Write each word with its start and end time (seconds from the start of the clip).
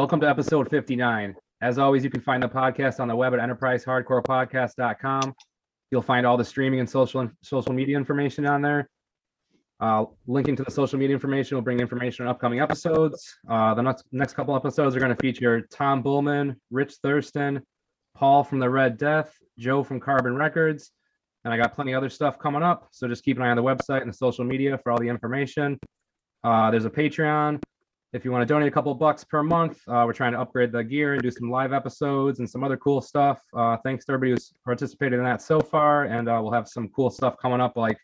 Welcome 0.00 0.20
to 0.20 0.30
episode 0.30 0.70
59. 0.70 1.36
As 1.60 1.76
always, 1.78 2.02
you 2.02 2.08
can 2.08 2.22
find 2.22 2.42
the 2.42 2.48
podcast 2.48 3.00
on 3.00 3.08
the 3.08 3.14
web 3.14 3.34
at 3.34 3.38
enterprisehardcorepodcast.com. 3.38 5.34
You'll 5.90 6.00
find 6.00 6.24
all 6.24 6.38
the 6.38 6.44
streaming 6.44 6.80
and 6.80 6.88
social 6.88 7.20
and 7.20 7.30
social 7.42 7.74
media 7.74 7.98
information 7.98 8.46
on 8.46 8.62
there. 8.62 8.88
Uh, 9.78 10.06
linking 10.26 10.56
to 10.56 10.62
the 10.62 10.70
social 10.70 10.98
media 10.98 11.14
information 11.14 11.54
will 11.54 11.62
bring 11.62 11.80
information 11.80 12.24
on 12.24 12.30
upcoming 12.30 12.60
episodes. 12.60 13.22
Uh, 13.46 13.74
the 13.74 13.82
next 13.82 14.04
next 14.10 14.32
couple 14.32 14.56
episodes 14.56 14.96
are 14.96 15.00
going 15.00 15.14
to 15.14 15.20
feature 15.20 15.60
Tom 15.70 16.00
Bullman, 16.00 16.58
Rich 16.70 16.94
Thurston, 17.02 17.60
Paul 18.14 18.42
from 18.42 18.58
the 18.58 18.70
Red 18.70 18.96
Death, 18.96 19.36
Joe 19.58 19.84
from 19.84 20.00
Carbon 20.00 20.34
Records, 20.34 20.92
and 21.44 21.52
I 21.52 21.58
got 21.58 21.74
plenty 21.74 21.92
other 21.92 22.08
stuff 22.08 22.38
coming 22.38 22.62
up. 22.62 22.88
So 22.90 23.06
just 23.06 23.22
keep 23.22 23.36
an 23.36 23.42
eye 23.42 23.50
on 23.50 23.56
the 23.58 23.62
website 23.62 24.00
and 24.00 24.10
the 24.10 24.16
social 24.16 24.46
media 24.46 24.80
for 24.82 24.92
all 24.92 24.98
the 24.98 25.08
information. 25.08 25.78
Uh, 26.42 26.70
there's 26.70 26.86
a 26.86 26.90
Patreon. 26.90 27.60
If 28.12 28.24
you 28.24 28.32
want 28.32 28.42
to 28.42 28.46
donate 28.46 28.66
a 28.66 28.72
couple 28.72 28.92
bucks 28.96 29.22
per 29.22 29.40
month, 29.40 29.78
uh, 29.86 30.02
we're 30.04 30.12
trying 30.12 30.32
to 30.32 30.40
upgrade 30.40 30.72
the 30.72 30.82
gear 30.82 31.12
and 31.12 31.22
do 31.22 31.30
some 31.30 31.48
live 31.48 31.72
episodes 31.72 32.40
and 32.40 32.50
some 32.50 32.64
other 32.64 32.76
cool 32.76 33.00
stuff. 33.00 33.40
Uh, 33.54 33.76
thanks 33.84 34.04
to 34.06 34.12
everybody 34.12 34.32
who's 34.32 34.52
participated 34.64 35.20
in 35.20 35.24
that 35.24 35.40
so 35.40 35.60
far, 35.60 36.06
and 36.06 36.28
uh, 36.28 36.40
we'll 36.42 36.50
have 36.50 36.66
some 36.66 36.88
cool 36.88 37.08
stuff 37.08 37.36
coming 37.40 37.60
up. 37.60 37.76
Like 37.76 37.96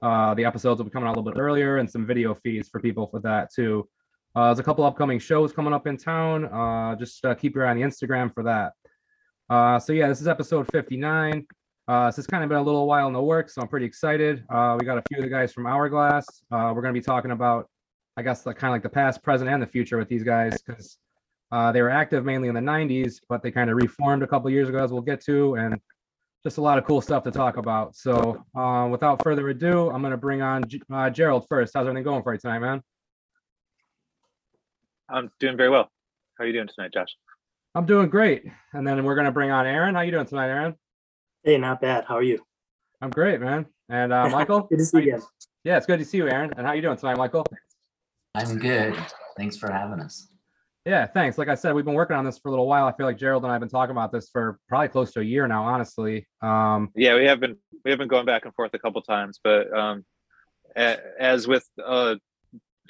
uh, 0.00 0.32
the 0.32 0.46
episodes 0.46 0.78
will 0.78 0.86
be 0.86 0.90
coming 0.90 1.06
out 1.06 1.16
a 1.16 1.20
little 1.20 1.30
bit 1.30 1.38
earlier, 1.38 1.76
and 1.76 1.90
some 1.90 2.06
video 2.06 2.34
feeds 2.34 2.70
for 2.70 2.80
people 2.80 3.08
for 3.08 3.20
that 3.20 3.52
too. 3.52 3.86
Uh, 4.34 4.46
there's 4.46 4.58
a 4.58 4.62
couple 4.62 4.84
upcoming 4.84 5.18
shows 5.18 5.52
coming 5.52 5.74
up 5.74 5.86
in 5.86 5.98
town. 5.98 6.46
Uh, 6.46 6.96
just 6.96 7.22
keep 7.38 7.54
your 7.54 7.66
eye 7.66 7.72
on 7.72 7.76
the 7.76 7.82
Instagram 7.82 8.32
for 8.32 8.42
that. 8.42 8.72
so 9.82 9.92
yeah, 9.92 10.08
this 10.08 10.22
is 10.22 10.28
episode 10.28 10.66
59. 10.72 11.46
Uh, 11.88 12.06
this 12.06 12.16
has 12.16 12.26
kind 12.26 12.42
of 12.42 12.48
been 12.48 12.58
a 12.58 12.62
little 12.62 12.86
while 12.86 13.06
in 13.06 13.12
the 13.12 13.22
works, 13.22 13.54
so 13.54 13.60
I'm 13.60 13.68
pretty 13.68 13.84
excited. 13.84 14.38
We 14.48 14.86
got 14.86 14.96
a 14.96 15.02
few 15.10 15.18
of 15.18 15.24
the 15.24 15.30
guys 15.30 15.52
from 15.52 15.66
Hourglass. 15.66 16.26
We're 16.50 16.72
going 16.72 16.94
to 16.94 16.98
be 16.98 17.02
talking 17.02 17.32
about 17.32 17.68
I 18.16 18.22
guess 18.22 18.46
like 18.46 18.56
kind 18.56 18.70
of 18.70 18.74
like 18.74 18.82
the 18.82 18.88
past, 18.88 19.22
present, 19.22 19.50
and 19.50 19.62
the 19.62 19.66
future 19.66 19.98
with 19.98 20.08
these 20.08 20.22
guys 20.22 20.60
because 20.62 20.98
uh, 21.52 21.70
they 21.70 21.82
were 21.82 21.90
active 21.90 22.24
mainly 22.24 22.48
in 22.48 22.54
the 22.54 22.60
90s, 22.60 23.20
but 23.28 23.42
they 23.42 23.50
kind 23.50 23.70
of 23.70 23.76
reformed 23.76 24.22
a 24.22 24.26
couple 24.26 24.50
years 24.50 24.68
ago, 24.68 24.82
as 24.82 24.90
we'll 24.90 25.02
get 25.02 25.22
to, 25.24 25.54
and 25.54 25.78
just 26.42 26.58
a 26.58 26.62
lot 26.62 26.78
of 26.78 26.84
cool 26.84 27.00
stuff 27.00 27.24
to 27.24 27.30
talk 27.30 27.56
about. 27.56 27.94
So, 27.94 28.42
uh, 28.56 28.88
without 28.90 29.22
further 29.22 29.48
ado, 29.48 29.90
I'm 29.90 30.00
going 30.00 30.12
to 30.12 30.16
bring 30.16 30.42
on 30.42 30.64
uh, 30.92 31.10
Gerald 31.10 31.46
first. 31.48 31.72
How's 31.74 31.86
everything 31.86 32.04
going 32.04 32.22
for 32.22 32.32
you 32.32 32.38
tonight, 32.38 32.60
man? 32.60 32.82
I'm 35.08 35.30
doing 35.38 35.56
very 35.56 35.70
well. 35.70 35.90
How 36.38 36.44
are 36.44 36.46
you 36.46 36.52
doing 36.52 36.68
tonight, 36.74 36.92
Josh? 36.92 37.08
I'm 37.74 37.86
doing 37.86 38.08
great. 38.08 38.44
And 38.72 38.86
then 38.86 39.04
we're 39.04 39.14
going 39.14 39.26
to 39.26 39.32
bring 39.32 39.50
on 39.50 39.66
Aaron. 39.66 39.94
How 39.94 40.00
are 40.00 40.04
you 40.04 40.10
doing 40.10 40.26
tonight, 40.26 40.48
Aaron? 40.48 40.74
Hey, 41.44 41.58
not 41.58 41.80
bad. 41.80 42.04
How 42.08 42.16
are 42.16 42.22
you? 42.22 42.44
I'm 43.00 43.10
great, 43.10 43.40
man. 43.40 43.66
And 43.88 44.12
uh, 44.12 44.28
Michael? 44.28 44.60
good 44.70 44.78
to 44.78 44.84
see 44.84 44.98
you 44.98 45.02
again. 45.14 45.22
Yeah, 45.62 45.76
it's 45.76 45.86
good 45.86 45.98
to 45.98 46.04
see 46.04 46.16
you, 46.16 46.28
Aaron. 46.28 46.52
And 46.56 46.66
how 46.66 46.72
you 46.72 46.82
doing 46.82 46.96
tonight, 46.96 47.18
Michael? 47.18 47.44
I'm 48.36 48.58
good. 48.58 48.94
Thanks 49.38 49.56
for 49.56 49.72
having 49.72 49.98
us. 49.98 50.28
Yeah, 50.84 51.06
thanks. 51.06 51.38
Like 51.38 51.48
I 51.48 51.54
said, 51.54 51.74
we've 51.74 51.86
been 51.86 51.94
working 51.94 52.16
on 52.16 52.24
this 52.26 52.38
for 52.38 52.48
a 52.48 52.50
little 52.50 52.66
while. 52.66 52.86
I 52.86 52.92
feel 52.92 53.06
like 53.06 53.16
Gerald 53.16 53.44
and 53.44 53.50
I 53.50 53.54
have 53.54 53.60
been 53.60 53.70
talking 53.70 53.92
about 53.92 54.12
this 54.12 54.28
for 54.28 54.58
probably 54.68 54.88
close 54.88 55.10
to 55.14 55.20
a 55.20 55.24
year 55.24 55.48
now, 55.48 55.64
honestly. 55.64 56.28
Um, 56.42 56.90
yeah, 56.94 57.14
we 57.14 57.24
have 57.24 57.40
been 57.40 57.56
we 57.82 57.90
have 57.90 57.98
been 57.98 58.08
going 58.08 58.26
back 58.26 58.44
and 58.44 58.54
forth 58.54 58.74
a 58.74 58.78
couple 58.78 59.00
times, 59.00 59.40
but 59.42 59.72
um, 59.74 60.04
as 60.76 61.48
with 61.48 61.66
uh, 61.82 62.16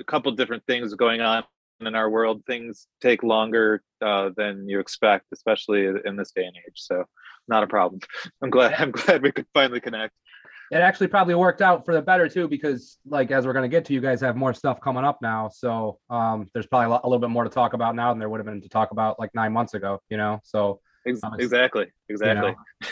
a 0.01 0.05
couple 0.05 0.33
different 0.33 0.65
things 0.67 0.93
going 0.95 1.21
on 1.21 1.45
in 1.81 1.95
our 1.95 2.11
world, 2.11 2.43
things 2.45 2.89
take 3.01 3.23
longer 3.23 3.85
uh, 4.03 4.31
than 4.37 4.69
you 4.69 4.81
expect, 4.81 5.27
especially 5.33 5.87
in 5.87 6.17
this 6.17 6.33
day 6.33 6.45
and 6.45 6.57
age. 6.57 6.75
So, 6.75 7.05
not 7.47 7.63
a 7.63 7.69
problem. 7.69 8.01
I'm 8.43 8.51
glad 8.51 8.75
I'm 8.79 8.91
glad 8.91 9.23
we 9.23 9.31
could 9.31 9.47
finally 9.55 9.81
connect 9.81 10.13
it 10.71 10.77
actually 10.77 11.07
probably 11.07 11.35
worked 11.35 11.63
out 11.63 11.85
for 11.85 11.95
the 11.95 12.03
better 12.03 12.29
too 12.29 12.49
because 12.49 12.99
like 13.07 13.31
as 13.31 13.47
we're 13.47 13.53
going 13.53 13.69
to 13.69 13.75
get 13.75 13.85
to 13.85 13.93
you 13.93 14.01
guys 14.01 14.21
have 14.21 14.37
more 14.37 14.53
stuff 14.53 14.81
coming 14.81 15.05
up 15.05 15.19
now. 15.23 15.49
So 15.49 15.99
um 16.11 16.49
there's 16.53 16.67
probably 16.67 16.87
a, 16.87 16.91
lot, 16.91 17.01
a, 17.05 17.09
little 17.09 17.21
bit 17.21 17.31
more 17.31 17.45
to 17.45 17.51
talk 17.51 17.73
about 17.73 17.95
now 17.95 18.11
than 18.11 18.19
there 18.19 18.29
would 18.29 18.39
have 18.39 18.47
been 18.47 18.61
to 18.63 18.69
talk 18.69 18.91
about 18.91 19.19
like 19.19 19.35
nine 19.35 19.53
months 19.53 19.75
ago 19.75 20.01
you 20.09 20.17
know? 20.17 20.41
So 20.45 20.81
um, 21.23 21.37
exactly 21.39 21.87
exactly. 22.09 22.55
you 22.83 22.89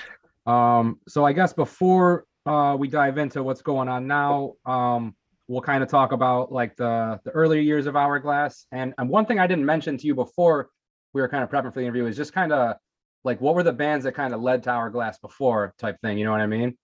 know. 0.47 0.53
um 0.53 1.01
so 1.09 1.25
i 1.25 1.33
guess 1.33 1.53
before 1.53 2.27
uh 2.47 2.77
we 2.79 2.87
dive 2.87 3.19
into 3.19 3.43
what's 3.43 3.63
going 3.63 3.89
on 3.89 4.07
now 4.07 4.53
um 4.67 5.17
we'll 5.49 5.61
kind 5.61 5.83
of 5.83 5.89
talk 5.89 6.13
about 6.13 6.53
like 6.53 6.77
the 6.77 7.21
the 7.25 7.31
earlier 7.31 7.61
years 7.61 7.87
of 7.87 7.97
hourglass. 7.97 8.67
And 8.73 8.95
and 8.99 9.09
one 9.09 9.27
thing 9.27 9.39
i 9.39 9.47
didn't 9.47 9.67
mention 9.67 9.99
to 9.99 10.07
you 10.07 10.15
before 10.15 10.71
we 11.13 11.21
were 11.21 11.29
kind 11.29 11.45
of 11.45 11.51
prepping 11.51 11.73
for 11.73 11.81
the 11.81 11.83
interview 11.83 12.07
is 12.07 12.17
just 12.17 12.33
kind 12.33 12.53
of 12.53 12.77
like 13.25 13.41
what 13.41 13.55
were 13.55 13.63
the 13.63 13.73
bands 13.73 14.05
that 14.05 14.13
kind 14.13 14.35
of 14.35 14.41
led 14.41 14.63
to 14.65 14.71
hourglass 14.71 15.19
before 15.19 15.75
type 15.79 16.01
thing 16.03 16.19
you 16.19 16.25
know 16.25 16.33
what 16.33 16.41
i 16.41 16.47
mean 16.47 16.77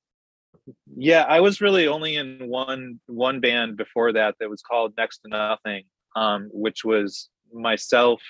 yeah 0.96 1.24
i 1.28 1.40
was 1.40 1.60
really 1.60 1.86
only 1.86 2.16
in 2.16 2.38
one 2.48 3.00
one 3.06 3.40
band 3.40 3.76
before 3.76 4.12
that 4.12 4.34
that 4.40 4.50
was 4.50 4.62
called 4.62 4.92
next 4.96 5.18
to 5.18 5.28
nothing 5.28 5.84
um, 6.16 6.48
which 6.52 6.84
was 6.84 7.28
myself 7.52 8.20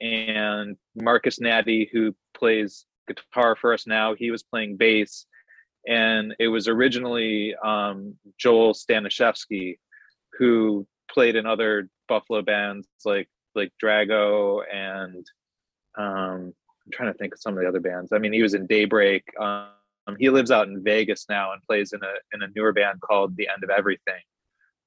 and 0.00 0.76
marcus 0.94 1.40
natty 1.40 1.88
who 1.92 2.14
plays 2.34 2.86
guitar 3.08 3.56
for 3.56 3.72
us 3.72 3.86
now. 3.86 4.14
He 4.14 4.30
was 4.30 4.42
playing 4.42 4.76
bass 4.76 5.26
and 5.86 6.34
it 6.38 6.48
was 6.48 6.68
originally 6.68 7.54
um, 7.64 8.14
joel 8.36 8.74
staniszewski 8.74 9.78
who 10.38 10.86
played 11.10 11.36
in 11.36 11.46
other 11.46 11.88
buffalo 12.08 12.42
bands 12.42 12.86
like 13.04 13.28
like 13.54 13.72
drago 13.82 14.62
and 14.72 15.26
um, 15.96 16.52
i'm 16.84 16.92
trying 16.92 17.12
to 17.12 17.18
think 17.18 17.32
of 17.32 17.40
some 17.40 17.54
of 17.54 17.62
the 17.62 17.68
other 17.68 17.80
bands. 17.80 18.12
I 18.12 18.18
mean 18.18 18.32
he 18.32 18.42
was 18.42 18.54
in 18.54 18.66
daybreak 18.66 19.24
um, 20.08 20.16
he 20.18 20.30
lives 20.30 20.50
out 20.50 20.68
in 20.68 20.82
Vegas 20.82 21.26
now 21.28 21.52
and 21.52 21.62
plays 21.62 21.92
in 21.92 22.00
a 22.02 22.14
in 22.34 22.42
a 22.42 22.48
newer 22.56 22.72
band 22.72 23.00
called 23.00 23.36
The 23.36 23.48
End 23.48 23.62
of 23.62 23.70
Everything. 23.70 24.22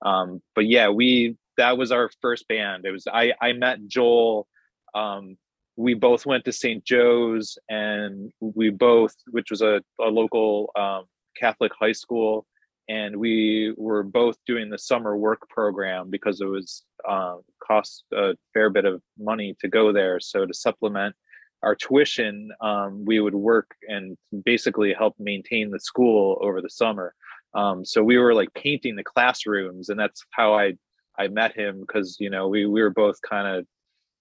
Um, 0.04 0.42
but 0.56 0.68
yeah, 0.68 0.90
we 0.90 1.38
that 1.58 1.78
was 1.78 1.92
our 1.92 2.10
first 2.22 2.48
band. 2.48 2.86
It 2.86 2.92
was 2.92 3.08
I 3.08 3.34
I 3.42 3.54
met 3.54 3.88
Joel. 3.88 4.48
Um, 4.96 5.38
we 5.78 5.94
both 5.94 6.26
went 6.26 6.44
to 6.46 6.52
St. 6.52 6.84
Joe's, 6.84 7.58
and 7.70 8.32
we 8.42 8.70
both, 8.70 9.16
which 9.32 9.50
was 9.50 9.62
a, 9.62 9.82
a 10.02 10.10
local 10.10 10.70
um, 10.78 11.06
Catholic 11.38 11.72
high 11.80 11.94
school, 11.94 12.46
and 12.90 13.16
we 13.16 13.74
were 13.78 14.04
both 14.04 14.36
doing 14.46 14.70
the 14.70 14.78
summer 14.78 15.16
work 15.16 15.48
program 15.50 16.10
because 16.10 16.42
it 16.42 16.46
was 16.46 16.84
uh, 17.08 17.38
cost 17.66 18.04
a 18.14 18.34
fair 18.54 18.70
bit 18.70 18.86
of 18.86 19.02
money 19.18 19.56
to 19.62 19.70
go 19.70 19.94
there. 19.94 20.20
So 20.20 20.46
to 20.46 20.54
supplement 20.54 21.16
our 21.64 21.76
tuition, 21.76 22.50
um, 22.62 23.06
we 23.06 23.20
would 23.20 23.36
work 23.36 23.76
and 23.88 24.18
basically 24.46 24.94
help 24.94 25.16
maintain 25.20 25.70
the 25.70 25.80
school 25.80 26.38
over 26.42 26.62
the 26.62 26.70
summer. 26.70 27.14
Um, 27.54 27.86
so 27.86 28.04
we 28.04 28.18
were 28.18 28.34
like 28.34 28.54
painting 28.54 28.96
the 28.96 29.04
classrooms, 29.04 29.90
and 29.90 30.00
that's 30.00 30.24
how 30.32 30.54
I 30.54 30.74
I 31.18 31.28
met 31.28 31.56
him 31.56 31.82
because 31.82 32.18
you 32.20 32.30
know 32.30 32.48
we 32.48 32.66
we 32.66 32.82
were 32.82 32.90
both 32.90 33.18
kind 33.28 33.48
of 33.48 33.66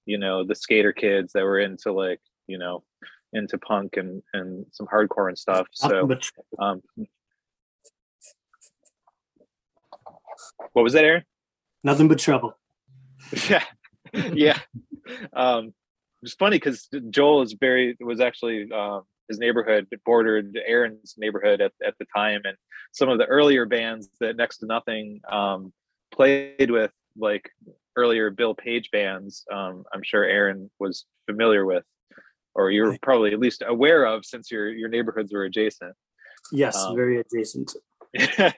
you 0.07 0.19
know 0.19 0.45
the 0.45 0.55
skater 0.55 0.93
kids 0.93 1.33
that 1.33 1.45
were 1.45 1.61
into 1.61 1.93
like 1.93 2.21
you 2.47 2.59
know 2.59 2.83
into 3.33 3.59
punk 3.59 3.97
and 3.97 4.23
and 4.35 4.67
some 4.73 4.87
hardcore 4.87 5.29
and 5.29 5.39
stuff. 5.39 5.67
So 5.73 6.09
um, 6.59 6.83
what 10.73 10.83
was 10.83 10.93
that, 10.95 11.05
Aaron? 11.05 11.25
Nothing 11.85 12.09
but 12.09 12.19
trouble. 12.19 12.59
yeah, 13.49 13.65
yeah. 14.13 14.59
Um, 15.33 15.73
it's 16.23 16.35
funny 16.35 16.57
because 16.57 16.89
Joel 17.11 17.43
is 17.43 17.55
very 17.55 17.97
was 18.01 18.21
actually 18.21 18.71
um, 18.73 19.03
his 19.29 19.39
neighborhood 19.39 19.87
bordered 20.05 20.59
Aaron's 20.67 21.15
neighborhood 21.19 21.61
at, 21.61 21.73
at 21.87 21.95
the 21.99 22.07
time, 22.15 22.43
and 22.45 22.57
some 22.93 23.09
of 23.09 23.19
the 23.19 23.27
earlier 23.27 23.67
bands 23.67 24.09
that 24.21 24.37
Next 24.37 24.59
to 24.59 24.67
Nothing 24.67 25.21
um, 25.31 25.73
played 26.13 26.71
with, 26.71 26.93
like 27.17 27.49
earlier 27.97 28.31
Bill 28.31 28.55
Page 28.55 28.91
bands, 28.91 29.45
um, 29.53 29.85
I'm 29.95 30.03
sure 30.03 30.25
Aaron 30.25 30.71
was 30.79 31.07
familiar 31.27 31.65
with, 31.65 31.85
or 32.55 32.71
you're 32.71 32.99
probably 33.03 33.33
at 33.33 33.41
least 33.41 33.63
aware 33.67 34.05
of 34.05 34.25
since 34.25 34.51
your 34.51 34.69
your 34.71 34.89
neighborhoods 34.89 35.33
were 35.33 35.45
adjacent. 35.45 35.95
Yes, 36.53 36.77
um, 36.77 36.97
very 36.97 37.21
adjacent. 37.21 37.73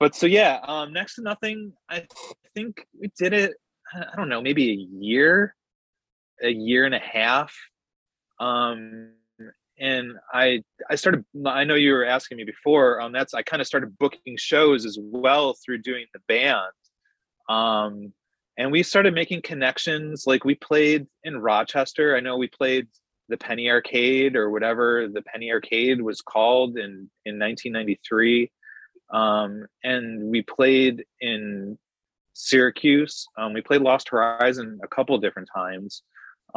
but 0.00 0.14
so 0.14 0.26
yeah, 0.26 0.60
um, 0.66 0.92
Next 0.92 1.16
to 1.16 1.22
Nothing, 1.22 1.72
I 1.88 2.06
think 2.54 2.86
we 2.98 3.12
did 3.18 3.32
it. 3.32 3.54
I 3.94 4.16
don't 4.16 4.28
know, 4.28 4.42
maybe 4.42 4.72
a 4.72 5.04
year 5.04 5.55
a 6.42 6.50
year 6.50 6.84
and 6.84 6.94
a 6.94 7.00
half. 7.00 7.54
Um, 8.38 9.12
and 9.78 10.12
I 10.32 10.62
I 10.88 10.94
started 10.94 11.24
I 11.44 11.64
know 11.64 11.74
you 11.74 11.92
were 11.92 12.04
asking 12.04 12.38
me 12.38 12.44
before 12.44 13.00
um, 13.00 13.12
that's 13.12 13.34
I 13.34 13.42
kind 13.42 13.60
of 13.60 13.66
started 13.66 13.98
booking 13.98 14.36
shows 14.36 14.86
as 14.86 14.98
well 15.00 15.54
through 15.54 15.78
doing 15.78 16.06
the 16.14 16.20
band. 16.28 16.60
Um, 17.48 18.12
and 18.58 18.72
we 18.72 18.82
started 18.82 19.14
making 19.14 19.42
connections 19.42 20.24
like 20.26 20.44
we 20.44 20.54
played 20.54 21.06
in 21.24 21.36
Rochester. 21.36 22.16
I 22.16 22.20
know 22.20 22.38
we 22.38 22.48
played 22.48 22.88
the 23.28 23.36
Penny 23.36 23.68
Arcade 23.70 24.34
or 24.34 24.50
whatever 24.50 25.08
the 25.12 25.22
Penny 25.22 25.52
Arcade 25.52 26.00
was 26.00 26.22
called 26.22 26.78
in 26.78 27.10
in 27.26 27.38
1993. 27.38 28.50
Um, 29.12 29.66
and 29.84 30.30
we 30.30 30.42
played 30.42 31.04
in 31.20 31.78
Syracuse. 32.32 33.26
Um, 33.36 33.52
we 33.52 33.60
played 33.60 33.82
Lost 33.82 34.08
Horizon 34.08 34.80
a 34.82 34.88
couple 34.88 35.16
different 35.18 35.48
times 35.54 36.02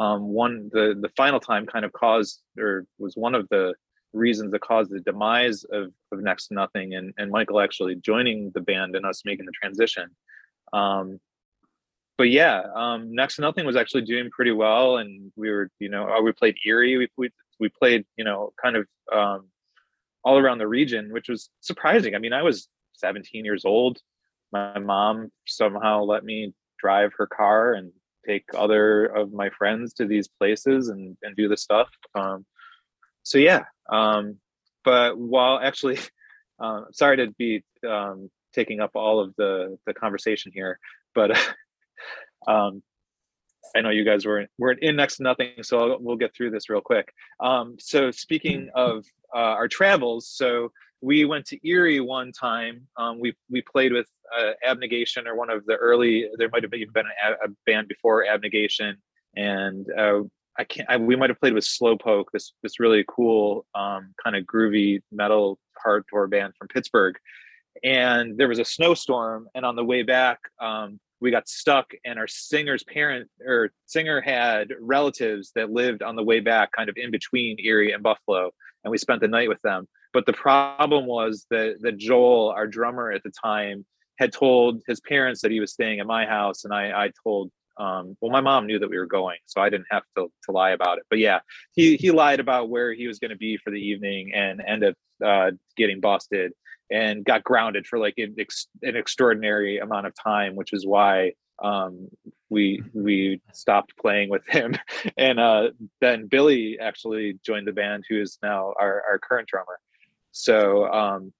um, 0.00 0.28
one 0.28 0.70
the 0.72 0.96
the 1.00 1.10
final 1.16 1.40
time 1.40 1.66
kind 1.66 1.84
of 1.84 1.92
caused 1.92 2.40
or 2.58 2.84
was 2.98 3.14
one 3.16 3.34
of 3.34 3.48
the 3.50 3.74
reasons 4.12 4.50
that 4.50 4.60
caused 4.60 4.90
the 4.90 5.00
demise 5.00 5.62
of, 5.70 5.92
of 6.10 6.18
next 6.20 6.48
to 6.48 6.54
nothing 6.54 6.94
and, 6.94 7.14
and 7.16 7.30
michael 7.30 7.60
actually 7.60 7.94
joining 7.96 8.50
the 8.54 8.60
band 8.60 8.96
and 8.96 9.06
us 9.06 9.22
making 9.24 9.46
the 9.46 9.52
transition 9.52 10.10
um, 10.72 11.20
but 12.20 12.28
yeah, 12.28 12.64
um, 12.74 13.14
next 13.14 13.36
to 13.36 13.40
nothing 13.40 13.64
was 13.64 13.76
actually 13.76 14.02
doing 14.02 14.28
pretty 14.28 14.50
well, 14.50 14.98
and 14.98 15.32
we 15.36 15.48
were, 15.48 15.70
you 15.78 15.88
know, 15.88 16.06
uh, 16.06 16.20
we 16.20 16.32
played 16.32 16.54
Erie, 16.66 16.98
we 16.98 17.08
we, 17.16 17.30
we 17.58 17.70
played, 17.70 18.04
you 18.18 18.24
know, 18.24 18.52
kind 18.62 18.76
of 18.76 18.86
um, 19.10 19.48
all 20.22 20.36
around 20.36 20.58
the 20.58 20.68
region, 20.68 21.14
which 21.14 21.30
was 21.30 21.48
surprising. 21.60 22.14
I 22.14 22.18
mean, 22.18 22.34
I 22.34 22.42
was 22.42 22.68
17 22.96 23.42
years 23.42 23.64
old. 23.64 24.00
My 24.52 24.78
mom 24.78 25.32
somehow 25.46 26.02
let 26.02 26.22
me 26.22 26.52
drive 26.78 27.12
her 27.16 27.26
car 27.26 27.72
and 27.72 27.90
take 28.26 28.44
other 28.56 29.06
of 29.06 29.32
my 29.32 29.50
friends 29.50 29.94
to 29.94 30.06
these 30.06 30.28
places 30.28 30.88
and, 30.88 31.16
and 31.22 31.36
do 31.36 31.48
the 31.48 31.56
stuff. 31.56 31.88
Um, 32.14 32.44
so 33.22 33.38
yeah, 33.38 33.64
um, 33.90 34.36
but 34.84 35.18
while 35.18 35.58
actually, 35.58 35.98
uh, 36.60 36.82
sorry 36.92 37.16
to 37.18 37.28
be 37.38 37.64
um, 37.88 38.30
taking 38.54 38.80
up 38.80 38.92
all 38.94 39.20
of 39.20 39.34
the 39.36 39.78
the 39.86 39.94
conversation 39.94 40.52
here, 40.54 40.78
but 41.14 41.30
um, 42.48 42.82
I 43.74 43.82
know 43.82 43.90
you 43.90 44.04
guys 44.04 44.26
were 44.26 44.46
we're 44.58 44.72
in 44.72 44.96
next 44.96 45.18
to 45.18 45.22
nothing, 45.22 45.62
so 45.62 45.78
I'll, 45.78 45.98
we'll 46.00 46.16
get 46.16 46.34
through 46.34 46.50
this 46.50 46.68
real 46.68 46.80
quick. 46.80 47.12
Um, 47.40 47.76
so 47.78 48.10
speaking 48.10 48.70
of 48.74 49.04
uh, 49.34 49.38
our 49.38 49.68
travels, 49.68 50.28
so 50.28 50.72
we 51.02 51.24
went 51.24 51.46
to 51.46 51.68
Erie 51.68 52.00
one 52.00 52.32
time. 52.32 52.86
Um, 52.96 53.20
we 53.20 53.34
we 53.50 53.62
played 53.62 53.92
with 53.92 54.06
uh, 54.36 54.52
Abnegation 54.64 55.26
or 55.26 55.34
one 55.34 55.50
of 55.50 55.64
the 55.66 55.76
early. 55.76 56.28
There 56.36 56.48
might 56.50 56.62
have 56.62 56.74
even 56.74 56.92
been 56.92 57.06
a, 57.06 57.46
a 57.46 57.48
band 57.66 57.88
before 57.88 58.26
Abnegation, 58.26 58.96
and 59.36 59.86
uh, 59.96 60.22
I 60.58 60.64
can't. 60.64 60.88
I, 60.90 60.96
we 60.96 61.16
might 61.16 61.30
have 61.30 61.40
played 61.40 61.54
with 61.54 61.64
Slowpoke, 61.64 62.26
this 62.32 62.52
this 62.62 62.80
really 62.80 63.04
cool 63.08 63.66
um, 63.74 64.14
kind 64.22 64.36
of 64.36 64.44
groovy 64.44 65.00
metal 65.10 65.58
hardcore 65.84 66.28
band 66.28 66.54
from 66.58 66.68
Pittsburgh. 66.68 67.16
And 67.82 68.36
there 68.36 68.48
was 68.48 68.58
a 68.58 68.64
snowstorm, 68.64 69.48
and 69.54 69.64
on 69.64 69.76
the 69.76 69.84
way 69.84 70.02
back, 70.02 70.38
um, 70.60 70.98
we 71.20 71.30
got 71.30 71.48
stuck 71.48 71.92
and 72.04 72.18
our 72.18 72.26
singer's 72.26 72.82
parent 72.84 73.28
or 73.46 73.70
singer 73.86 74.20
had 74.20 74.72
relatives 74.80 75.52
that 75.54 75.70
lived 75.70 76.02
on 76.02 76.16
the 76.16 76.22
way 76.22 76.40
back 76.40 76.72
kind 76.72 76.88
of 76.88 76.96
in 76.96 77.10
between 77.10 77.58
erie 77.60 77.92
and 77.92 78.02
buffalo 78.02 78.50
and 78.84 78.90
we 78.90 78.98
spent 78.98 79.20
the 79.20 79.28
night 79.28 79.48
with 79.48 79.60
them 79.62 79.86
but 80.12 80.26
the 80.26 80.32
problem 80.32 81.06
was 81.06 81.46
that 81.50 81.76
that 81.80 81.96
joel 81.96 82.50
our 82.50 82.66
drummer 82.66 83.10
at 83.10 83.22
the 83.22 83.30
time 83.30 83.84
had 84.18 84.32
told 84.32 84.82
his 84.86 85.00
parents 85.00 85.40
that 85.40 85.50
he 85.50 85.60
was 85.60 85.72
staying 85.72 86.00
at 86.00 86.06
my 86.06 86.26
house 86.26 86.64
and 86.64 86.74
i 86.74 87.04
i 87.04 87.10
told 87.22 87.50
um, 87.78 88.14
well 88.20 88.30
my 88.30 88.42
mom 88.42 88.66
knew 88.66 88.78
that 88.78 88.90
we 88.90 88.98
were 88.98 89.06
going 89.06 89.38
so 89.46 89.60
i 89.62 89.70
didn't 89.70 89.86
have 89.90 90.02
to, 90.16 90.30
to 90.44 90.52
lie 90.52 90.70
about 90.70 90.98
it 90.98 91.04
but 91.08 91.18
yeah 91.18 91.38
he 91.72 91.96
he 91.96 92.10
lied 92.10 92.38
about 92.38 92.68
where 92.68 92.92
he 92.92 93.06
was 93.06 93.18
going 93.18 93.30
to 93.30 93.38
be 93.38 93.56
for 93.56 93.70
the 93.70 93.80
evening 93.80 94.32
and 94.34 94.60
ended 94.66 94.90
up 94.90 94.96
uh, 95.26 95.50
getting 95.76 96.00
busted 96.00 96.52
and 96.90 97.24
got 97.24 97.44
grounded 97.44 97.86
for 97.86 97.98
like 97.98 98.14
an, 98.18 98.34
ex- 98.38 98.68
an 98.82 98.96
extraordinary 98.96 99.78
amount 99.78 100.06
of 100.06 100.14
time, 100.14 100.56
which 100.56 100.72
is 100.72 100.86
why 100.86 101.32
um, 101.62 102.08
we 102.48 102.82
we 102.94 103.40
stopped 103.52 103.96
playing 103.96 104.30
with 104.30 104.46
him. 104.46 104.74
And 105.16 105.38
uh, 105.38 105.70
then 106.00 106.26
Billy 106.26 106.78
actually 106.80 107.38
joined 107.44 107.66
the 107.66 107.72
band, 107.72 108.04
who 108.08 108.20
is 108.20 108.38
now 108.42 108.74
our, 108.78 109.02
our 109.08 109.18
current 109.18 109.48
drummer. 109.48 109.78
So 110.32 110.90
um, 110.92 111.32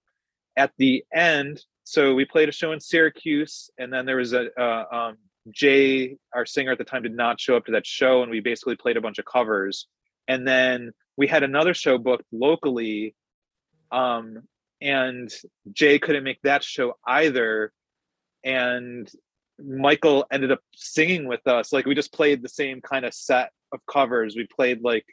at 0.56 0.72
the 0.78 1.04
end, 1.14 1.62
so 1.84 2.14
we 2.14 2.25
played 2.25 2.48
a 2.48 2.52
show 2.52 2.72
in 2.72 2.81
Syracuse, 2.81 3.70
and 3.78 3.92
then 3.92 4.06
there 4.06 4.16
was 4.16 4.32
a 4.32 4.48
uh, 4.60 4.84
um, 4.92 5.16
Jay, 5.50 6.16
our 6.34 6.46
singer 6.46 6.72
at 6.72 6.78
the 6.78 6.84
time, 6.84 7.02
did 7.02 7.16
not 7.16 7.40
show 7.40 7.56
up 7.56 7.66
to 7.66 7.72
that 7.72 7.87
show, 7.87 8.22
and 8.22 8.31
we 8.31 8.40
basically 8.40 8.76
played 8.76 8.96
a 8.96 9.00
bunch 9.00 9.19
of 9.19 9.25
covers. 9.25 9.87
And 10.28 10.46
then 10.46 10.92
we 11.16 11.26
had 11.26 11.42
another 11.42 11.75
show 11.75 11.98
booked 11.98 12.26
locally 12.31 13.14
um, 13.90 14.42
and 14.81 15.31
Jay 15.72 15.98
couldn't 15.98 16.25
make 16.25 16.40
that 16.42 16.62
show 16.62 16.94
either. 17.06 17.72
And 18.44 19.10
Michael 19.58 20.26
ended 20.32 20.52
up 20.52 20.60
singing 20.75 21.26
with 21.26 21.46
us. 21.46 21.72
Like 21.72 21.87
we 21.87 21.94
just 21.94 22.12
played 22.12 22.42
the 22.42 22.48
same 22.48 22.81
kind 22.81 23.04
of 23.04 23.12
set 23.12 23.50
of 23.72 23.81
covers. 23.90 24.37
We 24.37 24.46
played 24.46 24.82
like 24.82 25.04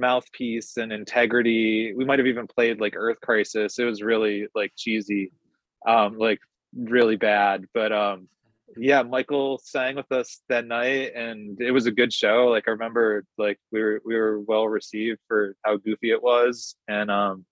Mouthpiece 0.00 0.76
and 0.76 0.92
Integrity. 0.92 1.92
We 1.94 2.04
might 2.04 2.18
have 2.18 2.26
even 2.26 2.46
played 2.46 2.80
like 2.80 2.94
Earth 2.96 3.20
Crisis. 3.22 3.78
It 3.78 3.84
was 3.84 4.02
really 4.02 4.48
like 4.54 4.72
cheesy, 4.76 5.32
um, 5.86 6.18
like 6.18 6.40
really 6.74 7.16
bad. 7.16 7.66
But 7.74 7.92
um, 7.92 8.28
yeah, 8.76 9.02
Michael 9.02 9.60
sang 9.62 9.96
with 9.96 10.10
us 10.10 10.40
that 10.48 10.66
night, 10.66 11.12
and 11.14 11.60
it 11.60 11.70
was 11.70 11.86
a 11.86 11.92
good 11.92 12.12
show. 12.12 12.48
Like 12.48 12.64
I 12.66 12.72
remember, 12.72 13.24
like 13.38 13.58
we 13.70 13.82
were 13.82 14.02
we 14.04 14.16
were 14.16 14.40
well 14.40 14.66
received 14.66 15.20
for 15.28 15.54
how 15.64 15.76
goofy 15.76 16.10
it 16.10 16.22
was, 16.22 16.74
and 16.88 17.10
um, 17.10 17.44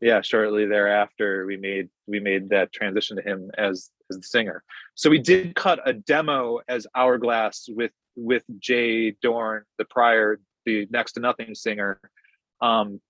yeah 0.00 0.20
shortly 0.20 0.66
thereafter 0.66 1.44
we 1.46 1.56
made 1.56 1.88
we 2.06 2.20
made 2.20 2.48
that 2.50 2.72
transition 2.72 3.16
to 3.16 3.22
him 3.22 3.50
as 3.58 3.90
as 4.10 4.16
the 4.16 4.22
singer 4.22 4.62
so 4.94 5.10
we 5.10 5.18
did 5.18 5.54
cut 5.54 5.80
a 5.84 5.92
demo 5.92 6.60
as 6.68 6.86
hourglass 6.94 7.68
with 7.68 7.92
with 8.16 8.44
jay 8.58 9.10
dorn 9.22 9.64
the 9.78 9.84
prior 9.84 10.38
the 10.68 10.88
next 10.90 11.12
to 11.12 11.20
nothing 11.20 11.54
singer. 11.54 12.00
Um 12.60 13.00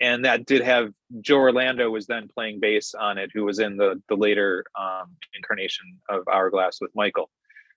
and 0.00 0.24
that 0.24 0.44
did 0.44 0.62
have 0.62 0.92
joe 1.20 1.36
orlando 1.36 1.88
was 1.88 2.06
then 2.06 2.28
playing 2.34 2.58
bass 2.58 2.94
on 2.94 3.16
it 3.16 3.30
who 3.32 3.44
was 3.44 3.60
in 3.60 3.76
the 3.76 4.02
the 4.08 4.16
later 4.16 4.64
um 4.76 5.06
incarnation 5.36 5.86
of 6.08 6.22
hourglass 6.32 6.78
with 6.80 6.90
michael. 6.94 7.30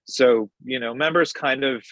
So 0.06 0.50
you 0.64 0.80
know 0.80 0.94
members 0.94 1.32
kind 1.34 1.64
of 1.64 1.84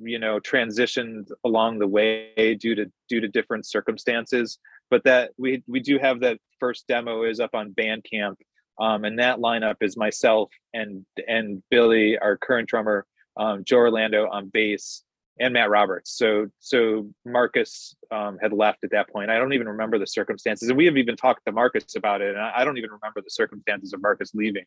you 0.00 0.18
know 0.18 0.40
transitioned 0.40 1.28
along 1.44 1.78
the 1.78 1.86
way 1.86 2.56
due 2.58 2.74
to 2.74 2.90
due 3.08 3.20
to 3.20 3.28
different 3.28 3.66
circumstances. 3.66 4.58
But 4.90 5.04
that 5.04 5.30
we 5.38 5.62
we 5.68 5.80
do 5.80 5.98
have 5.98 6.20
that 6.20 6.38
first 6.58 6.86
demo 6.88 7.24
is 7.24 7.40
up 7.40 7.54
on 7.54 7.72
bandcamp. 7.72 8.36
Um, 8.80 9.04
and 9.04 9.18
that 9.18 9.38
lineup 9.38 9.76
is 9.82 9.96
myself 9.96 10.50
and 10.72 11.04
and 11.28 11.62
billy 11.70 12.18
our 12.18 12.38
current 12.38 12.68
drummer 12.68 13.04
um, 13.36 13.62
joe 13.62 13.76
orlando 13.76 14.28
on 14.30 14.48
bass 14.48 15.02
and 15.40 15.52
matt 15.52 15.70
roberts 15.70 16.12
so 16.16 16.46
so 16.60 17.08
marcus 17.24 17.94
um, 18.10 18.38
had 18.40 18.52
left 18.52 18.84
at 18.84 18.90
that 18.90 19.08
point 19.08 19.30
i 19.30 19.38
don't 19.38 19.52
even 19.52 19.68
remember 19.68 19.98
the 19.98 20.06
circumstances 20.06 20.68
and 20.68 20.78
we 20.78 20.86
have 20.86 20.96
even 20.96 21.16
talked 21.16 21.44
to 21.44 21.52
marcus 21.52 21.96
about 21.96 22.20
it 22.20 22.34
and 22.34 22.44
i 22.44 22.64
don't 22.64 22.78
even 22.78 22.90
remember 22.90 23.20
the 23.20 23.30
circumstances 23.30 23.92
of 23.92 24.00
marcus 24.00 24.32
leaving 24.34 24.64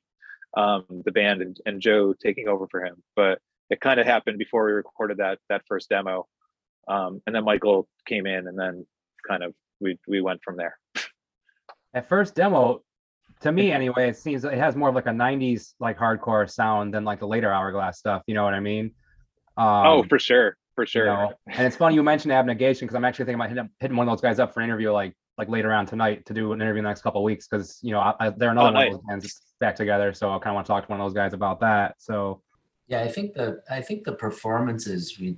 um, 0.56 0.84
the 1.06 1.12
band 1.12 1.42
and, 1.42 1.58
and 1.66 1.82
joe 1.82 2.14
taking 2.14 2.48
over 2.48 2.68
for 2.70 2.84
him 2.84 3.02
but 3.16 3.40
it 3.70 3.80
kind 3.80 4.00
of 4.00 4.06
happened 4.06 4.38
before 4.38 4.66
we 4.66 4.72
recorded 4.74 5.18
that 5.18 5.40
that 5.50 5.62
first 5.68 5.90
demo 5.90 6.28
um, 6.88 7.22
and 7.26 7.36
then 7.36 7.46
michael 7.46 7.88
came 8.06 8.26
in 8.26 8.48
and 8.48 8.60
then 8.60 8.86
kind 9.28 9.44
of 9.44 9.54
we 9.80 10.00
we 10.08 10.22
went 10.22 10.42
from 10.44 10.58
there. 10.58 10.78
At 11.94 12.08
first 12.10 12.36
demo, 12.36 12.82
to 13.42 13.52
me 13.52 13.72
anyway, 13.72 14.10
it 14.10 14.18
seems 14.18 14.44
it 14.46 14.54
has 14.54 14.76
more 14.76 14.90
of 14.90 14.96
like 14.96 15.06
a 15.06 15.12
'90s 15.12 15.74
like 15.80 15.98
hardcore 15.98 16.50
sound 16.50 16.94
than 16.94 17.04
like 17.04 17.20
the 17.20 17.28
later 17.28 17.52
Hourglass 17.52 18.00
stuff. 18.00 18.24
You 18.26 18.34
know 18.34 18.44
what 18.44 18.54
I 18.54 18.60
mean? 18.60 18.92
Oh, 19.58 19.64
um, 19.64 19.88
oh, 19.88 20.04
for 20.04 20.18
sure, 20.18 20.58
for 20.76 20.86
sure. 20.86 21.06
You 21.06 21.12
know? 21.12 21.34
And 21.48 21.68
it's 21.68 21.76
funny 21.76 21.96
you 21.96 22.04
mentioned 22.04 22.32
Abnegation 22.32 22.88
because 22.88 22.96
I'm 22.96 23.06
actually 23.06 23.26
thinking 23.26 23.42
about 23.42 23.50
hitting, 23.50 23.70
hitting 23.80 23.98
one 23.98 24.08
of 24.08 24.12
those 24.12 24.22
guys 24.22 24.40
up 24.40 24.54
for 24.54 24.60
an 24.60 24.66
interview 24.66 24.92
like 24.92 25.16
like 25.38 25.50
later 25.50 25.74
on 25.74 25.86
tonight 25.86 26.26
to 26.28 26.34
do 26.34 26.54
an 26.54 26.62
interview 26.62 26.80
in 26.80 26.84
the 26.84 26.90
next 26.90 27.02
couple 27.02 27.24
weeks 27.24 27.48
because 27.48 27.80
you 27.82 27.92
know 27.92 28.00
I, 28.00 28.14
I, 28.20 28.30
they're 28.30 28.52
another 28.52 28.70
oh, 28.70 28.72
nice. 28.72 28.92
one 28.92 28.96
of 28.96 29.02
those 29.02 29.08
bands 29.08 29.42
back 29.60 29.76
together. 29.76 30.14
So 30.14 30.30
I 30.30 30.38
kind 30.40 30.48
of 30.48 30.56
want 30.56 30.68
to 30.68 30.74
talk 30.74 30.86
to 30.86 30.92
one 30.92 31.02
of 31.02 31.06
those 31.06 31.16
guys 31.16 31.34
about 31.34 31.60
that. 31.62 31.96
So 31.98 32.42
yeah, 32.88 33.02
I 33.02 33.08
think 33.08 33.34
the 33.34 33.62
I 33.70 33.82
think 33.82 34.04
the 34.04 34.14
performances 34.14 35.18
we 35.20 35.38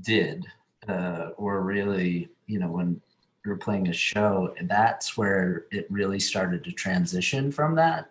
did 0.00 0.46
uh, 0.88 1.30
were 1.38 1.62
really 1.62 2.28
you 2.46 2.58
know 2.58 2.68
when 2.68 3.00
we 3.44 3.50
were 3.50 3.58
playing 3.58 3.88
a 3.88 3.92
show, 3.92 4.54
that's 4.62 5.16
where 5.16 5.66
it 5.70 5.86
really 5.90 6.18
started 6.18 6.64
to 6.64 6.72
transition 6.72 7.52
from 7.52 7.74
that 7.76 8.10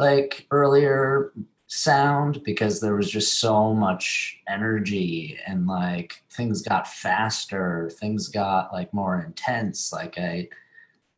like 0.00 0.46
earlier 0.50 1.30
sound 1.70 2.42
because 2.42 2.80
there 2.80 2.96
was 2.96 3.08
just 3.08 3.38
so 3.38 3.72
much 3.72 4.40
energy 4.48 5.38
and 5.46 5.68
like 5.68 6.20
things 6.30 6.62
got 6.62 6.88
faster, 6.88 7.88
things 8.00 8.26
got 8.26 8.72
like 8.72 8.92
more 8.92 9.22
intense. 9.22 9.92
Like 9.92 10.18
I 10.18 10.48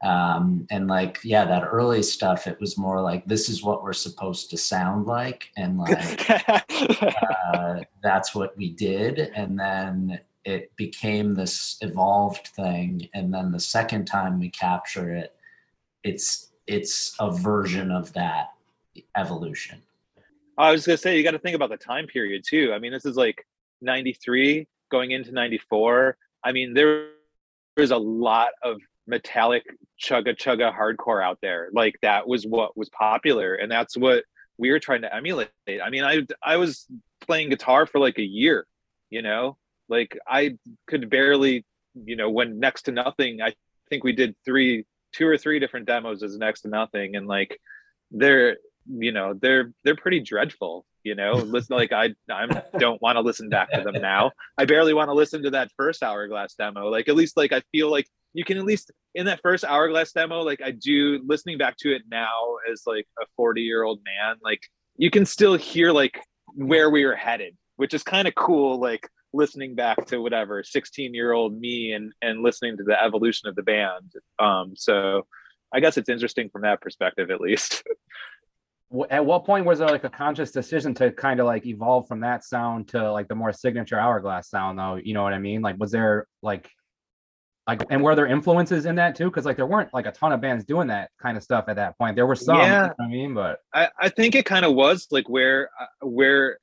um 0.04 0.66
and 0.70 0.88
like 0.88 1.20
yeah 1.22 1.44
that 1.44 1.62
early 1.62 2.02
stuff 2.02 2.48
it 2.48 2.58
was 2.60 2.76
more 2.76 3.00
like 3.00 3.24
this 3.24 3.48
is 3.48 3.62
what 3.62 3.84
we're 3.84 3.92
supposed 3.92 4.50
to 4.50 4.58
sound 4.58 5.06
like 5.06 5.48
and 5.56 5.78
like 5.78 6.28
uh, 6.28 7.80
that's 8.02 8.34
what 8.34 8.56
we 8.56 8.70
did 8.70 9.20
and 9.20 9.56
then 9.56 10.18
it 10.44 10.74
became 10.74 11.34
this 11.34 11.78
evolved 11.82 12.48
thing 12.48 13.08
and 13.14 13.32
then 13.32 13.52
the 13.52 13.60
second 13.60 14.04
time 14.04 14.40
we 14.40 14.50
capture 14.50 15.14
it 15.14 15.36
it's 16.02 16.50
it's 16.66 17.14
a 17.20 17.30
version 17.30 17.92
of 17.92 18.12
that 18.12 18.54
evolution 19.16 19.80
i 20.62 20.72
was 20.72 20.84
to 20.84 20.96
say 20.96 21.16
you 21.16 21.22
got 21.22 21.32
to 21.32 21.38
think 21.38 21.56
about 21.56 21.70
the 21.70 21.76
time 21.76 22.06
period 22.06 22.42
too. 22.46 22.72
I 22.74 22.78
mean 22.78 22.92
this 22.92 23.04
is 23.04 23.16
like 23.16 23.46
93 23.80 24.66
going 24.90 25.10
into 25.10 25.32
94 25.32 26.16
i 26.44 26.52
mean 26.52 26.74
there 26.74 27.08
was 27.76 27.90
a 27.90 27.96
lot 27.96 28.50
of 28.62 28.80
metallic 29.06 29.64
chugga 30.00 30.36
chugga 30.36 30.72
hardcore 30.76 31.24
out 31.24 31.38
there. 31.42 31.68
Like 31.72 31.96
that 32.02 32.28
was 32.28 32.46
what 32.46 32.76
was 32.76 32.88
popular 32.90 33.54
and 33.54 33.70
that's 33.70 33.96
what 33.96 34.24
we 34.58 34.70
were 34.70 34.78
trying 34.78 35.02
to 35.02 35.14
emulate. 35.14 35.50
I 35.68 35.90
mean 35.90 36.04
i 36.04 36.20
i 36.42 36.56
was 36.56 36.86
playing 37.26 37.50
guitar 37.50 37.86
for 37.86 37.98
like 37.98 38.18
a 38.18 38.22
year 38.22 38.66
you 39.12 39.22
know? 39.22 39.58
Like 39.88 40.18
I 40.26 40.56
could 40.88 41.10
barely, 41.10 41.64
you 41.94 42.16
know, 42.16 42.30
when 42.30 42.58
next 42.58 42.82
to 42.82 42.92
nothing, 42.92 43.42
I 43.42 43.54
think 43.90 44.02
we 44.02 44.12
did 44.12 44.34
three, 44.44 44.86
two 45.12 45.28
or 45.28 45.36
three 45.36 45.60
different 45.60 45.86
demos 45.86 46.22
as 46.22 46.36
next 46.38 46.62
to 46.62 46.68
nothing. 46.68 47.14
And 47.14 47.28
like 47.28 47.60
they're, 48.10 48.56
you 48.86 49.12
know, 49.12 49.34
they're 49.34 49.72
they're 49.84 49.96
pretty 49.96 50.20
dreadful. 50.20 50.86
you 51.02 51.14
know? 51.14 51.32
Listen 51.32 51.76
like 51.76 51.92
i 51.92 52.10
i 52.30 52.46
don't 52.78 53.00
want 53.02 53.16
to 53.16 53.20
listen 53.20 53.48
back 53.48 53.70
to 53.72 53.82
them 53.82 54.00
now. 54.00 54.32
I 54.58 54.64
barely 54.64 54.94
want 54.94 55.08
to 55.08 55.14
listen 55.14 55.42
to 55.44 55.50
that 55.50 55.70
first 55.76 56.02
hourglass 56.02 56.54
demo. 56.54 56.88
Like 56.88 57.08
at 57.08 57.16
least 57.16 57.36
like 57.36 57.52
i 57.52 57.62
feel 57.72 57.90
like 57.90 58.06
you 58.34 58.44
can 58.44 58.58
at 58.58 58.64
least 58.64 58.90
in 59.14 59.26
that 59.26 59.40
first 59.42 59.64
hourglass 59.64 60.12
demo 60.12 60.40
like 60.40 60.62
i 60.62 60.70
do 60.70 61.20
listening 61.26 61.58
back 61.58 61.76
to 61.78 61.94
it 61.94 62.02
now 62.10 62.56
as 62.70 62.82
like 62.86 63.06
a 63.20 63.26
40 63.36 63.60
year 63.60 63.82
old 63.82 64.00
man 64.04 64.36
like 64.42 64.60
you 64.96 65.10
can 65.10 65.26
still 65.26 65.54
hear 65.54 65.92
like 65.92 66.20
where 66.54 66.90
we 66.90 67.04
were 67.04 67.14
headed 67.14 67.56
which 67.76 67.94
is 67.94 68.02
kind 68.02 68.26
of 68.26 68.34
cool 68.34 68.80
like 68.80 69.08
listening 69.34 69.74
back 69.74 70.04
to 70.06 70.18
whatever 70.18 70.62
16 70.62 71.14
year 71.14 71.32
old 71.32 71.58
me 71.58 71.92
and 71.92 72.12
and 72.22 72.42
listening 72.42 72.76
to 72.76 72.84
the 72.84 73.02
evolution 73.02 73.48
of 73.48 73.54
the 73.54 73.62
band. 73.62 74.12
Um 74.38 74.74
so 74.76 75.26
i 75.72 75.80
guess 75.80 75.96
it's 75.96 76.08
interesting 76.08 76.48
from 76.50 76.62
that 76.62 76.80
perspective 76.80 77.30
at 77.30 77.40
least 77.40 77.82
At 79.10 79.24
what 79.24 79.44
point 79.44 79.64
was 79.64 79.78
there 79.78 79.88
like 79.88 80.04
a 80.04 80.10
conscious 80.10 80.50
decision 80.50 80.92
to 80.94 81.10
kind 81.12 81.40
of 81.40 81.46
like 81.46 81.66
evolve 81.66 82.06
from 82.08 82.20
that 82.20 82.44
sound 82.44 82.88
to 82.88 83.10
like 83.10 83.28
the 83.28 83.34
more 83.34 83.52
signature 83.52 83.98
hourglass 83.98 84.50
sound 84.50 84.78
though? 84.78 84.96
You 84.96 85.14
know 85.14 85.22
what 85.22 85.32
I 85.32 85.38
mean? 85.38 85.62
Like 85.62 85.76
was 85.78 85.90
there 85.90 86.26
like 86.42 86.70
like 87.66 87.84
and 87.90 88.02
were 88.02 88.14
there 88.14 88.26
influences 88.26 88.86
in 88.86 88.96
that 88.96 89.14
too? 89.14 89.26
Because 89.26 89.44
like 89.44 89.56
there 89.56 89.66
weren't 89.66 89.94
like 89.94 90.06
a 90.06 90.12
ton 90.12 90.32
of 90.32 90.40
bands 90.40 90.64
doing 90.64 90.88
that 90.88 91.10
kind 91.20 91.36
of 91.36 91.42
stuff 91.42 91.66
at 91.68 91.76
that 91.76 91.96
point. 91.96 92.16
There 92.16 92.26
were 92.26 92.36
some, 92.36 92.56
you 92.56 92.62
know 92.62 92.68
Yeah. 92.68 92.86
what 92.88 93.00
I 93.00 93.08
mean, 93.08 93.34
but 93.34 93.60
I, 93.72 93.88
I 93.98 94.08
think 94.08 94.34
it 94.34 94.44
kind 94.44 94.64
of 94.64 94.74
was 94.74 95.06
like 95.10 95.28
where 95.28 95.70
uh, 95.80 96.06
where 96.06 96.58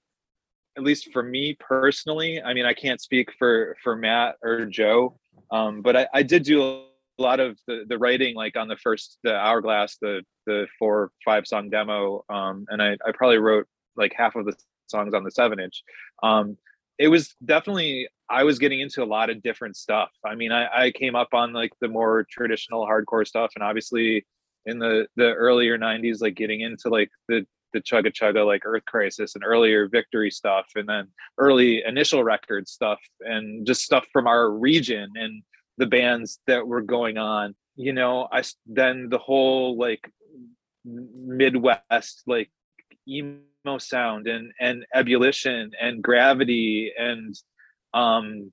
at 0.78 0.84
least 0.84 1.12
for 1.12 1.24
me 1.24 1.58
personally 1.60 2.42
i 2.44 2.54
mean 2.54 2.66
i 2.66 2.74
can't 2.74 3.02
speak 3.02 3.30
for 3.38 3.76
for 3.84 3.96
matt 3.96 4.36
or 4.44 4.66
joe 4.66 5.20
um 5.52 5.82
but 5.82 5.98
i, 5.98 6.08
I 6.14 6.24
did 6.24 6.44
do 6.44 6.64
a 6.64 6.84
lot 7.22 7.40
of 7.40 7.58
the, 7.68 7.84
the 7.88 7.98
writing 7.98 8.36
like 8.36 8.56
on 8.58 8.68
the 8.68 8.78
first 8.78 9.18
the 9.24 9.36
hourglass 9.36 9.98
the 10.02 10.22
the 10.46 10.68
four 10.78 11.12
five 11.24 11.46
song 11.46 11.70
demo 11.70 12.24
um 12.30 12.66
and 12.70 12.82
i 12.82 12.98
i 13.06 13.12
probably 13.14 13.38
wrote 13.38 13.68
like 13.96 14.14
half 14.16 14.36
of 14.36 14.46
the 14.46 14.54
songs 14.88 15.14
on 15.14 15.24
the 15.24 15.32
seven 15.32 15.60
inch. 15.60 15.84
Um 16.24 16.58
it 16.98 17.08
was 17.08 17.36
definitely 17.46 18.08
i 18.30 18.44
was 18.44 18.60
getting 18.60 18.80
into 18.80 19.04
a 19.04 19.06
lot 19.06 19.30
of 19.30 19.42
different 19.42 19.76
stuff. 19.76 20.10
I 20.26 20.36
mean 20.36 20.52
i 20.52 20.86
i 20.86 20.92
came 20.92 21.16
up 21.16 21.34
on 21.34 21.54
like 21.54 21.72
the 21.82 21.88
more 21.88 22.26
traditional 22.30 22.86
hardcore 22.86 23.28
stuff 23.28 23.52
and 23.56 23.64
obviously 23.64 24.26
in 24.66 24.80
the 24.80 25.08
the 25.16 25.34
earlier 25.34 25.78
90s 25.78 26.22
like 26.22 26.36
getting 26.36 26.62
into 26.62 26.90
like 26.90 27.10
the 27.28 27.46
the 27.74 27.82
chugga 27.82 28.12
chugga 28.12 28.46
like 28.46 28.64
earth 28.66 28.86
crisis 28.86 29.36
and 29.36 29.44
earlier 29.46 29.88
victory 29.88 30.32
stuff 30.32 30.66
and 30.76 30.90
then 30.90 31.08
early 31.38 31.84
initial 31.86 32.24
record 32.24 32.68
stuff 32.68 33.00
and 33.22 33.66
just 33.66 33.84
stuff 33.84 34.06
from 34.12 34.28
our 34.28 34.50
region 34.50 35.10
and 35.16 35.44
the 35.80 35.88
bands 35.88 36.40
that 36.46 36.68
were 36.68 36.82
going 36.82 37.18
on 37.18 37.56
you 37.76 37.94
know 37.94 38.28
i 38.32 38.44
then 38.68 39.08
the 39.10 39.18
whole 39.18 39.78
like 39.78 40.12
midwest 40.86 42.22
like 42.28 42.52
emo 43.08 43.78
sound 43.78 44.28
and 44.28 44.52
and 44.60 44.86
ebullition 44.94 45.72
and 45.82 46.04
gravity 46.04 46.92
and 46.98 47.36
um 47.94 48.52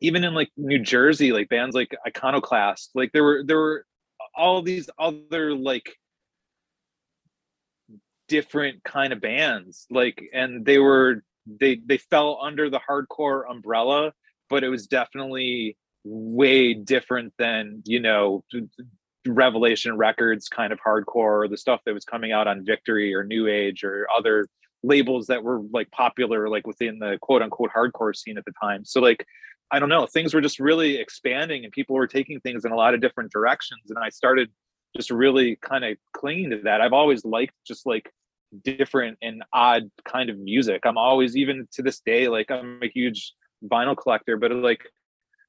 even 0.00 0.24
in 0.24 0.34
like 0.34 0.50
new 0.56 0.78
jersey 0.78 1.32
like 1.32 1.48
bands 1.48 1.74
like 1.74 1.94
iconoclast 2.06 2.90
like 2.94 3.12
there 3.12 3.24
were 3.24 3.42
there 3.46 3.58
were 3.58 3.84
all 4.34 4.60
these 4.60 4.90
other 4.98 5.54
like 5.54 5.96
different 8.26 8.82
kind 8.82 9.12
of 9.12 9.20
bands 9.20 9.86
like 9.90 10.20
and 10.34 10.66
they 10.66 10.78
were 10.78 11.22
they 11.46 11.80
they 11.86 11.96
fell 11.96 12.40
under 12.42 12.68
the 12.68 12.80
hardcore 12.88 13.48
umbrella 13.48 14.12
but 14.50 14.64
it 14.64 14.68
was 14.68 14.86
definitely 14.86 15.76
way 16.08 16.74
different 16.74 17.32
than 17.38 17.82
you 17.84 18.00
know 18.00 18.44
revelation 19.26 19.96
records 19.96 20.48
kind 20.48 20.72
of 20.72 20.78
hardcore 20.80 21.44
or 21.44 21.48
the 21.48 21.56
stuff 21.56 21.80
that 21.84 21.92
was 21.92 22.04
coming 22.04 22.32
out 22.32 22.46
on 22.46 22.64
victory 22.64 23.14
or 23.14 23.24
new 23.24 23.46
age 23.46 23.84
or 23.84 24.06
other 24.16 24.46
labels 24.82 25.26
that 25.26 25.42
were 25.42 25.60
like 25.72 25.90
popular 25.90 26.48
like 26.48 26.66
within 26.66 26.98
the 26.98 27.18
quote 27.20 27.42
unquote 27.42 27.70
hardcore 27.76 28.14
scene 28.14 28.38
at 28.38 28.44
the 28.44 28.52
time. 28.60 28.84
So 28.84 29.00
like 29.00 29.24
i 29.70 29.78
don't 29.78 29.90
know 29.90 30.06
things 30.06 30.32
were 30.32 30.40
just 30.40 30.58
really 30.58 30.96
expanding 30.96 31.64
and 31.64 31.72
people 31.72 31.94
were 31.94 32.06
taking 32.06 32.40
things 32.40 32.64
in 32.64 32.72
a 32.72 32.74
lot 32.74 32.94
of 32.94 33.02
different 33.02 33.30
directions 33.30 33.82
and 33.90 33.98
i 33.98 34.08
started 34.08 34.48
just 34.96 35.10
really 35.10 35.56
kind 35.56 35.84
of 35.84 35.96
clinging 36.12 36.50
to 36.50 36.60
that. 36.64 36.80
I've 36.80 36.92
always 36.92 37.24
liked 37.24 37.54
just 37.66 37.86
like 37.86 38.10
different 38.64 39.18
and 39.20 39.44
odd 39.52 39.90
kind 40.04 40.30
of 40.30 40.38
music. 40.38 40.82
I'm 40.84 40.96
always 40.96 41.36
even 41.36 41.68
to 41.72 41.82
this 41.82 42.00
day 42.00 42.28
like 42.28 42.50
i'm 42.50 42.80
a 42.82 42.88
huge 42.88 43.34
vinyl 43.64 43.96
collector 43.96 44.36
but 44.36 44.52
like 44.52 44.82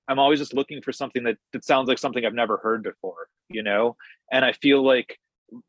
i'm 0.09 0.19
always 0.19 0.39
just 0.39 0.53
looking 0.53 0.81
for 0.81 0.91
something 0.91 1.23
that 1.23 1.37
that 1.53 1.63
sounds 1.63 1.87
like 1.87 1.97
something 1.97 2.25
i've 2.25 2.33
never 2.33 2.57
heard 2.57 2.83
before 2.83 3.27
you 3.49 3.63
know? 3.63 3.95
And 4.31 4.45
i 4.45 4.53
feel 4.53 4.83
like 4.83 5.17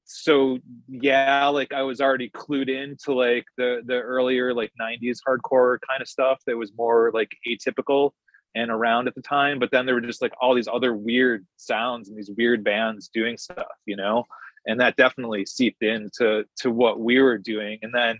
so 0.04 0.58
yeah 0.88 1.46
like 1.46 1.72
i 1.72 1.80
was 1.82 2.02
already 2.02 2.28
clued 2.30 2.68
into 2.68 3.14
like 3.14 3.46
the 3.56 3.80
the 3.86 3.94
earlier 3.94 4.52
like 4.52 4.70
90s 4.78 5.18
hardcore 5.26 5.78
kind 5.88 6.02
of 6.02 6.08
stuff 6.08 6.38
that 6.46 6.56
was 6.56 6.70
more 6.76 7.10
like 7.14 7.34
atypical 7.48 8.10
and 8.54 8.70
around 8.70 9.08
at 9.08 9.14
the 9.14 9.22
time 9.22 9.58
but 9.58 9.70
then 9.70 9.86
there 9.86 9.94
were 9.94 10.00
just 10.02 10.20
like 10.20 10.32
all 10.38 10.54
these 10.54 10.68
other 10.68 10.94
weird 10.94 11.46
sounds 11.56 12.10
and 12.10 12.18
these 12.18 12.30
weird 12.36 12.62
bands 12.62 13.08
doing 13.08 13.38
stuff 13.38 13.68
you 13.86 13.96
know? 13.96 14.24
And 14.66 14.78
that 14.80 14.96
definitely 14.96 15.46
seeped 15.46 15.82
into 15.82 16.44
to 16.56 16.70
what 16.70 17.00
we 17.00 17.22
were 17.22 17.38
doing 17.38 17.78
and 17.80 17.94
then 17.94 18.18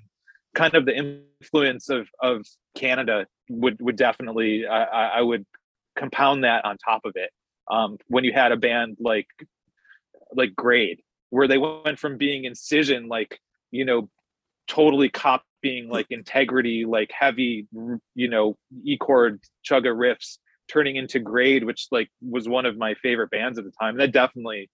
kind 0.55 0.75
of 0.75 0.87
the 0.87 0.97
influence 0.97 1.91
of 1.91 2.09
of 2.23 2.47
canada 2.75 3.27
would 3.51 3.77
would 3.83 3.97
definitely 3.97 4.67
I 4.67 5.19
I 5.19 5.21
would 5.21 5.45
compound 6.01 6.45
that 6.45 6.65
on 6.65 6.77
top 6.79 7.03
of 7.05 7.13
it 7.15 7.31
um 7.71 7.97
when 8.09 8.25
you 8.25 8.33
had 8.33 8.51
a 8.51 8.57
band 8.57 8.97
like 8.99 9.29
like 10.35 10.55
grade 10.57 11.01
where 11.31 11.47
they 11.47 11.59
went 11.59 11.99
from 11.99 12.17
being 12.17 12.45
incision 12.45 13.07
like 13.09 13.39
you 13.71 13.85
know 13.85 14.09
totally 14.67 15.09
copying 15.09 15.89
like 15.89 16.07
integrity 16.11 16.85
like 16.85 17.11
heavy 17.17 17.67
you 18.15 18.29
know 18.29 18.57
e 18.85 18.97
chord 18.97 19.41
chugga 19.69 19.95
riffs 19.95 20.39
turning 20.71 20.97
into 20.97 21.19
grade 21.19 21.65
which 21.65 21.89
like 21.91 22.09
was 22.23 22.49
one 22.49 22.65
of 22.65 22.79
my 22.79 22.95
favorite 22.95 23.31
bands 23.31 23.59
at 23.59 23.65
the 23.65 23.73
time. 23.81 23.97
That 23.97 24.13
definitely 24.13 24.71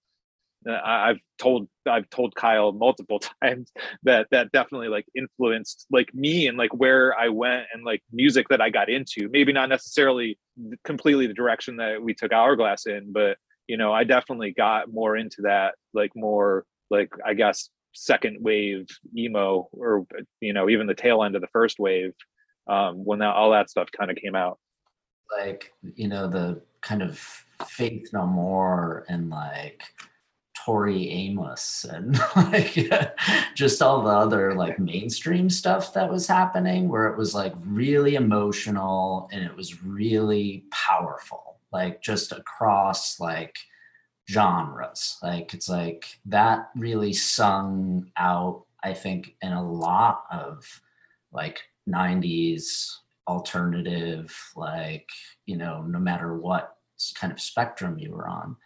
I've 0.69 1.19
told 1.39 1.69
I've 1.89 2.09
told 2.11 2.35
Kyle 2.35 2.73
multiple 2.73 3.21
times 3.43 3.71
that 4.03 4.27
that 4.31 4.53
definitely 4.53 4.89
like 4.89 5.07
influenced 5.15 5.87
like 5.91 6.13
me 6.15 6.47
and 6.47 6.59
like 6.59 6.75
where 6.75 7.19
I 7.19 7.29
went 7.29 7.67
and 7.73 7.85
like 7.85 8.03
music 8.13 8.49
that 8.51 8.61
I 8.61 8.71
got 8.71 8.89
into. 8.89 9.29
Maybe 9.31 9.53
not 9.53 9.69
necessarily 9.69 10.39
completely 10.85 11.27
the 11.27 11.35
direction 11.35 11.77
that 11.77 12.03
we 12.03 12.15
took 12.15 12.33
Hourglass 12.33 12.87
in, 12.87 13.13
but 13.13 13.37
you 13.69 13.77
know, 13.77 13.93
I 13.93 14.05
definitely 14.05 14.53
got 14.53 14.93
more 14.93 15.17
into 15.17 15.43
that 15.43 15.75
like 15.95 16.13
more 16.15 16.65
like 16.91 17.11
I 17.25 17.35
guess 17.35 17.69
second 17.95 18.39
wave 18.41 18.87
emo 19.17 19.69
or 19.73 20.07
you 20.41 20.53
know 20.53 20.69
even 20.69 20.87
the 20.87 20.95
tail 20.95 21.23
end 21.23 21.35
of 21.35 21.41
the 21.41 21.49
first 21.49 21.79
wave 21.79 22.13
um, 22.69 23.05
when 23.05 23.21
that 23.21 23.35
all 23.35 23.51
that 23.51 23.71
stuff 23.71 23.89
kind 23.97 24.11
of 24.11 24.17
came 24.17 24.35
out. 24.35 24.59
like 25.39 25.73
you 25.95 26.09
know 26.09 26.29
the 26.29 26.61
kind 26.83 27.03
of 27.03 27.19
faith 27.67 28.11
no 28.13 28.27
more 28.27 29.05
and 29.09 29.31
like 29.31 29.83
Tori 30.67 31.09
Amos 31.11 31.87
and 31.89 32.19
like 32.37 32.77
just 33.55 33.81
all 33.81 34.03
the 34.03 34.11
other 34.11 34.53
like 34.55 34.81
mainstream 34.81 35.49
stuff 35.49 35.95
that 35.95 36.11
was 36.11 36.27
happening 36.27 36.89
where 36.89 37.07
it 37.07 37.17
was 37.17 37.37
like 37.37 37.55
really 37.65 38.17
emotional 38.17 39.29
and 39.31 39.45
it 39.45 39.55
was 39.55 39.85
really 39.85 40.65
powerful 40.73 41.61
like 41.73 42.03
just 42.03 42.33
across 42.33 43.21
like 43.21 43.57
genres. 44.29 45.19
Like 45.23 45.55
it's 45.55 45.69
like 45.69 46.05
that 46.25 46.71
really 46.75 47.13
sung 47.13 48.11
out 48.17 48.65
I 48.83 48.93
think 48.93 49.37
in 49.43 49.53
a 49.53 49.71
lot 49.73 50.25
of 50.33 50.65
like 51.33 51.63
90s 51.89 52.91
alternative 53.29 54.37
like 54.57 55.09
you 55.47 55.57
know 55.57 55.83
no 55.83 55.99
matter 56.01 56.37
what 56.37 56.77
kind 57.15 57.33
of 57.33 57.41
spectrum 57.41 57.99
you 57.99 58.11
were 58.13 58.29
on 58.29 58.57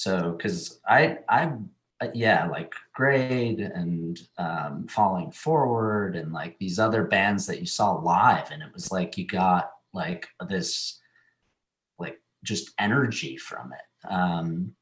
so 0.00 0.32
because 0.32 0.80
i 0.88 1.18
i 1.28 1.52
uh, 2.00 2.08
yeah 2.14 2.46
like 2.46 2.72
grade 2.94 3.60
and 3.60 4.28
um 4.38 4.86
falling 4.88 5.30
forward 5.30 6.16
and 6.16 6.32
like 6.32 6.58
these 6.58 6.78
other 6.78 7.04
bands 7.04 7.46
that 7.46 7.60
you 7.60 7.66
saw 7.66 7.92
live 7.92 8.50
and 8.50 8.62
it 8.62 8.72
was 8.72 8.90
like 8.90 9.18
you 9.18 9.26
got 9.26 9.72
like 9.92 10.26
this 10.48 11.00
like 11.98 12.18
just 12.44 12.70
energy 12.78 13.36
from 13.36 13.74
it. 13.74 14.10
Um 14.10 14.72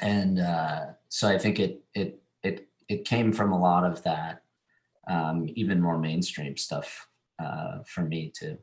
and 0.00 0.38
uh 0.38 0.86
so 1.08 1.28
i 1.28 1.36
think 1.36 1.58
it 1.58 1.82
it 1.94 2.22
it 2.44 2.68
it 2.88 3.04
came 3.04 3.32
from 3.32 3.52
a 3.52 3.60
lot 3.60 3.84
of 3.84 4.00
that 4.04 4.42
um 5.08 5.48
even 5.56 5.80
more 5.80 5.98
mainstream 5.98 6.56
stuff 6.56 7.08
uh 7.40 7.78
for 7.84 8.02
me 8.02 8.32
too 8.32 8.56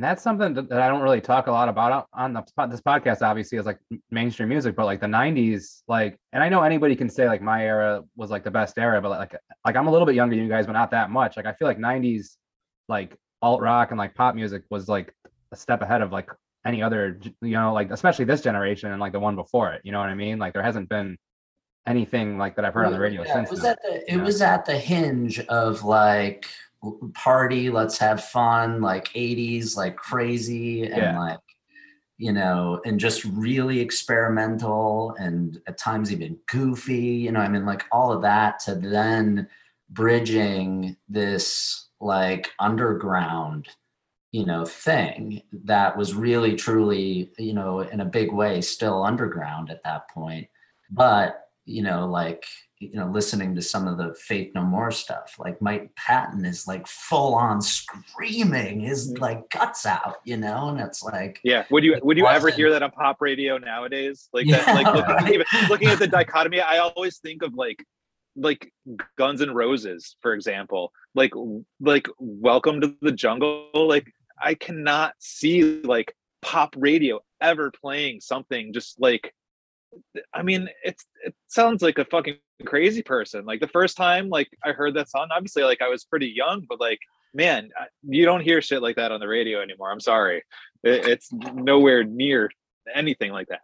and 0.00 0.04
that's 0.06 0.22
something 0.22 0.54
that, 0.54 0.72
I 0.72 0.88
don't 0.88 1.02
really 1.02 1.20
talk 1.20 1.46
a 1.46 1.52
lot 1.52 1.68
about 1.68 2.06
on 2.14 2.32
the 2.32 2.42
this 2.68 2.80
podcast. 2.80 3.20
Obviously, 3.20 3.58
is 3.58 3.66
like 3.66 3.78
mainstream 4.10 4.48
music, 4.48 4.74
but 4.74 4.86
like 4.86 4.98
the 4.98 5.06
'90s, 5.06 5.82
like, 5.88 6.18
and 6.32 6.42
I 6.42 6.48
know 6.48 6.62
anybody 6.62 6.96
can 6.96 7.10
say 7.10 7.26
like 7.28 7.42
my 7.42 7.66
era 7.66 8.02
was 8.16 8.30
like 8.30 8.42
the 8.42 8.50
best 8.50 8.78
era, 8.78 9.02
but 9.02 9.10
like, 9.10 9.36
like 9.66 9.76
I'm 9.76 9.88
a 9.88 9.90
little 9.90 10.06
bit 10.06 10.14
younger 10.14 10.34
than 10.36 10.42
you 10.42 10.48
guys, 10.50 10.64
but 10.64 10.72
not 10.72 10.90
that 10.92 11.10
much. 11.10 11.36
Like, 11.36 11.44
I 11.44 11.52
feel 11.52 11.68
like 11.68 11.76
'90s, 11.76 12.36
like 12.88 13.14
alt 13.42 13.60
rock 13.60 13.90
and 13.90 13.98
like 13.98 14.14
pop 14.14 14.34
music 14.34 14.62
was 14.70 14.88
like 14.88 15.14
a 15.52 15.56
step 15.56 15.82
ahead 15.82 16.00
of 16.00 16.12
like 16.12 16.30
any 16.64 16.82
other, 16.82 17.20
you 17.42 17.50
know, 17.50 17.74
like 17.74 17.90
especially 17.90 18.24
this 18.24 18.40
generation 18.40 18.92
and 18.92 19.02
like 19.02 19.12
the 19.12 19.20
one 19.20 19.36
before 19.36 19.74
it. 19.74 19.82
You 19.84 19.92
know 19.92 19.98
what 20.00 20.08
I 20.08 20.14
mean? 20.14 20.38
Like, 20.38 20.54
there 20.54 20.62
hasn't 20.62 20.88
been 20.88 21.18
anything 21.86 22.38
like 22.38 22.56
that 22.56 22.64
I've 22.64 22.72
heard 22.72 22.86
on 22.86 22.92
the 22.94 23.00
radio 23.00 23.22
Yeah, 23.22 23.34
since. 23.34 23.48
it 23.48 23.52
was 23.52 23.60
then. 23.60 23.72
at 23.72 23.78
the 23.82 24.12
it 24.14 24.16
was 24.16 24.40
at 24.40 24.64
the 24.64 24.78
hinge 24.78 25.40
of 25.40 25.84
like 25.84 26.46
party, 27.14 27.70
let's 27.70 27.98
have 27.98 28.24
fun, 28.24 28.80
like 28.80 29.08
80s, 29.14 29.76
like 29.76 29.96
crazy 29.96 30.84
and 30.84 30.96
Yeah. 30.96 31.18
like 31.18 31.38
you 32.18 32.32
know, 32.32 32.82
and 32.84 33.00
just 33.00 33.24
really 33.24 33.80
experimental 33.80 35.14
and 35.18 35.58
at 35.66 35.78
times 35.78 36.12
even 36.12 36.38
goofy, 36.52 36.98
you 36.98 37.32
know, 37.32 37.40
I 37.40 37.48
mean 37.48 37.64
like 37.64 37.84
all 37.90 38.12
of 38.12 38.20
that 38.22 38.58
to 38.60 38.74
then 38.74 39.48
bridging 39.88 40.96
this 41.08 41.88
like 42.00 42.50
underground 42.58 43.68
you 44.32 44.46
know 44.46 44.64
thing 44.64 45.42
that 45.64 45.96
was 45.96 46.14
really 46.14 46.54
truly 46.54 47.32
you 47.38 47.52
know 47.52 47.80
in 47.80 48.00
a 48.00 48.04
big 48.04 48.32
way 48.32 48.60
still 48.60 49.02
underground 49.02 49.70
at 49.70 49.82
that 49.82 50.08
point 50.08 50.46
but 50.90 51.48
you 51.64 51.82
know 51.82 52.06
like 52.06 52.44
you 52.80 52.94
know 52.94 53.06
listening 53.06 53.54
to 53.54 53.62
some 53.62 53.86
of 53.86 53.98
the 53.98 54.14
faith 54.14 54.50
no 54.54 54.62
more 54.62 54.90
stuff 54.90 55.36
like 55.38 55.60
mike 55.62 55.94
patton 55.96 56.44
is 56.44 56.66
like 56.66 56.86
full 56.86 57.34
on 57.34 57.60
screaming 57.60 58.80
his 58.80 59.12
mm-hmm. 59.12 59.22
like 59.22 59.48
guts 59.50 59.86
out 59.86 60.16
you 60.24 60.36
know 60.36 60.70
and 60.70 60.80
it's 60.80 61.02
like 61.02 61.40
Yeah. 61.44 61.64
Would 61.70 61.84
you 61.84 61.98
would 62.02 62.16
you 62.16 62.26
ever 62.26 62.46
wasn't- 62.46 62.54
hear 62.56 62.70
that 62.70 62.82
on 62.82 62.90
pop 62.90 63.20
radio 63.20 63.58
nowadays? 63.58 64.28
Like 64.32 64.46
Yeah. 64.46 64.64
that 64.64 64.74
like 64.74 64.94
looking, 64.94 65.34
even, 65.34 65.46
looking 65.68 65.88
at 65.88 65.98
the 65.98 66.06
dichotomy, 66.06 66.60
I 66.60 66.78
always 66.78 67.18
think 67.18 67.42
of 67.42 67.54
like 67.54 67.84
like 68.36 68.72
Guns 69.18 69.40
and 69.40 69.54
Roses, 69.54 70.16
for 70.20 70.34
example. 70.34 70.92
Like 71.14 71.32
like 71.80 72.08
Welcome 72.18 72.80
to 72.80 72.94
the 73.02 73.12
Jungle. 73.12 73.68
Like 73.74 74.12
I 74.40 74.54
cannot 74.54 75.14
see 75.18 75.82
like 75.82 76.14
pop 76.42 76.74
radio 76.78 77.20
ever 77.40 77.70
playing 77.70 78.20
something 78.20 78.72
just 78.72 79.00
like 79.00 79.34
I 80.34 80.42
mean, 80.42 80.68
it's 80.84 81.04
it 81.24 81.34
sounds 81.48 81.82
like 81.82 81.98
a 81.98 82.04
fucking 82.04 82.36
crazy 82.66 83.02
person. 83.02 83.44
Like 83.44 83.60
the 83.60 83.68
first 83.68 83.96
time 83.96 84.28
like 84.28 84.48
I 84.64 84.72
heard 84.72 84.94
that 84.94 85.10
song, 85.10 85.28
obviously 85.34 85.62
like 85.62 85.82
I 85.82 85.88
was 85.88 86.04
pretty 86.04 86.32
young, 86.34 86.66
but 86.68 86.80
like 86.80 86.98
man, 87.34 87.70
you 88.02 88.24
don't 88.24 88.40
hear 88.40 88.60
shit 88.60 88.82
like 88.82 88.96
that 88.96 89.12
on 89.12 89.20
the 89.20 89.28
radio 89.28 89.60
anymore. 89.60 89.90
I'm 89.90 90.00
sorry. 90.00 90.42
It, 90.82 91.06
it's 91.06 91.32
nowhere 91.32 92.04
near 92.04 92.50
anything 92.94 93.32
like 93.32 93.48
that. 93.48 93.60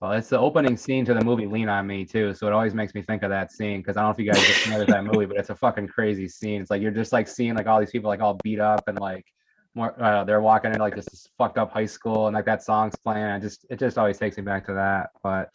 Well, 0.00 0.12
it's 0.12 0.28
the 0.28 0.38
opening 0.38 0.76
scene 0.76 1.04
to 1.06 1.14
the 1.14 1.24
movie 1.24 1.46
Lean 1.46 1.68
on 1.68 1.86
Me 1.86 2.04
too, 2.04 2.32
so 2.32 2.46
it 2.46 2.52
always 2.52 2.72
makes 2.72 2.94
me 2.94 3.02
think 3.02 3.24
of 3.24 3.30
that 3.30 3.50
scene 3.50 3.80
because 3.80 3.96
I 3.96 4.02
don't 4.02 4.10
know 4.10 4.12
if 4.12 4.18
you 4.24 4.32
guys 4.32 4.78
with 4.78 4.88
that 4.88 5.04
movie, 5.04 5.26
but 5.26 5.36
it's 5.36 5.50
a 5.50 5.56
fucking 5.56 5.88
crazy 5.88 6.28
scene. 6.28 6.60
It's 6.60 6.70
like 6.70 6.80
you're 6.80 6.92
just 6.92 7.12
like 7.12 7.26
seeing 7.26 7.56
like 7.56 7.66
all 7.66 7.80
these 7.80 7.90
people 7.90 8.08
like 8.08 8.20
all 8.20 8.38
beat 8.44 8.60
up 8.60 8.86
and 8.86 8.98
like 9.00 9.26
more 9.74 10.00
uh, 10.02 10.24
they're 10.24 10.40
walking 10.40 10.72
in 10.72 10.80
like 10.80 10.94
this, 10.94 11.28
fucked 11.38 11.58
up 11.58 11.72
high 11.72 11.86
school 11.86 12.26
and 12.26 12.34
like 12.34 12.46
that 12.46 12.62
song's 12.62 12.96
playing. 12.96 13.24
I 13.24 13.38
just 13.38 13.66
it 13.70 13.78
just 13.78 13.98
always 13.98 14.18
takes 14.18 14.36
me 14.36 14.42
back 14.42 14.66
to 14.66 14.74
that. 14.74 15.10
But 15.22 15.50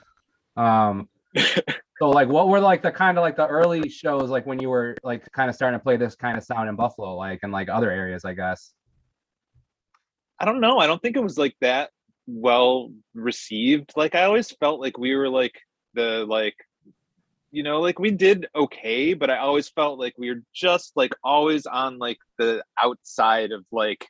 um 0.62 1.10
so 1.38 2.10
like 2.10 2.27
what 2.27 2.48
were 2.48 2.60
like 2.60 2.82
the 2.82 2.91
kind 2.91 3.17
of 3.17 3.24
like 3.24 3.36
the 3.36 3.48
early 3.48 3.89
shows 3.89 4.29
like 4.29 4.46
when 4.46 4.62
you 4.62 4.70
were 4.70 4.96
like 5.03 5.29
kind 5.32 5.50
of 5.50 5.55
starting 5.55 5.79
to 5.79 5.84
play 5.84 5.98
this 5.98 6.15
kind 6.15 6.38
of 6.38 6.43
sound 6.43 6.70
in 6.70 6.75
Buffalo, 6.75 7.15
like 7.15 7.39
and 7.43 7.51
like 7.51 7.70
other 7.70 7.91
areas, 7.91 8.25
I 8.25 8.34
guess. 8.34 8.74
I 10.39 10.46
don't 10.46 10.62
know. 10.62 10.79
I 10.79 10.88
don't 10.88 11.01
think 11.01 11.15
it 11.15 11.24
was 11.24 11.38
like 11.38 11.55
that 11.62 11.89
well 12.27 12.91
received. 13.13 13.93
Like 13.96 14.15
I 14.15 14.24
always 14.24 14.51
felt 14.51 14.79
like 14.79 14.98
we 14.98 15.15
were 15.15 15.29
like 15.29 15.53
the 15.93 16.25
like 16.27 16.55
you 17.53 17.61
know 17.61 17.79
like 17.79 17.99
we 17.99 18.09
did 18.09 18.47
okay, 18.55 19.13
but 19.13 19.29
I 19.29 19.37
always 19.37 19.69
felt 19.69 19.99
like 19.99 20.15
we 20.17 20.29
were 20.29 20.41
just 20.53 20.91
like 20.95 21.13
always 21.23 21.67
on 21.67 21.99
like 21.99 22.17
the 22.39 22.63
outside 22.81 23.51
of 23.51 23.63
like 23.71 24.07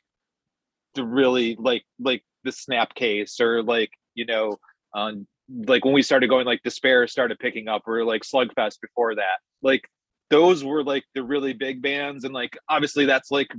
the 0.94 1.04
really 1.04 1.54
like 1.58 1.84
like 2.00 2.24
the 2.44 2.50
snapcase 2.50 3.40
or 3.40 3.62
like 3.62 3.90
you 4.14 4.24
know 4.24 4.56
um 4.94 5.26
like 5.66 5.84
when 5.84 5.92
we 5.92 6.02
started 6.02 6.30
going 6.30 6.46
like 6.46 6.62
despair 6.62 7.06
started 7.06 7.38
picking 7.38 7.68
up 7.68 7.82
or 7.86 8.02
like 8.04 8.22
slugfest 8.22 8.80
before 8.80 9.14
that. 9.16 9.38
Like 9.62 9.82
those 10.30 10.64
were 10.64 10.82
like 10.82 11.04
the 11.14 11.22
really 11.22 11.52
big 11.52 11.82
bands 11.82 12.24
and 12.24 12.32
like 12.32 12.56
obviously 12.68 13.04
that's 13.04 13.30
like 13.30 13.52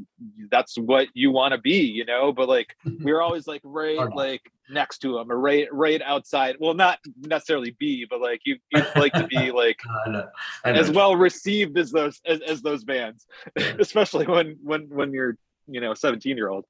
that's 0.50 0.78
what 0.78 1.08
you 1.14 1.32
want 1.32 1.54
to 1.54 1.58
be 1.60 1.78
you 1.78 2.06
know 2.06 2.32
but 2.32 2.50
like 2.50 2.76
mm-hmm. 2.86 3.04
we 3.04 3.14
were 3.14 3.22
always 3.22 3.48
like 3.48 3.62
right 3.64 4.14
like 4.16 4.42
next 4.70 4.98
to 4.98 5.14
them 5.14 5.32
or 5.32 5.40
right 5.40 5.68
right 5.72 6.02
outside 6.02 6.56
well 6.60 6.74
not 6.74 6.98
necessarily 7.22 7.76
be 7.80 8.06
but 8.10 8.20
like 8.20 8.42
you 8.46 8.58
you'd 8.72 8.88
like 8.96 9.14
to 9.14 9.28
be 9.28 9.52
like 9.52 9.80
I 10.08 10.10
know, 10.10 10.28
I 10.64 10.72
know. 10.72 10.80
as 10.80 10.90
well 10.90 11.16
received 11.16 11.78
as 11.78 11.92
those 11.92 12.20
as, 12.26 12.42
as 12.42 12.62
those 12.62 12.84
bands 12.84 13.26
especially 13.80 14.26
when 14.26 14.58
when 14.64 14.90
when 14.90 15.14
you're 15.14 15.38
you 15.68 15.82
know 15.82 15.94
17 15.94 16.36
year 16.36 16.50
old 16.50 16.66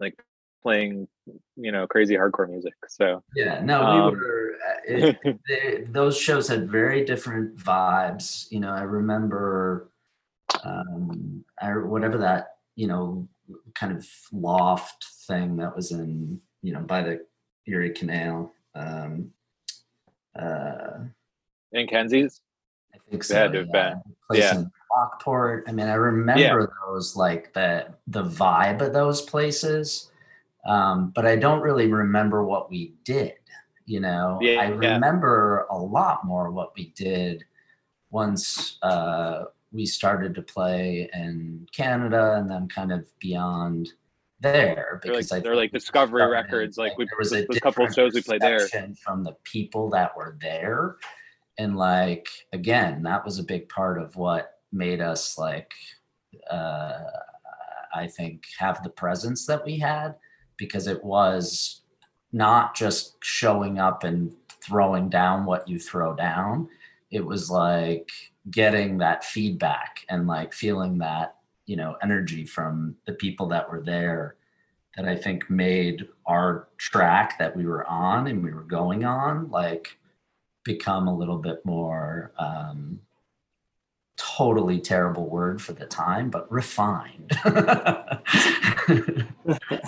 like 0.00 0.14
playing 0.66 1.06
you 1.56 1.70
know 1.70 1.86
crazy 1.86 2.14
hardcore 2.14 2.48
music 2.48 2.74
so 2.88 3.22
yeah 3.36 3.60
no 3.60 3.84
um, 3.84 4.12
we 4.12 4.18
were 4.18 4.46
uh, 4.66 4.74
it, 4.86 5.18
they, 5.48 5.84
those 5.88 6.18
shows 6.18 6.48
had 6.48 6.68
very 6.68 7.04
different 7.04 7.56
vibes. 7.56 8.50
You 8.50 8.60
know, 8.60 8.70
I 8.70 8.82
remember 8.82 9.90
um, 10.64 11.44
I, 11.60 11.76
whatever 11.76 12.18
that 12.18 12.56
you 12.74 12.86
know 12.86 13.28
kind 13.74 13.96
of 13.96 14.06
loft 14.32 15.04
thing 15.26 15.56
that 15.56 15.74
was 15.74 15.92
in 15.92 16.40
you 16.62 16.72
know 16.72 16.80
by 16.80 17.02
the 17.02 17.26
Erie 17.66 17.90
Canal. 17.90 18.52
Um, 18.74 19.30
uh, 20.38 20.98
in 21.72 21.86
Kenzie's 21.86 22.40
I 22.94 22.98
think 23.10 23.24
so. 23.24 23.44
yeah. 23.44 23.62
been. 23.72 24.02
Place 24.28 24.40
Yeah. 24.40 24.56
in 24.56 24.70
Lockport. 24.94 25.64
I 25.68 25.72
mean, 25.72 25.86
I 25.88 25.94
remember 25.94 26.72
those 26.86 27.16
like 27.16 27.52
the 27.52 27.94
the 28.06 28.24
vibe 28.24 28.80
of 28.80 28.92
those 28.92 29.22
places, 29.22 30.10
um, 30.66 31.12
but 31.14 31.24
I 31.26 31.36
don't 31.36 31.60
really 31.60 31.90
remember 31.90 32.44
what 32.44 32.70
we 32.70 32.94
did. 33.04 33.34
You 33.86 34.00
know, 34.00 34.38
Yeah, 34.42 34.60
I 34.60 34.64
yeah. 34.68 34.94
remember 34.94 35.66
a 35.70 35.78
lot 35.78 36.24
more 36.26 36.50
what 36.50 36.72
we 36.76 36.92
did 36.96 37.44
once 38.10 38.78
uh, 38.82 39.44
we 39.72 39.86
started 39.86 40.34
to 40.34 40.42
play 40.42 41.08
in 41.12 41.66
Canada 41.72 42.34
and 42.36 42.50
then 42.50 42.68
kind 42.68 42.92
of 42.92 43.06
beyond 43.20 43.90
there. 44.40 45.00
they're 45.02 45.14
like 45.14 45.26
Because 45.28 45.42
they're 45.42 45.56
like 45.56 45.72
discovery 45.72 46.26
records 46.26 46.76
like 46.76 46.96
we 46.98 47.04
there 47.06 47.18
was 47.18 47.32
a, 47.32 47.44
a 47.50 47.60
couple 47.60 47.84
of 47.86 47.94
shows 47.94 48.12
we 48.12 48.20
played 48.22 48.40
there 48.42 48.68
from 49.02 49.24
the 49.24 49.32
people 49.44 49.88
that 49.90 50.14
were 50.16 50.36
there 50.42 50.96
and 51.58 51.76
like 51.76 52.28
again 52.52 53.02
that 53.04 53.24
was 53.24 53.38
a 53.38 53.42
big 53.42 53.66
part 53.70 54.00
of 54.00 54.14
what 54.16 54.58
made 54.72 55.00
us 55.00 55.38
like 55.38 55.72
uh 56.50 56.98
i 57.94 58.06
think 58.06 58.44
have 58.58 58.82
the 58.82 58.90
presence 58.90 59.46
that 59.46 59.64
we 59.64 59.78
had 59.78 60.14
because 60.56 60.86
it 60.86 61.02
was 61.04 61.82
not 62.32 62.74
just 62.74 63.16
showing 63.22 63.78
up 63.78 64.04
and 64.04 64.34
throwing 64.60 65.08
down 65.08 65.44
what 65.44 65.68
you 65.68 65.78
throw 65.78 66.14
down. 66.14 66.68
It 67.10 67.24
was 67.24 67.50
like 67.50 68.10
getting 68.50 68.98
that 68.98 69.24
feedback 69.24 70.04
and 70.08 70.26
like 70.26 70.52
feeling 70.52 70.98
that 70.98 71.36
you 71.66 71.76
know 71.76 71.96
energy 72.02 72.44
from 72.44 72.96
the 73.06 73.12
people 73.12 73.46
that 73.48 73.70
were 73.70 73.82
there 73.82 74.36
that 74.96 75.06
i 75.06 75.16
think 75.16 75.48
made 75.50 76.06
our 76.26 76.68
track 76.78 77.38
that 77.38 77.56
we 77.56 77.66
were 77.66 77.86
on 77.86 78.28
and 78.28 78.42
we 78.42 78.52
were 78.52 78.62
going 78.62 79.04
on 79.04 79.50
like 79.50 79.98
become 80.62 81.08
a 81.08 81.14
little 81.14 81.38
bit 81.38 81.64
more 81.64 82.32
um 82.38 83.00
totally 84.16 84.80
terrible 84.80 85.28
word 85.28 85.60
for 85.60 85.72
the 85.72 85.86
time 85.86 86.30
but 86.30 86.50
refined 86.50 87.32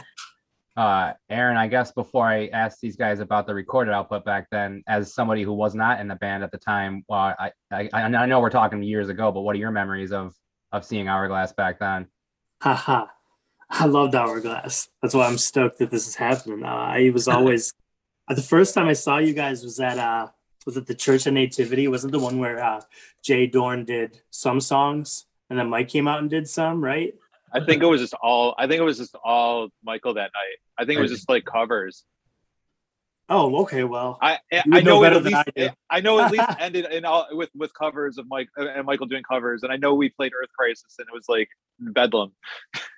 uh 0.79 1.12
Aaron, 1.29 1.57
I 1.57 1.67
guess 1.67 1.91
before 1.91 2.25
I 2.25 2.47
ask 2.49 2.79
these 2.79 2.95
guys 2.95 3.19
about 3.19 3.49
the 3.49 3.55
recorded 3.55 3.93
output 3.93 4.25
back 4.25 4.47
then, 4.53 4.85
as 4.87 5.12
somebody 5.12 5.43
who 5.43 5.53
was 5.53 5.75
not 5.75 5.99
in 5.99 6.07
the 6.07 6.14
band 6.14 6.45
at 6.45 6.53
the 6.53 6.59
time, 6.59 7.05
well, 7.09 7.35
I 7.37 7.51
I, 7.73 7.88
I 7.93 8.27
know 8.27 8.38
we're 8.38 8.49
talking 8.49 8.81
years 8.85 9.09
ago, 9.09 9.33
but 9.33 9.41
what 9.41 9.57
are 9.57 9.59
your 9.59 9.73
memories 9.73 10.12
of 10.12 10.35
of 10.71 10.85
seeing 10.85 11.09
Hourglass 11.09 11.53
back 11.53 11.81
then? 11.81 12.07
Haha. 12.62 13.07
I 13.71 13.87
loved 13.87 14.14
Hourglass. 14.14 14.88
That's 15.03 15.14
why 15.14 15.27
I'm 15.27 15.37
stoked 15.37 15.79
that 15.79 15.91
this 15.91 16.07
is 16.07 16.14
happening 16.14 16.61
now. 16.61 16.79
I 16.79 17.11
was 17.11 17.27
always 17.37 17.75
uh, 18.29 18.35
the 18.35 18.43
first 18.43 18.73
time 18.73 18.87
I 18.87 18.93
saw 18.93 19.19
you 19.19 19.35
guys 19.35 19.64
was 19.64 19.81
at 19.81 19.99
uh 19.99 20.29
was 20.64 20.77
it 20.77 20.87
the 20.87 20.95
Church 20.95 21.27
of 21.27 21.35
Nativity? 21.35 21.88
Was 21.88 22.05
it 22.05 22.12
the 22.12 22.21
one 22.21 22.38
where 22.38 22.62
uh 22.62 22.83
Jay 23.25 23.49
Dorn 23.49 23.85
did 23.85 24.21
some 24.31 24.61
songs 24.61 25.27
and 25.51 25.59
then 25.59 25.71
Mike 25.71 25.88
came 25.88 26.07
out 26.07 26.21
and 26.21 26.31
did 26.31 26.49
some, 26.49 26.85
right? 26.85 27.14
I 27.53 27.61
think 27.65 27.83
it 27.83 27.87
was 27.87 28.01
just 28.01 28.15
all 28.15 28.55
I 28.59 28.67
think 28.67 28.81
it 28.81 28.85
was 28.85 28.99
just 28.99 29.17
all 29.25 29.69
Michael 29.85 30.15
that 30.15 30.31
night. 30.35 30.57
I 30.79 30.85
think 30.85 30.99
it 30.99 31.03
was 31.03 31.11
just 31.11 31.29
like 31.29 31.45
covers. 31.45 32.05
Oh, 33.31 33.63
okay, 33.63 33.85
well. 33.85 34.19
I 34.23 34.39
I, 34.53 34.63
I 34.73 34.81
know, 34.81 35.05
at 35.05 35.13
than 35.13 35.25
least 35.25 35.45
I. 35.57 35.75
I 35.91 36.01
know 36.01 36.19
at 36.19 36.33
least 36.33 36.49
ended 36.61 36.87
in 36.91 37.05
all 37.05 37.27
with 37.33 37.51
with 37.55 37.73
covers 37.75 38.19
of 38.19 38.27
Mike 38.29 38.49
uh, 38.59 38.69
and 38.69 38.87
Michael 38.87 39.07
doing 39.07 39.23
covers 39.23 39.63
and 39.63 39.73
I 39.73 39.77
know 39.77 39.95
we 39.95 40.09
played 40.09 40.33
Earth 40.41 40.51
Crisis 40.57 40.95
and 40.99 41.07
it 41.09 41.15
was 41.15 41.25
like 41.29 41.49
bedlam. 41.81 42.33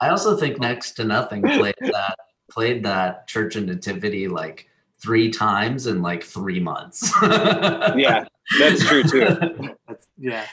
I 0.01 0.09
also 0.11 0.37
think 0.37 0.61
next 0.61 0.93
to 0.93 1.05
nothing 1.05 1.43
played 1.43 1.75
that 1.81 2.17
played 2.51 2.85
that 2.85 3.27
church 3.27 3.57
and 3.57 3.67
nativity 3.67 4.29
like 4.29 4.67
three 5.03 5.31
times 5.31 5.87
in 5.87 6.03
like 6.03 6.23
three 6.23 6.61
months. 6.61 7.13
Yeah 7.23 8.25
that's 8.59 8.87
true 8.87 9.03
too. 9.03 9.21
That's, 9.89 10.09
yeah, 10.19 10.47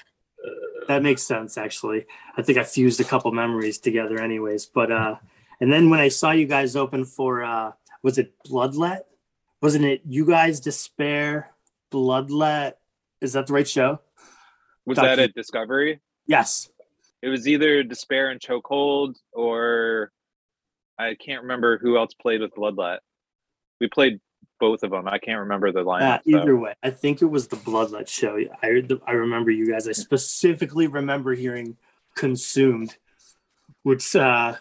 that 0.88 1.04
makes 1.04 1.24
sense. 1.24 1.58
Actually, 1.58 2.06
I 2.36 2.42
think 2.42 2.58
I 2.58 2.64
fused 2.64 3.00
a 3.00 3.04
couple 3.04 3.32
memories 3.32 3.78
together, 3.78 4.20
anyways. 4.20 4.66
But 4.66 4.92
uh, 4.92 5.16
and 5.60 5.72
then 5.72 5.90
when 5.90 6.00
I 6.00 6.10
saw 6.10 6.32
you 6.32 6.46
guys 6.46 6.76
open 6.76 7.06
for 7.06 7.44
uh, 7.44 7.72
was 8.04 8.18
it 8.18 8.34
Bloodlet? 8.46 9.02
Wasn't 9.62 9.84
it 9.84 10.02
you 10.06 10.26
guys 10.26 10.60
Despair, 10.60 11.54
Bloodlet, 11.92 12.74
Is 13.22 13.34
that 13.34 13.48
the 13.48 13.54
right 13.54 13.68
show? 13.68 14.00
Was 14.86 14.98
Docu- 14.98 15.02
that 15.02 15.20
at 15.20 15.34
Discovery? 15.34 16.00
Yes. 16.28 16.70
It 17.22 17.30
was 17.30 17.48
either 17.48 17.84
Despair 17.84 18.30
and 18.30 18.40
Chokehold 18.40 19.16
or 19.34 20.12
I 21.00 21.16
can't 21.16 21.42
remember 21.42 21.78
who 21.78 21.98
else 21.98 22.14
played 22.14 22.42
with 22.42 22.54
Bloodlet. 22.54 23.00
We 23.80 23.88
played 23.88 24.20
both 24.60 24.84
of 24.84 24.92
them. 24.92 25.08
I 25.08 25.18
can't 25.18 25.40
remember 25.40 25.72
the 25.72 25.82
Uh, 25.82 25.84
lineup. 25.84 26.22
so. 26.30 26.38
either 26.42 26.56
way, 26.56 26.74
I 26.84 26.90
think 26.90 27.22
it 27.22 27.26
was 27.26 27.48
the 27.48 27.58
Bloodlet 27.58 28.08
show. 28.08 28.38
I 28.64 28.84
I 29.06 29.12
remember 29.12 29.52
you 29.52 29.72
guys. 29.72 29.88
I 29.88 29.92
specifically 29.94 30.88
remember 30.88 31.34
hearing 31.34 31.78
"Consumed," 32.16 32.98
which 33.84 34.16
uh, 34.16 34.56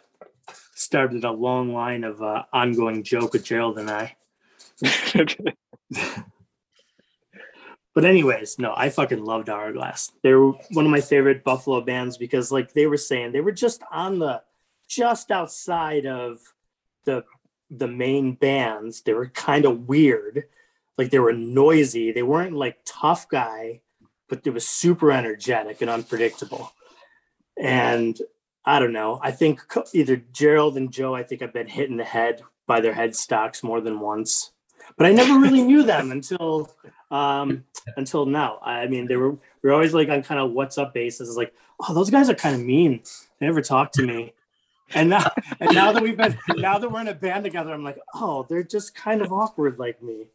started 0.75 1.25
a 1.25 1.31
long 1.33 1.73
line 1.73 2.05
of 2.05 2.23
uh, 2.23 2.45
ongoing 2.53 3.03
joke 3.03 3.33
with 3.33 3.45
Gerald 3.45 3.79
and 3.79 3.91
I. 3.91 4.17
But 7.95 8.05
anyways, 8.05 8.59
no, 8.59 8.75
I 8.77 8.91
fucking 8.91 9.25
loved 9.25 9.49
Hourglass. 9.49 10.13
They 10.23 10.35
were 10.35 10.53
one 10.73 10.85
of 10.85 10.91
my 10.91 11.01
favorite 11.01 11.43
Buffalo 11.45 11.81
bands 11.81 12.19
because, 12.19 12.53
like 12.53 12.75
they 12.75 12.87
were 12.87 12.99
saying, 12.99 13.33
they 13.33 13.41
were 13.41 13.53
just 13.53 13.83
on 13.91 14.19
the 14.19 14.43
just 14.87 15.31
outside 15.31 16.05
of 16.05 16.41
the 17.07 17.25
the 17.71 17.89
main 17.89 18.35
bands. 18.35 19.03
They 19.03 19.15
were 19.15 19.29
kind 19.29 19.65
of 19.65 19.89
weird, 19.89 20.45
like 20.99 21.11
they 21.11 21.19
were 21.19 21.33
noisy. 21.33 22.13
They 22.13 22.23
weren't 22.23 22.55
like 22.55 22.79
tough 22.85 23.29
guy, 23.29 23.81
but 24.29 24.43
they 24.43 24.51
was 24.51 24.67
super 24.67 25.13
energetic 25.13 25.81
and 25.81 25.91
unpredictable. 25.91 26.73
And 27.59 28.19
I 28.65 28.79
don't 28.79 28.93
know. 28.93 29.21
I 29.23 29.31
think 29.31 29.63
either 29.93 30.17
Gerald 30.17 30.77
and 30.77 30.93
Joe. 30.93 31.15
I 31.15 31.23
think 31.23 31.43
I've 31.43 31.53
been 31.53 31.69
hit 31.69 31.89
in 31.89 31.97
the 31.97 32.05
head 32.05 32.43
by 32.67 32.81
their 32.81 32.95
headstocks 32.95 33.63
more 33.63 33.81
than 33.81 34.01
once, 34.01 34.51
but 34.97 35.07
I 35.07 35.13
never 35.13 35.39
really 35.39 35.63
knew 35.63 35.83
them 35.85 36.11
until 36.11 36.73
um 37.11 37.65
until 37.97 38.27
now. 38.27 38.59
I 38.63 38.89
mean, 38.89 39.07
they 39.07 39.17
were 39.17 39.33
we 39.33 39.39
were 39.63 39.73
always 39.73 39.95
like 39.95 40.09
on 40.09 40.23
kind 40.23 40.41
of 40.41 40.53
what's 40.53 40.79
up 40.79 40.93
basis. 40.93 41.29
It's 41.29 41.37
like, 41.37 41.55
oh, 41.81 41.95
those 41.95 42.11
guys 42.11 42.29
are 42.29 42.35
kind 42.35 42.55
of 42.55 42.61
mean. 42.61 43.03
They 43.39 43.47
never 43.47 43.63
talk 43.63 43.93
to 43.93 44.03
me. 44.03 44.33
And 44.95 45.11
now, 45.11 45.31
and 45.61 45.75
now 45.75 45.93
that 45.93 46.03
we've 46.03 46.17
been, 46.17 46.39
now 46.57 46.79
that 46.79 46.91
we're 46.91 47.01
in 47.01 47.09
a 47.09 47.15
band 47.15 47.45
together, 47.45 47.73
I'm 47.73 47.83
like, 47.83 47.99
oh, 48.15 48.47
they're 48.49 48.63
just 48.63 48.95
kind 48.95 49.21
of 49.21 49.33
awkward 49.33 49.79
like 49.79 50.03
me. 50.03 50.27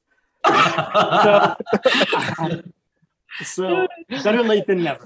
So, 0.46 1.56
so 3.44 3.88
better 4.24 4.44
late 4.44 4.68
than 4.68 4.84
never. 4.84 5.06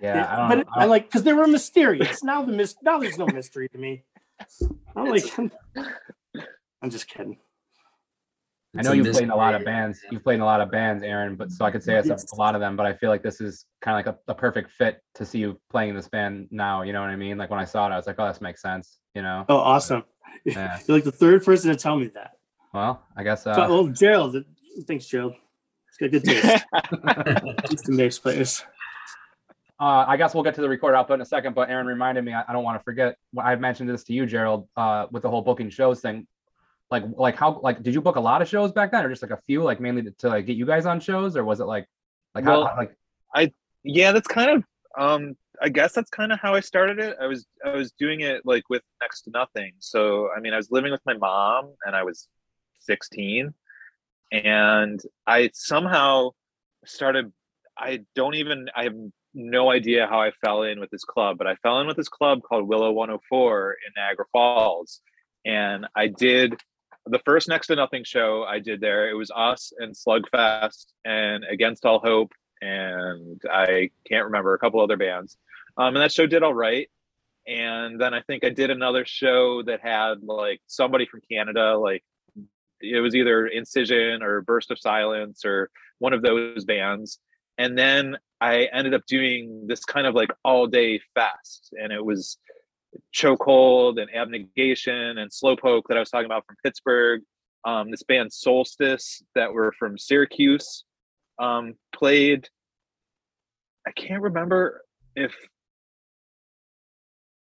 Yeah, 0.00 0.26
I 0.28 0.54
but 0.54 0.66
I 0.74 0.84
like 0.84 1.06
because 1.06 1.22
they 1.22 1.32
were 1.32 1.46
mysterious. 1.46 2.22
Now 2.22 2.42
the 2.42 2.52
mis- 2.52 2.76
now 2.82 2.98
there's 2.98 3.16
no 3.16 3.26
mystery 3.26 3.68
to 3.70 3.78
me. 3.78 4.04
I'm 4.94 5.06
like, 5.06 5.24
I'm 6.82 6.90
just 6.90 7.08
kidding. 7.08 7.38
I 8.78 8.82
know 8.82 8.92
you've 8.92 9.12
played 9.12 9.24
in 9.24 9.30
a 9.30 9.36
lot 9.36 9.54
of 9.54 9.64
bands. 9.64 10.00
You've 10.10 10.22
played 10.22 10.36
in 10.36 10.40
a 10.40 10.44
lot 10.44 10.60
of 10.60 10.70
bands, 10.70 11.02
Aaron, 11.02 11.36
but 11.36 11.50
so 11.50 11.64
I 11.64 11.70
could 11.70 11.82
say 11.82 11.96
it's 11.96 12.32
a, 12.32 12.36
lot 12.36 12.54
of 12.54 12.60
them. 12.60 12.76
But 12.76 12.86
I 12.86 12.92
feel 12.94 13.10
like 13.10 13.22
this 13.22 13.40
is 13.40 13.64
kind 13.80 13.98
of 13.98 14.06
like 14.06 14.16
a, 14.28 14.32
a 14.32 14.34
perfect 14.34 14.70
fit 14.72 15.00
to 15.14 15.24
see 15.24 15.38
you 15.38 15.60
playing 15.70 15.90
in 15.90 15.96
this 15.96 16.08
band 16.08 16.48
now. 16.50 16.82
You 16.82 16.92
know 16.92 17.00
what 17.00 17.10
I 17.10 17.16
mean? 17.16 17.38
Like 17.38 17.50
when 17.50 17.60
I 17.60 17.64
saw 17.64 17.86
it, 17.88 17.92
I 17.92 17.96
was 17.96 18.06
like, 18.06 18.16
oh, 18.18 18.26
this 18.28 18.40
makes 18.40 18.62
sense. 18.62 18.98
You 19.14 19.22
know? 19.22 19.44
Oh, 19.48 19.56
awesome! 19.56 20.04
Yeah. 20.44 20.78
You're 20.86 20.96
like 20.98 21.04
the 21.04 21.12
third 21.12 21.44
person 21.44 21.70
to 21.70 21.76
tell 21.76 21.96
me 21.96 22.08
that. 22.08 22.32
Well, 22.74 23.02
I 23.16 23.22
guess. 23.22 23.44
So, 23.44 23.52
Uh, 23.52 23.68
well, 23.68 23.86
Gerald, 23.88 24.36
thanks, 24.86 25.06
Gerald. 25.06 25.34
It's 25.88 25.96
got 25.98 26.10
good 26.10 26.24
taste. 26.42 26.64
It's 27.72 27.82
the 27.88 27.96
bass 27.96 28.18
players. 28.18 28.62
uh, 29.80 30.04
I 30.06 30.16
guess 30.16 30.34
we'll 30.34 30.42
get 30.44 30.54
to 30.56 30.60
the 30.60 30.68
record 30.68 30.94
output 30.94 31.14
in 31.14 31.20
a 31.22 31.24
second. 31.24 31.54
But 31.54 31.70
Aaron 31.70 31.86
reminded 31.86 32.24
me. 32.24 32.34
I, 32.34 32.44
I 32.46 32.52
don't 32.52 32.64
want 32.64 32.78
to 32.78 32.84
forget. 32.84 33.16
I 33.38 33.54
mentioned 33.56 33.88
this 33.88 34.04
to 34.04 34.12
you, 34.12 34.26
Gerald, 34.26 34.68
uh, 34.76 35.06
with 35.10 35.22
the 35.22 35.30
whole 35.30 35.42
booking 35.42 35.70
shows 35.70 36.00
thing. 36.00 36.26
Like, 36.90 37.04
like 37.16 37.36
how, 37.36 37.60
like, 37.62 37.82
did 37.82 37.94
you 37.94 38.00
book 38.00 38.16
a 38.16 38.20
lot 38.20 38.42
of 38.42 38.48
shows 38.48 38.72
back 38.72 38.92
then, 38.92 39.04
or 39.04 39.08
just 39.08 39.22
like 39.22 39.32
a 39.32 39.40
few, 39.46 39.62
like 39.62 39.80
mainly 39.80 40.02
to, 40.02 40.10
to 40.12 40.28
like 40.28 40.46
get 40.46 40.56
you 40.56 40.66
guys 40.66 40.86
on 40.86 41.00
shows, 41.00 41.36
or 41.36 41.44
was 41.44 41.60
it 41.60 41.64
like, 41.64 41.86
like 42.34 42.44
how, 42.44 42.58
Well, 42.60 42.66
how- 42.68 42.76
like, 42.76 42.96
yeah, 43.88 44.12
that's 44.12 44.26
kind 44.26 44.50
of 44.50 44.64
um 44.98 45.36
I 45.62 45.68
guess 45.68 45.92
that's 45.92 46.10
kind 46.10 46.32
of 46.32 46.40
how 46.40 46.54
I 46.54 46.60
started 46.60 46.98
it. 46.98 47.16
I 47.20 47.26
was 47.26 47.46
I 47.64 47.70
was 47.70 47.92
doing 47.92 48.20
it 48.20 48.42
like 48.44 48.64
with 48.68 48.82
next 49.00 49.22
to 49.22 49.30
nothing. 49.30 49.72
So 49.78 50.28
I 50.36 50.40
mean, 50.40 50.52
I 50.52 50.56
was 50.56 50.70
living 50.70 50.90
with 50.90 51.00
my 51.06 51.14
mom 51.14 51.72
and 51.84 51.94
I 51.94 52.02
was 52.02 52.28
16 52.80 53.54
and 54.32 55.00
I 55.26 55.50
somehow 55.54 56.30
started 56.84 57.32
I 57.78 58.00
don't 58.14 58.34
even 58.34 58.68
I 58.74 58.84
have 58.84 58.94
no 59.34 59.70
idea 59.70 60.06
how 60.06 60.20
I 60.20 60.32
fell 60.44 60.62
in 60.62 60.80
with 60.80 60.90
this 60.90 61.04
club, 61.04 61.38
but 61.38 61.46
I 61.46 61.54
fell 61.56 61.80
in 61.80 61.86
with 61.86 61.96
this 61.96 62.08
club 62.08 62.40
called 62.42 62.66
Willow 62.66 62.90
104 62.92 63.76
in 63.86 63.92
Niagara 63.96 64.24
Falls. 64.32 65.00
And 65.44 65.86
I 65.94 66.08
did 66.08 66.54
the 67.06 67.20
first 67.24 67.48
next 67.48 67.68
to 67.68 67.76
nothing 67.76 68.04
show 68.04 68.44
I 68.44 68.58
did 68.58 68.80
there. 68.80 69.08
It 69.08 69.14
was 69.14 69.30
us 69.34 69.72
and 69.78 69.94
Slugfest 69.94 70.86
and 71.04 71.44
Against 71.44 71.84
All 71.84 72.00
Hope 72.00 72.32
and 72.60 73.40
I 73.50 73.90
can't 74.08 74.24
remember 74.24 74.54
a 74.54 74.58
couple 74.58 74.80
other 74.80 74.96
bands. 74.96 75.36
Um, 75.76 75.94
and 75.94 76.02
that 76.02 76.12
show 76.12 76.26
did 76.26 76.42
all 76.42 76.54
right. 76.54 76.88
And 77.46 78.00
then 78.00 78.12
I 78.14 78.22
think 78.22 78.44
I 78.44 78.48
did 78.48 78.70
another 78.70 79.04
show 79.04 79.62
that 79.64 79.80
had 79.80 80.22
like 80.22 80.60
somebody 80.66 81.06
from 81.06 81.20
Canada, 81.30 81.78
like 81.78 82.02
it 82.80 83.00
was 83.00 83.14
either 83.14 83.46
Incision 83.46 84.22
or 84.22 84.40
Burst 84.42 84.70
of 84.70 84.78
Silence 84.78 85.44
or 85.44 85.70
one 85.98 86.12
of 86.12 86.22
those 86.22 86.64
bands. 86.64 87.18
And 87.58 87.78
then 87.78 88.16
I 88.40 88.68
ended 88.72 88.94
up 88.94 89.06
doing 89.06 89.66
this 89.66 89.84
kind 89.84 90.06
of 90.06 90.14
like 90.14 90.30
all 90.44 90.66
day 90.66 91.00
fest, 91.14 91.72
and 91.72 91.90
it 91.90 92.04
was 92.04 92.36
Chokehold 93.14 94.00
and 94.00 94.08
Abnegation 94.14 95.18
and 95.18 95.30
Slowpoke 95.30 95.82
that 95.88 95.96
I 95.96 96.00
was 96.00 96.10
talking 96.10 96.26
about 96.26 96.44
from 96.46 96.56
Pittsburgh. 96.64 97.22
Um, 97.64 97.90
this 97.90 98.02
band 98.02 98.32
Solstice 98.32 99.22
that 99.34 99.52
were 99.52 99.72
from 99.78 99.98
Syracuse 99.98 100.84
um, 101.38 101.74
played. 101.94 102.48
I 103.86 103.92
can't 103.92 104.22
remember 104.22 104.82
if 105.14 105.34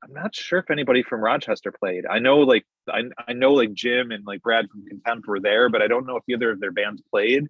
I'm 0.02 0.12
not 0.12 0.34
sure 0.34 0.58
if 0.58 0.70
anybody 0.70 1.02
from 1.02 1.20
Rochester 1.20 1.72
played. 1.72 2.04
I 2.10 2.18
know 2.18 2.38
like 2.38 2.64
I, 2.88 3.02
I 3.28 3.32
know 3.32 3.52
like 3.52 3.72
Jim 3.72 4.10
and 4.10 4.26
like 4.26 4.42
Brad 4.42 4.68
from 4.68 4.84
Contempt 4.86 5.28
were 5.28 5.40
there, 5.40 5.68
but 5.68 5.80
I 5.80 5.86
don't 5.86 6.06
know 6.06 6.16
if 6.16 6.24
either 6.28 6.50
of 6.50 6.60
their 6.60 6.72
bands 6.72 7.02
played. 7.10 7.46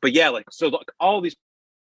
But 0.00 0.12
yeah, 0.12 0.30
like 0.30 0.46
so 0.50 0.68
like 0.68 0.88
all 0.98 1.20
these 1.20 1.36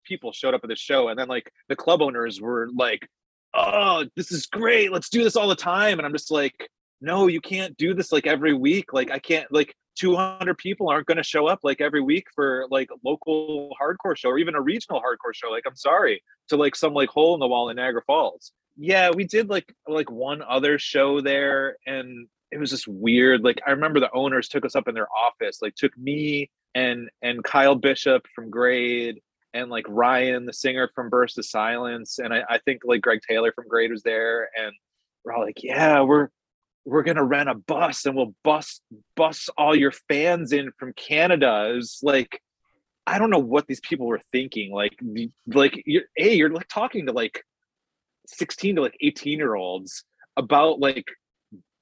people 0.04 0.32
showed 0.32 0.54
up 0.54 0.64
at 0.64 0.68
the 0.68 0.76
show 0.76 1.08
and 1.08 1.18
then 1.18 1.28
like 1.28 1.52
the 1.68 1.76
club 1.76 2.02
owners 2.02 2.40
were 2.40 2.68
like, 2.74 3.08
Oh, 3.54 4.04
this 4.16 4.32
is 4.32 4.46
great. 4.46 4.92
Let's 4.92 5.08
do 5.08 5.22
this 5.22 5.36
all 5.36 5.48
the 5.48 5.54
time. 5.54 5.98
And 5.98 6.06
I'm 6.06 6.12
just 6.12 6.30
like, 6.30 6.68
no, 7.00 7.26
you 7.26 7.40
can't 7.40 7.76
do 7.76 7.94
this 7.94 8.12
like 8.12 8.26
every 8.26 8.54
week. 8.54 8.92
Like 8.92 9.10
I 9.10 9.18
can't 9.18 9.50
like 9.52 9.74
200 9.98 10.56
people 10.56 10.88
aren't 10.88 11.06
going 11.06 11.16
to 11.16 11.22
show 11.22 11.46
up 11.46 11.60
like 11.62 11.80
every 11.80 12.00
week 12.00 12.26
for 12.34 12.66
like 12.70 12.88
local 13.04 13.76
hardcore 13.80 14.16
show 14.16 14.30
or 14.30 14.38
even 14.38 14.54
a 14.54 14.60
regional 14.60 15.00
hardcore 15.00 15.34
show. 15.34 15.50
Like 15.50 15.64
I'm 15.66 15.76
sorry 15.76 16.22
to 16.48 16.56
like 16.56 16.76
some 16.76 16.94
like 16.94 17.08
hole 17.08 17.34
in 17.34 17.40
the 17.40 17.48
wall 17.48 17.68
in 17.68 17.76
Niagara 17.76 18.02
Falls. 18.06 18.52
Yeah, 18.76 19.10
we 19.10 19.24
did 19.24 19.50
like 19.50 19.74
like 19.86 20.10
one 20.10 20.42
other 20.42 20.78
show 20.78 21.20
there 21.20 21.76
and 21.86 22.28
it 22.50 22.58
was 22.58 22.70
just 22.70 22.88
weird. 22.88 23.42
Like 23.42 23.60
I 23.66 23.70
remember 23.72 24.00
the 24.00 24.12
owners 24.12 24.48
took 24.48 24.64
us 24.64 24.76
up 24.76 24.88
in 24.88 24.94
their 24.94 25.08
office, 25.10 25.58
like 25.60 25.74
took 25.74 25.96
me 25.98 26.50
and 26.74 27.10
and 27.20 27.44
Kyle 27.44 27.74
Bishop 27.74 28.26
from 28.34 28.48
Grade 28.48 29.20
and 29.54 29.70
like 29.70 29.84
Ryan, 29.88 30.46
the 30.46 30.52
singer 30.52 30.90
from 30.94 31.10
Burst 31.10 31.38
of 31.38 31.44
Silence, 31.44 32.18
and 32.18 32.32
I, 32.32 32.42
I 32.48 32.58
think 32.58 32.82
like 32.84 33.02
Greg 33.02 33.20
Taylor 33.28 33.52
from 33.52 33.68
Grade 33.68 33.90
was 33.90 34.02
there, 34.02 34.48
and 34.56 34.72
we're 35.24 35.32
all 35.32 35.44
like, 35.44 35.62
yeah, 35.62 36.02
we're 36.02 36.28
we're 36.84 37.02
gonna 37.02 37.24
rent 37.24 37.48
a 37.48 37.54
bus 37.54 38.06
and 38.06 38.16
we'll 38.16 38.34
bus 38.42 38.80
bus 39.14 39.48
all 39.56 39.74
your 39.74 39.92
fans 40.08 40.52
in 40.52 40.72
from 40.78 40.92
Canada. 40.94 41.74
It's 41.76 42.02
like 42.02 42.40
I 43.06 43.18
don't 43.18 43.30
know 43.30 43.38
what 43.38 43.66
these 43.66 43.80
people 43.80 44.06
were 44.06 44.20
thinking. 44.32 44.72
Like 44.72 44.98
like 45.46 45.82
you're 45.86 46.04
a 46.18 46.34
you're 46.34 46.50
like 46.50 46.68
talking 46.68 47.06
to 47.06 47.12
like 47.12 47.44
16 48.26 48.76
to 48.76 48.82
like 48.82 48.96
18 49.00 49.38
year 49.38 49.54
olds 49.54 50.04
about 50.36 50.80
like 50.80 51.06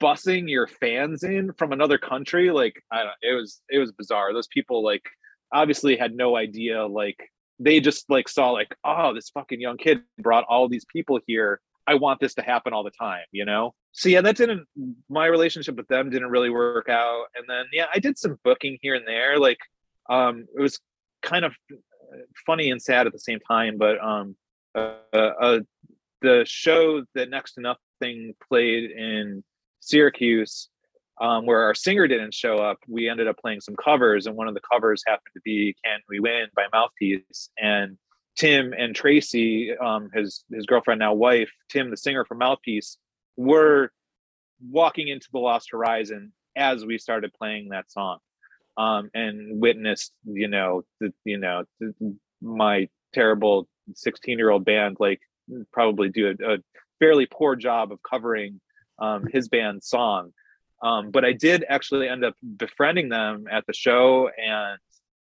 busing 0.03 0.49
your 0.49 0.67
fans 0.67 1.23
in 1.23 1.53
from 1.53 1.73
another 1.73 1.99
country. 1.99 2.51
Like 2.51 2.83
I 2.91 3.05
don't 3.05 3.15
it 3.23 3.35
was 3.35 3.61
it 3.71 3.79
was 3.79 3.93
bizarre. 3.93 4.33
Those 4.33 4.49
people 4.49 4.83
like 4.85 5.05
obviously 5.53 5.97
had 5.97 6.15
no 6.15 6.37
idea 6.37 6.87
like 6.87 7.31
they 7.61 7.79
just 7.79 8.09
like 8.09 8.29
saw 8.29 8.51
like 8.51 8.75
oh 8.85 9.15
this 9.15 9.31
fucking 9.31 9.61
young 9.61 9.77
kid 9.77 10.03
brought 10.19 10.45
all 10.49 10.69
these 10.69 10.85
people 10.93 11.21
here. 11.27 11.61
I 11.87 11.95
want 11.95 12.21
this 12.21 12.35
to 12.35 12.43
happen 12.43 12.73
all 12.73 12.85
the 12.85 12.91
time 12.91 13.25
you 13.31 13.45
know? 13.45 13.75
So 13.93 14.09
yeah 14.09 14.23
that 14.23 14.37
didn't 14.37 14.67
my 15.09 15.27
relationship 15.27 15.77
with 15.77 15.89
them 15.89 16.11
didn't 16.11 16.31
really 16.31 16.51
work 16.51 16.89
out. 16.89 17.27
And 17.37 17.45
then 17.49 17.67
yeah 17.73 17.87
i 17.95 17.99
did 17.99 18.19
some 18.19 18.39
booking 18.45 18.79
here 18.83 18.95
and 18.95 19.07
there 19.07 19.39
like 19.39 19.59
um 20.09 20.47
it 20.57 20.61
was 20.61 20.81
kind 21.23 21.45
of 21.45 21.55
funny 22.47 22.71
and 22.71 22.83
sad 22.83 23.07
at 23.07 23.13
the 23.13 23.19
same 23.19 23.39
time 23.47 23.77
but 23.79 24.03
um 24.03 24.35
uh, 24.75 24.95
uh 25.13 25.61
the 26.23 26.45
show 26.47 27.03
that 27.15 27.31
next 27.31 27.55
to 27.55 27.61
nothing 27.61 28.35
played 28.49 28.91
in 28.91 29.43
syracuse 29.81 30.69
um, 31.21 31.47
where 31.47 31.63
our 31.63 31.75
singer 31.75 32.09
didn't 32.09 32.35
show 32.35 32.57
up, 32.57 32.79
we 32.89 33.09
ended 33.09 33.29
up 33.29 33.37
playing 33.39 33.61
some 33.61 33.77
covers, 33.77 34.27
and 34.27 34.37
one 34.37 34.49
of 34.49 34.55
the 34.55 34.61
covers 34.73 35.03
happened 35.07 35.33
to 35.35 35.41
be 35.45 35.75
"Can 35.85 36.01
We 36.09 36.21
Win" 36.21 36.47
by 36.57 36.65
Mouthpiece. 36.73 37.51
And 37.59 37.99
Tim 38.37 38.73
and 38.77 38.95
Tracy, 38.95 39.77
um, 39.77 40.11
his 40.15 40.45
his 40.51 40.67
girlfriend 40.67 41.01
now 41.01 41.13
wife, 41.15 41.51
Tim, 41.71 41.91
the 41.91 41.97
singer 41.97 42.25
from 42.25 42.39
Mouthpiece, 42.39 42.97
were 43.37 43.93
walking 44.71 45.09
into 45.09 45.29
the 45.33 45.39
Lost 45.39 45.69
Horizon 45.73 46.33
as 46.57 46.85
we 46.85 46.99
started 46.99 47.33
playing 47.35 47.69
that 47.71 47.91
song. 47.91 48.19
um, 48.77 49.11
and 49.15 49.61
witnessed, 49.61 50.13
you 50.25 50.49
know, 50.49 50.83
the, 51.01 51.13
you 51.25 51.39
know, 51.39 51.65
the, 51.81 51.95
my 52.41 52.89
terrible 53.13 53.69
16 53.95 54.39
year 54.39 54.51
old 54.51 54.65
band, 54.65 54.97
like 55.01 55.21
probably 55.73 56.09
do 56.09 56.29
a, 56.29 56.55
a 56.55 56.59
fairly 56.99 57.27
poor 57.31 57.57
job 57.57 57.93
of 57.93 57.99
covering 58.03 58.61
um, 58.99 59.27
his 59.31 59.49
band's 59.49 59.87
song. 59.87 60.33
Um, 60.83 61.11
but 61.11 61.25
I 61.25 61.33
did 61.33 61.65
actually 61.69 62.09
end 62.09 62.25
up 62.25 62.35
befriending 62.57 63.09
them 63.09 63.47
at 63.51 63.67
the 63.67 63.75
show, 63.75 64.29
and 64.29 64.79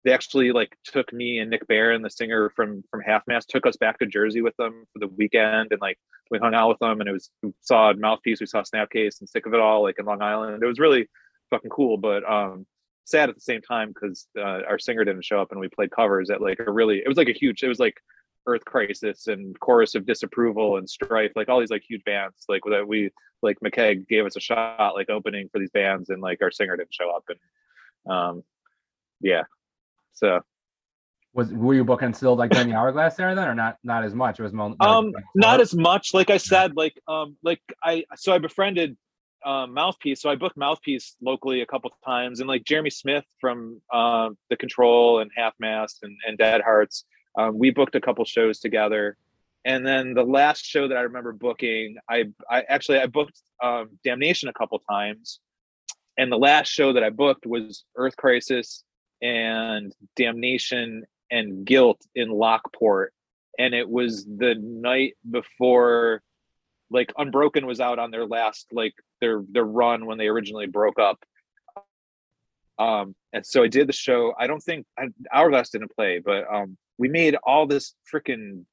they 0.05 0.13
actually 0.13 0.53
like 0.53 0.77
took 0.85 1.13
me 1.13 1.39
and 1.39 1.51
Nick 1.51 1.67
Bear 1.67 1.93
and 1.93 2.05
the 2.05 2.11
singer 2.11 2.51
from 2.55 2.83
from 2.91 3.01
Half 3.01 3.23
Mast, 3.27 3.49
took 3.49 3.67
us 3.67 3.77
back 3.77 3.99
to 3.99 4.07
Jersey 4.07 4.43
with 4.43 4.57
them 4.57 4.85
for 4.93 4.99
the 4.99 5.09
weekend, 5.09 5.73
and 5.73 5.81
like 5.81 5.99
we 6.31 6.39
hung 6.39 6.55
out 6.55 6.69
with 6.69 6.79
them, 6.79 7.01
and 7.01 7.09
it 7.09 7.13
was 7.13 7.31
we 7.43 7.53
saw 7.61 7.93
Mouthpiece, 7.93 8.41
we 8.41 8.47
saw 8.47 8.63
Snapcase, 8.63 9.21
and 9.21 9.29
Sick 9.29 9.47
of 9.47 9.55
It 9.55 9.61
All, 9.61 9.83
like 9.83 9.97
in 9.99 10.07
Long 10.07 10.23
Island. 10.23 10.63
It 10.63 10.67
was 10.67 10.79
really 10.79 11.09
fucking 11.51 11.71
cool, 11.71 11.99
but 11.99 12.29
um, 12.31 12.67
sad 13.05 13.29
at 13.29 13.35
the 13.35 13.41
same 13.41 13.61
time 13.63 13.89
because 13.89 14.27
uh, 14.39 14.63
our 14.69 14.79
singer 14.79 15.05
didn't 15.05 15.25
show 15.25 15.41
up, 15.41 15.51
and 15.51 15.61
we 15.61 15.69
played 15.69 15.91
covers 15.91 16.31
at 16.31 16.41
like 16.41 16.61
a 16.61 16.71
really, 16.71 16.99
it 16.99 17.09
was 17.09 17.17
like 17.17 17.29
a 17.29 17.33
huge, 17.33 17.63
it 17.63 17.69
was 17.69 17.81
like 17.81 17.97
Earth 18.47 18.65
Crisis 18.65 19.27
and 19.27 19.59
Chorus 19.61 19.95
of 19.95 20.07
Disapproval 20.07 20.77
and 20.77 20.89
Strife, 20.89 21.33
like 21.37 21.49
all 21.49 21.61
these 21.61 21.71
like 21.71 21.85
huge 21.89 22.05
bands, 22.05 22.45
like 22.49 22.63
that 22.71 22.87
we 22.87 23.11
like 23.43 23.59
McKeag 23.65 24.09
gave 24.09 24.27
us 24.27 24.37
a 24.37 24.41
shot, 24.41 24.95
like 24.95 25.11
opening 25.11 25.49
for 25.53 25.59
these 25.59 25.71
bands, 25.71 26.11
and 26.11 26.23
like 26.23 26.41
our 26.43 26.51
singer 26.51 26.77
didn't 26.77 26.95
show 26.95 27.11
up, 27.11 27.25
and 27.29 28.13
um, 28.13 28.43
yeah, 29.21 29.43
so 30.13 30.41
Was 31.35 31.53
were 31.53 31.75
you 31.75 31.85
booking 31.85 32.15
still 32.15 32.37
like 32.37 32.51
during 32.51 32.69
the 32.69 32.77
hourglass 32.77 33.17
there 33.17 33.35
then, 33.35 33.49
or 33.49 33.55
not? 33.55 33.79
Not 33.83 34.05
as 34.05 34.15
much. 34.15 34.39
It 34.39 34.43
was 34.43 34.53
um 34.53 35.11
like, 35.13 35.25
not 35.35 35.61
as 35.61 35.75
much 35.75 36.15
like 36.15 36.31
i 36.31 36.37
said 36.37 36.77
like 36.77 36.95
um 37.09 37.37
like 37.43 37.61
i 37.83 38.05
so 38.17 38.33
i 38.33 38.39
befriended 38.39 38.97
um 39.45 39.75
mouthpiece 39.75 40.23
so 40.23 40.31
i 40.31 40.37
booked 40.37 40.57
mouthpiece 40.57 41.17
locally 41.21 41.63
a 41.63 41.67
couple 41.67 41.91
times 42.05 42.39
and 42.39 42.49
like 42.49 42.65
jeremy 42.65 42.91
smith 42.91 43.25
from 43.41 43.81
uh, 43.93 44.29
the 44.51 44.57
control 44.57 45.21
and 45.21 45.31
half 45.37 45.53
mast 45.59 45.99
and, 46.03 46.17
and 46.27 46.39
dead 46.39 46.61
hearts 46.61 47.05
um, 47.37 47.59
we 47.59 47.71
booked 47.71 47.95
a 47.95 48.01
couple 48.01 48.25
shows 48.25 48.59
together. 48.59 49.17
And 49.65 49.87
then 49.87 50.15
the 50.15 50.25
last 50.25 50.65
show 50.65 50.89
that 50.89 50.97
i 50.97 51.03
remember 51.03 51.33
booking 51.33 51.97
i 52.09 52.25
i 52.51 52.63
actually 52.69 52.99
i 52.99 53.07
booked 53.07 53.41
um, 53.63 53.91
damnation 54.05 54.49
a 54.49 54.53
couple 54.53 54.79
times. 54.81 55.41
And 56.19 56.31
the 56.31 56.39
last 56.39 56.69
show 56.69 56.93
that 56.93 57.05
i 57.05 57.11
booked 57.11 57.47
was 57.47 57.85
earth 57.97 58.17
crisis 58.17 58.85
and 59.23 59.95
damnation 60.17 61.05
and 61.31 61.65
guilt 61.65 62.01
in 62.15 62.29
lockport. 62.29 63.15
And 63.59 63.75
it 63.75 63.89
was 63.89 64.25
the 64.25 64.55
night 64.61 65.15
before 65.29 66.23
like 66.91 67.13
unbroken 67.17 67.67
was 67.67 67.81
out 67.81 67.99
on 67.99 68.11
their 68.11 68.27
last 68.27 68.67
like 68.73 68.95
their 69.21 69.43
their 69.51 69.65
run 69.65 70.07
when 70.07 70.19
they 70.19 70.29
originally 70.29 70.67
broke 70.67 70.99
up 70.99 71.25
um 72.79 73.15
and 73.33 73.45
so 73.45 73.63
i 73.63 73.69
did 73.69 73.89
the 73.89 73.93
show. 73.93 74.35
I 74.39 74.47
don't 74.47 74.63
think 74.63 74.87
I, 74.99 75.09
hourglass 75.33 75.71
didn't 75.71 75.95
play 75.95 76.21
but 76.25 76.45
um 76.53 76.77
we 76.99 77.09
made 77.09 77.37
all 77.45 77.67
this 77.67 77.95
freaking 78.13 78.65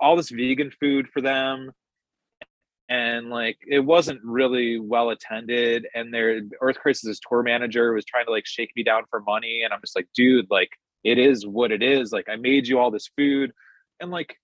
all 0.00 0.16
this 0.16 0.30
vegan 0.30 0.70
food 0.80 1.08
for 1.12 1.20
them. 1.20 1.72
And 2.88 3.30
like 3.30 3.58
it 3.66 3.80
wasn't 3.80 4.20
really 4.22 4.78
well 4.78 5.10
attended. 5.10 5.86
And 5.94 6.12
their 6.12 6.42
earth 6.60 6.76
crisis 6.76 7.18
tour 7.26 7.42
manager 7.42 7.92
was 7.92 8.04
trying 8.04 8.26
to 8.26 8.30
like 8.30 8.46
shake 8.46 8.70
me 8.76 8.82
down 8.82 9.02
for 9.10 9.20
money. 9.20 9.62
And 9.62 9.72
i'm 9.72 9.80
just 9.80 9.96
like 9.96 10.08
dude 10.14 10.46
like 10.50 10.70
it 11.02 11.18
is 11.18 11.46
what 11.46 11.72
it 11.72 11.82
is. 11.82 12.12
Like 12.12 12.28
i 12.28 12.36
made 12.36 12.66
you 12.66 12.78
all 12.78 12.90
this 12.90 13.10
food. 13.16 13.52
And 14.00 14.10
like 14.10 14.36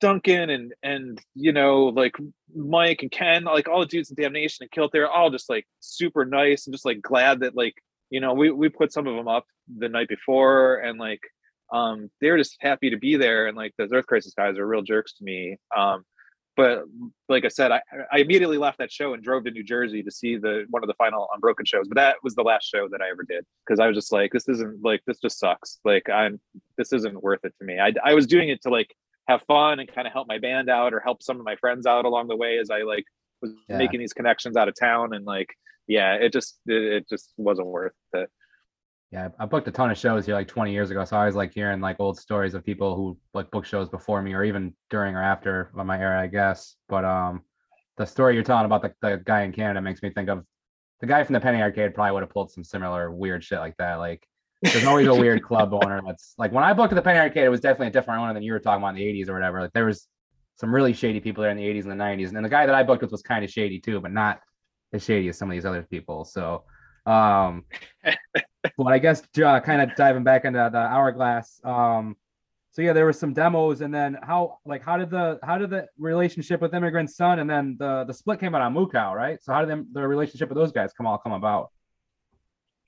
duncan 0.00 0.50
and 0.50 0.74
and 0.82 1.20
you 1.34 1.52
know 1.52 1.84
like 1.84 2.16
mike 2.54 3.00
and 3.02 3.12
ken 3.12 3.44
like 3.44 3.68
all 3.68 3.80
the 3.80 3.86
dudes 3.86 4.10
in 4.10 4.16
damnation 4.16 4.64
and 4.64 4.70
guilt 4.72 4.90
they're 4.92 5.10
all 5.10 5.30
just 5.30 5.48
like 5.48 5.64
super 5.78 6.24
nice 6.24 6.66
and 6.66 6.74
just 6.74 6.84
like 6.84 7.00
glad 7.00 7.40
that 7.40 7.56
like 7.56 7.74
you 8.10 8.20
know 8.20 8.34
we, 8.34 8.50
we 8.50 8.68
put 8.68 8.92
some 8.92 9.06
of 9.06 9.16
them 9.16 9.28
up 9.28 9.44
the 9.78 9.88
night 9.88 10.08
before 10.08 10.76
and 10.76 10.98
like 10.98 11.20
um 11.72 12.10
they're 12.20 12.36
just 12.38 12.56
happy 12.60 12.90
to 12.90 12.98
be 12.98 13.16
there 13.16 13.46
and 13.46 13.56
like 13.56 13.72
those 13.78 13.92
earth 13.92 14.06
crisis 14.06 14.34
guys 14.36 14.58
are 14.58 14.66
real 14.66 14.82
jerks 14.82 15.14
to 15.14 15.24
me 15.24 15.56
um 15.76 16.04
but 16.56 16.84
like 17.28 17.44
I 17.44 17.48
said, 17.48 17.72
I, 17.72 17.80
I 18.12 18.18
immediately 18.18 18.58
left 18.58 18.78
that 18.78 18.92
show 18.92 19.12
and 19.12 19.22
drove 19.22 19.42
to 19.42 19.50
New 19.50 19.64
Jersey 19.64 20.04
to 20.04 20.10
see 20.12 20.36
the 20.36 20.66
one 20.70 20.84
of 20.84 20.86
the 20.86 20.94
final 20.94 21.26
Unbroken 21.34 21.66
shows. 21.66 21.88
But 21.88 21.96
that 21.96 22.16
was 22.22 22.36
the 22.36 22.44
last 22.44 22.68
show 22.72 22.86
that 22.92 23.00
I 23.02 23.10
ever 23.10 23.24
did 23.24 23.44
because 23.66 23.80
I 23.80 23.88
was 23.88 23.96
just 23.96 24.12
like, 24.12 24.30
this 24.32 24.48
isn't 24.48 24.84
like 24.84 25.02
this 25.04 25.18
just 25.18 25.40
sucks. 25.40 25.80
Like 25.84 26.08
I'm 26.08 26.40
this 26.78 26.92
isn't 26.92 27.20
worth 27.22 27.40
it 27.44 27.54
to 27.58 27.64
me. 27.64 27.80
I 27.80 27.92
I 28.04 28.14
was 28.14 28.28
doing 28.28 28.50
it 28.50 28.62
to 28.62 28.68
like 28.68 28.94
have 29.26 29.42
fun 29.48 29.80
and 29.80 29.92
kind 29.92 30.06
of 30.06 30.12
help 30.12 30.28
my 30.28 30.38
band 30.38 30.70
out 30.70 30.94
or 30.94 31.00
help 31.00 31.24
some 31.24 31.40
of 31.40 31.44
my 31.44 31.56
friends 31.56 31.86
out 31.86 32.04
along 32.04 32.28
the 32.28 32.36
way 32.36 32.58
as 32.58 32.70
I 32.70 32.82
like 32.82 33.04
was 33.42 33.50
Yeah. 33.68 33.78
making 33.78 33.98
these 33.98 34.12
connections 34.12 34.56
out 34.56 34.68
of 34.68 34.74
town 34.78 35.12
and 35.12 35.24
like 35.24 35.48
yeah, 35.86 36.14
it 36.14 36.32
just 36.32 36.60
it, 36.66 36.82
it 36.82 37.08
just 37.08 37.32
wasn't 37.36 37.68
worth 37.68 37.92
it. 38.12 38.30
Yeah, 39.10 39.28
I 39.38 39.46
booked 39.46 39.68
a 39.68 39.70
ton 39.70 39.90
of 39.92 39.98
shows 39.98 40.26
here 40.26 40.34
like 40.34 40.48
20 40.48 40.72
years 40.72 40.90
ago. 40.90 41.04
So 41.04 41.16
I 41.16 41.26
was 41.26 41.36
like 41.36 41.54
hearing 41.54 41.80
like 41.80 42.00
old 42.00 42.18
stories 42.18 42.54
of 42.54 42.64
people 42.64 42.96
who 42.96 43.16
like 43.32 43.48
book 43.52 43.64
shows 43.64 43.88
before 43.88 44.20
me 44.20 44.34
or 44.34 44.42
even 44.42 44.74
during 44.90 45.14
or 45.14 45.22
after 45.22 45.70
my 45.72 45.98
era, 45.98 46.20
I 46.20 46.26
guess. 46.26 46.74
But 46.88 47.04
um 47.04 47.42
the 47.96 48.04
story 48.04 48.34
you're 48.34 48.42
telling 48.42 48.64
about 48.64 48.82
the, 48.82 48.92
the 49.02 49.22
guy 49.24 49.42
in 49.42 49.52
Canada 49.52 49.80
makes 49.80 50.02
me 50.02 50.10
think 50.10 50.28
of 50.28 50.44
the 51.00 51.06
guy 51.06 51.22
from 51.22 51.34
the 51.34 51.40
Penny 51.40 51.62
Arcade 51.62 51.94
probably 51.94 52.12
would 52.12 52.22
have 52.22 52.30
pulled 52.30 52.50
some 52.50 52.64
similar 52.64 53.10
weird 53.10 53.44
shit 53.44 53.58
like 53.58 53.76
that. 53.76 53.96
Like 53.96 54.26
there's 54.62 54.84
always 54.84 55.06
a 55.06 55.14
weird 55.14 55.42
club 55.42 55.72
owner 55.84 56.00
that's 56.04 56.34
like 56.38 56.50
when 56.50 56.64
I 56.64 56.72
booked 56.72 56.92
at 56.92 56.96
the 56.96 57.02
Penny 57.02 57.18
Arcade, 57.18 57.44
it 57.44 57.50
was 57.50 57.60
definitely 57.60 57.88
a 57.88 57.90
different 57.90 58.20
owner 58.20 58.34
than 58.34 58.42
you 58.42 58.52
were 58.52 58.58
talking 58.58 58.82
about 58.82 58.96
in 58.96 58.96
the 58.96 59.22
80s 59.22 59.28
or 59.28 59.34
whatever. 59.34 59.60
Like 59.60 59.72
there 59.74 59.86
was 59.86 60.08
some 60.56 60.74
really 60.74 60.92
shady 60.92 61.20
people 61.20 61.42
there 61.42 61.50
in 61.50 61.56
the 61.56 61.64
80s 61.64 61.82
and 61.82 61.92
the 61.92 62.04
90s. 62.04 62.28
And 62.28 62.36
then 62.36 62.42
the 62.42 62.48
guy 62.48 62.66
that 62.66 62.74
I 62.74 62.82
booked 62.82 63.02
with 63.02 63.12
was 63.12 63.22
kind 63.22 63.44
of 63.44 63.50
shady 63.50 63.80
too, 63.80 64.00
but 64.00 64.12
not 64.12 64.40
as 64.94 65.04
shady 65.04 65.28
as 65.28 65.36
some 65.36 65.50
of 65.50 65.54
these 65.54 65.66
other 65.66 65.82
people. 65.82 66.24
So 66.24 66.64
um 67.06 67.64
but 68.76 68.92
I 68.92 68.98
guess 68.98 69.22
uh, 69.42 69.60
kind 69.60 69.82
of 69.82 69.94
diving 69.96 70.24
back 70.24 70.44
into 70.44 70.68
the 70.72 70.78
hourglass. 70.78 71.60
Um, 71.64 72.16
so 72.70 72.82
yeah, 72.82 72.92
there 72.92 73.04
were 73.04 73.12
some 73.12 73.32
demos, 73.32 73.82
and 73.82 73.94
then 73.94 74.18
how 74.22 74.58
like 74.66 74.82
how 74.82 74.96
did 74.96 75.10
the 75.10 75.38
how 75.42 75.58
did 75.58 75.70
the 75.70 75.86
relationship 75.98 76.60
with 76.60 76.74
Immigrant 76.74 77.10
Sun, 77.10 77.38
and 77.38 77.48
then 77.48 77.76
the 77.78 78.04
the 78.04 78.14
split 78.14 78.40
came 78.40 78.54
out 78.54 78.62
on 78.62 78.74
Mukau, 78.74 79.14
right? 79.14 79.40
So 79.42 79.52
how 79.52 79.60
did 79.60 79.68
them, 79.68 79.86
the 79.92 80.06
relationship 80.06 80.48
with 80.48 80.56
those 80.56 80.72
guys 80.72 80.92
come 80.92 81.06
all 81.06 81.18
come 81.18 81.32
about? 81.32 81.70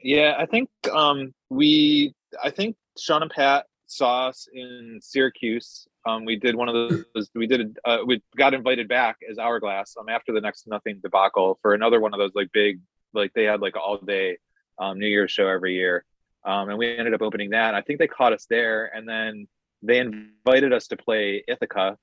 Yeah, 0.02 0.34
I 0.38 0.46
think 0.46 0.68
um, 0.92 1.32
we, 1.50 2.14
I 2.42 2.50
think 2.50 2.76
Sean 2.98 3.22
and 3.22 3.30
Pat 3.30 3.66
saw 3.86 4.28
us 4.28 4.48
in 4.52 4.98
Syracuse. 5.00 5.86
Um, 6.06 6.24
we 6.24 6.36
did 6.36 6.54
one 6.54 6.68
of 6.68 6.74
those. 6.74 7.30
We 7.34 7.46
did. 7.46 7.78
Uh, 7.84 7.98
we 8.06 8.22
got 8.36 8.54
invited 8.54 8.88
back 8.88 9.16
as 9.28 9.38
Hourglass 9.38 9.96
um, 9.98 10.08
after 10.08 10.32
the 10.32 10.40
next 10.40 10.66
nothing 10.68 11.00
debacle 11.02 11.58
for 11.62 11.74
another 11.74 12.00
one 12.00 12.14
of 12.14 12.18
those 12.18 12.32
like 12.34 12.52
big, 12.52 12.80
like 13.12 13.32
they 13.34 13.44
had 13.44 13.60
like 13.60 13.76
all 13.76 13.98
day 13.98 14.38
um, 14.78 14.98
New 14.98 15.08
Year's 15.08 15.32
show 15.32 15.48
every 15.48 15.74
year, 15.74 16.04
um, 16.44 16.68
and 16.68 16.78
we 16.78 16.96
ended 16.96 17.12
up 17.12 17.22
opening 17.22 17.50
that. 17.50 17.74
I 17.74 17.80
think 17.82 17.98
they 17.98 18.06
caught 18.06 18.32
us 18.32 18.46
there, 18.48 18.90
and 18.94 19.08
then 19.08 19.48
they 19.82 19.98
invited 19.98 20.72
us 20.72 20.86
to 20.88 20.96
play 20.96 21.42
Ithaca. 21.48 21.98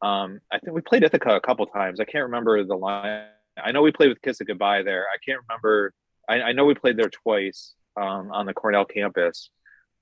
Um, 0.00 0.40
I 0.50 0.58
think 0.58 0.74
we 0.74 0.80
played 0.80 1.02
Ithaca 1.02 1.34
a 1.34 1.40
couple 1.40 1.66
times. 1.66 2.00
I 2.00 2.04
can't 2.04 2.24
remember 2.24 2.64
the 2.64 2.76
line. 2.76 3.24
I 3.62 3.72
know 3.72 3.82
we 3.82 3.92
played 3.92 4.08
with 4.08 4.22
Kiss 4.22 4.40
It 4.40 4.46
Goodbye 4.46 4.82
there. 4.82 5.06
I 5.12 5.18
can't 5.24 5.40
remember. 5.48 5.92
I, 6.28 6.40
I 6.40 6.52
know 6.52 6.64
we 6.64 6.74
played 6.74 6.96
there 6.96 7.10
twice 7.10 7.74
um, 7.96 8.30
on 8.32 8.46
the 8.46 8.54
Cornell 8.54 8.84
campus, 8.84 9.50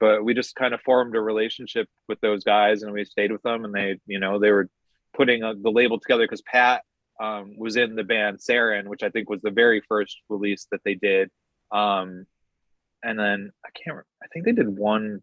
but 0.00 0.24
we 0.24 0.34
just 0.34 0.54
kind 0.54 0.74
of 0.74 0.80
formed 0.82 1.16
a 1.16 1.20
relationship 1.20 1.88
with 2.08 2.20
those 2.20 2.44
guys, 2.44 2.82
and 2.82 2.92
we 2.92 3.04
stayed 3.04 3.32
with 3.32 3.42
them. 3.42 3.64
And 3.64 3.74
they, 3.74 3.98
you 4.06 4.20
know, 4.20 4.38
they 4.38 4.50
were 4.50 4.68
putting 5.14 5.42
uh 5.42 5.54
the 5.60 5.70
label 5.70 5.98
together 5.98 6.24
because 6.24 6.42
Pat 6.42 6.82
um, 7.20 7.56
was 7.56 7.76
in 7.76 7.94
the 7.94 8.04
band 8.04 8.38
Saren, 8.38 8.86
which 8.86 9.02
I 9.02 9.08
think 9.10 9.30
was 9.30 9.40
the 9.42 9.50
very 9.50 9.82
first 9.88 10.20
release 10.28 10.66
that 10.70 10.80
they 10.84 10.94
did. 10.94 11.30
Um, 11.72 12.26
and 13.02 13.18
then 13.18 13.52
I 13.64 13.68
can't. 13.70 13.96
re- 13.96 14.02
I 14.22 14.26
think 14.28 14.44
they 14.44 14.52
did 14.52 14.68
one. 14.68 15.22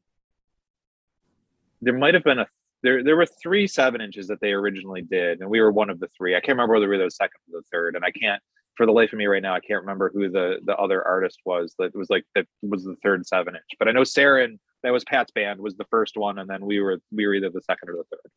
There 1.82 1.98
might 1.98 2.14
have 2.14 2.24
been 2.24 2.40
a. 2.40 2.48
There, 2.82 3.04
there 3.04 3.16
were 3.16 3.26
three 3.26 3.68
seven 3.68 4.02
inches 4.02 4.28
that 4.28 4.42
they 4.42 4.52
originally 4.52 5.02
did, 5.02 5.40
and 5.40 5.50
we 5.50 5.62
were 5.62 5.72
one 5.72 5.90
of 5.90 6.00
the 6.00 6.10
three. 6.18 6.36
I 6.36 6.40
can't 6.40 6.58
remember 6.58 6.74
whether 6.74 6.90
we 6.90 6.98
were 6.98 7.04
the 7.04 7.12
second 7.12 7.40
or 7.52 7.62
the 7.62 7.68
third, 7.72 7.96
and 7.96 8.04
I 8.04 8.12
can't 8.12 8.42
for 8.76 8.86
the 8.86 8.92
life 8.92 9.14
of 9.14 9.20
me 9.20 9.26
right 9.26 9.42
now. 9.42 9.54
I 9.54 9.60
can't 9.60 9.82
remember 9.82 10.12
who 10.14 10.30
the 10.30 10.60
the 10.66 10.76
other 10.76 11.06
artist 11.06 11.40
was 11.46 11.76
that 11.80 11.96
was 11.96 12.10
like 12.10 12.26
that 12.36 12.46
was 12.62 12.84
the 12.84 12.96
third 13.04 13.26
seven 13.26 13.56
inch. 13.56 13.64
But 13.80 13.88
I 13.88 13.92
know 13.92 14.02
Saren, 14.02 14.60
that 14.84 14.91
was 14.91 15.04
Pat's 15.04 15.32
band, 15.32 15.60
was 15.60 15.76
the 15.76 15.86
first 15.86 16.17
one, 16.17 16.39
and 16.39 16.50
then 16.50 16.65
we 16.65 16.80
were 16.80 17.00
we 17.12 17.26
were 17.26 17.34
either 17.34 17.50
the 17.50 17.62
second 17.62 17.89
or 17.89 17.93
the 17.93 18.04
third. 18.12 18.32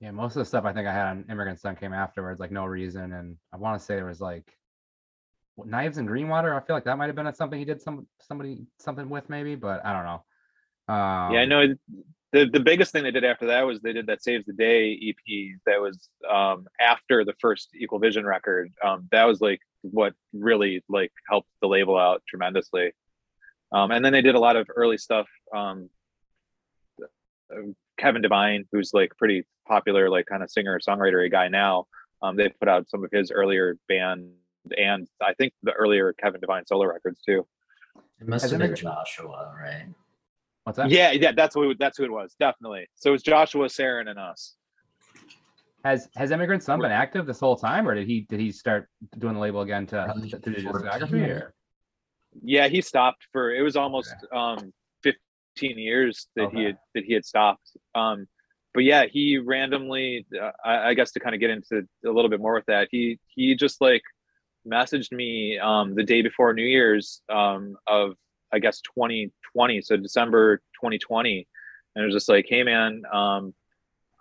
Yeah, 0.00 0.10
most 0.12 0.36
of 0.36 0.40
the 0.40 0.44
stuff 0.44 0.64
I 0.64 0.72
think 0.72 0.86
I 0.86 0.92
had 0.92 1.08
on 1.08 1.24
Immigrant 1.28 1.60
Sun 1.60 1.76
came 1.76 1.92
afterwards, 1.92 2.38
like 2.38 2.52
no 2.52 2.64
reason, 2.64 3.12
and 3.12 3.36
I 3.52 3.56
want 3.56 3.78
to 3.78 3.84
say 3.84 3.96
there 3.96 4.04
was 4.06 4.20
like 4.20 4.52
what, 5.56 5.68
Knives 5.68 5.98
and 5.98 6.08
Greenwater. 6.08 6.56
I 6.56 6.64
feel 6.64 6.76
like 6.76 6.84
that 6.84 6.98
might 6.98 7.06
have 7.06 7.16
been 7.16 7.32
something 7.34 7.58
he 7.58 7.64
did 7.64 7.82
some 7.82 8.06
somebody 8.20 8.66
something 8.78 9.08
with 9.08 9.28
maybe, 9.28 9.54
but 9.54 9.84
I 9.84 9.92
don't 9.92 10.04
know. 10.04 10.94
Um, 10.94 11.32
yeah, 11.34 11.40
I 11.40 11.44
know. 11.46 11.74
The 12.32 12.48
the 12.52 12.60
biggest 12.60 12.92
thing 12.92 13.04
they 13.04 13.10
did 13.10 13.24
after 13.24 13.46
that 13.46 13.62
was 13.62 13.80
they 13.80 13.92
did 13.92 14.06
that 14.06 14.22
Saves 14.22 14.44
the 14.44 14.52
Day 14.52 14.92
EP 14.92 15.56
that 15.66 15.80
was 15.80 16.08
um, 16.30 16.66
after 16.80 17.24
the 17.24 17.34
first 17.40 17.70
Equal 17.74 17.98
Vision 17.98 18.26
record. 18.26 18.70
Um, 18.84 19.08
that 19.12 19.24
was 19.24 19.40
like 19.40 19.60
what 19.82 20.14
really 20.32 20.84
like 20.88 21.12
helped 21.28 21.48
the 21.60 21.68
label 21.68 21.96
out 21.96 22.22
tremendously. 22.28 22.92
Um, 23.72 23.90
and 23.90 24.04
then 24.04 24.12
they 24.12 24.22
did 24.22 24.34
a 24.34 24.40
lot 24.40 24.56
of 24.56 24.68
early 24.74 24.98
stuff. 24.98 25.26
Um, 25.54 25.90
Kevin 27.98 28.22
Devine, 28.22 28.64
who's 28.72 28.92
like 28.94 29.16
pretty 29.16 29.44
popular, 29.66 30.08
like 30.08 30.26
kind 30.26 30.42
of 30.42 30.50
singer 30.50 30.78
songwriter 30.78 31.30
guy 31.30 31.48
now. 31.48 31.86
Um, 32.22 32.36
they 32.36 32.48
put 32.48 32.68
out 32.68 32.88
some 32.88 33.04
of 33.04 33.10
his 33.12 33.30
earlier 33.30 33.76
band 33.88 34.30
and 34.76 35.08
I 35.22 35.34
think 35.34 35.52
the 35.62 35.72
earlier 35.72 36.12
Kevin 36.12 36.40
Devine 36.40 36.66
solo 36.66 36.86
records 36.86 37.20
too. 37.24 37.46
It 38.20 38.28
must 38.28 38.42
Has 38.42 38.50
have 38.50 38.60
been 38.60 38.74
Joshua, 38.74 39.54
right? 39.58 39.86
What's 40.64 40.76
that? 40.76 40.90
Yeah, 40.90 41.12
yeah, 41.12 41.32
that's 41.32 41.54
who 41.54 41.74
that's 41.74 41.96
who 41.96 42.04
it 42.04 42.12
was, 42.12 42.34
definitely. 42.38 42.88
So 42.96 43.10
it 43.10 43.12
was 43.12 43.22
Joshua, 43.22 43.66
Saren, 43.66 44.08
and 44.08 44.18
us. 44.18 44.56
Has 45.84 46.08
has 46.16 46.30
Immigrant 46.30 46.62
Sun 46.62 46.80
been 46.80 46.90
active 46.90 47.26
this 47.26 47.40
whole 47.40 47.56
time, 47.56 47.88
or 47.88 47.94
did 47.94 48.06
he 48.06 48.22
did 48.28 48.40
he 48.40 48.50
start 48.50 48.88
doing 49.18 49.34
the 49.34 49.40
label 49.40 49.60
again 49.60 49.86
to 49.86 50.04
Probably 50.04 50.30
to, 50.30 50.38
to 50.38 50.50
do 50.50 50.68
discography? 50.68 51.28
Or? 51.28 51.54
Yeah, 52.42 52.68
he 52.68 52.80
stopped 52.80 53.26
for 53.32 53.54
it 53.54 53.62
was 53.62 53.76
almost 53.76 54.14
um 54.32 54.72
15 55.02 55.78
years 55.78 56.28
that 56.36 56.50
he 56.52 56.64
had 56.64 56.78
that 56.94 57.04
he 57.04 57.14
had 57.14 57.24
stopped. 57.24 57.70
Um 57.94 58.26
but 58.74 58.84
yeah, 58.84 59.06
he 59.06 59.38
randomly 59.38 60.26
uh, 60.40 60.50
I, 60.64 60.90
I 60.90 60.94
guess 60.94 61.12
to 61.12 61.20
kind 61.20 61.34
of 61.34 61.40
get 61.40 61.50
into 61.50 61.86
a 62.06 62.10
little 62.10 62.30
bit 62.30 62.40
more 62.40 62.54
with 62.54 62.66
that, 62.66 62.88
he 62.90 63.18
he 63.34 63.54
just 63.54 63.80
like 63.80 64.02
messaged 64.66 65.12
me 65.12 65.58
um 65.58 65.94
the 65.94 66.04
day 66.04 66.22
before 66.22 66.52
New 66.52 66.66
Year's 66.66 67.22
um 67.28 67.76
of 67.86 68.14
I 68.52 68.58
guess 68.58 68.80
2020, 68.80 69.82
so 69.82 69.96
December 69.96 70.58
2020. 70.80 71.46
And 71.94 72.02
it 72.02 72.06
was 72.06 72.14
just 72.14 72.28
like, 72.28 72.46
hey 72.48 72.62
man, 72.62 73.02
um 73.12 73.54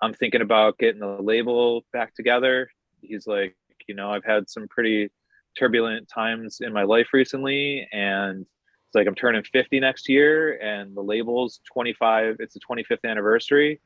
I'm 0.01 0.13
thinking 0.13 0.41
about 0.41 0.77
getting 0.77 1.01
the 1.01 1.21
label 1.21 1.83
back 1.91 2.13
together. 2.13 2.69
He's 3.01 3.25
like, 3.25 3.55
you 3.87 3.95
know, 3.95 4.11
I've 4.11 4.25
had 4.25 4.49
some 4.49 4.67
pretty 4.67 5.09
turbulent 5.57 6.07
times 6.07 6.59
in 6.61 6.71
my 6.73 6.83
life 6.83 7.07
recently 7.13 7.87
and 7.91 8.41
it's 8.41 8.95
like 8.95 9.07
i'm 9.07 9.15
turning 9.15 9.43
50 9.43 9.79
next 9.79 10.07
year 10.07 10.57
and 10.59 10.95
the 10.95 11.01
label's 11.01 11.59
25 11.71 12.37
it's 12.39 12.53
the 12.53 12.59
25th 12.59 13.09
anniversary. 13.09 13.81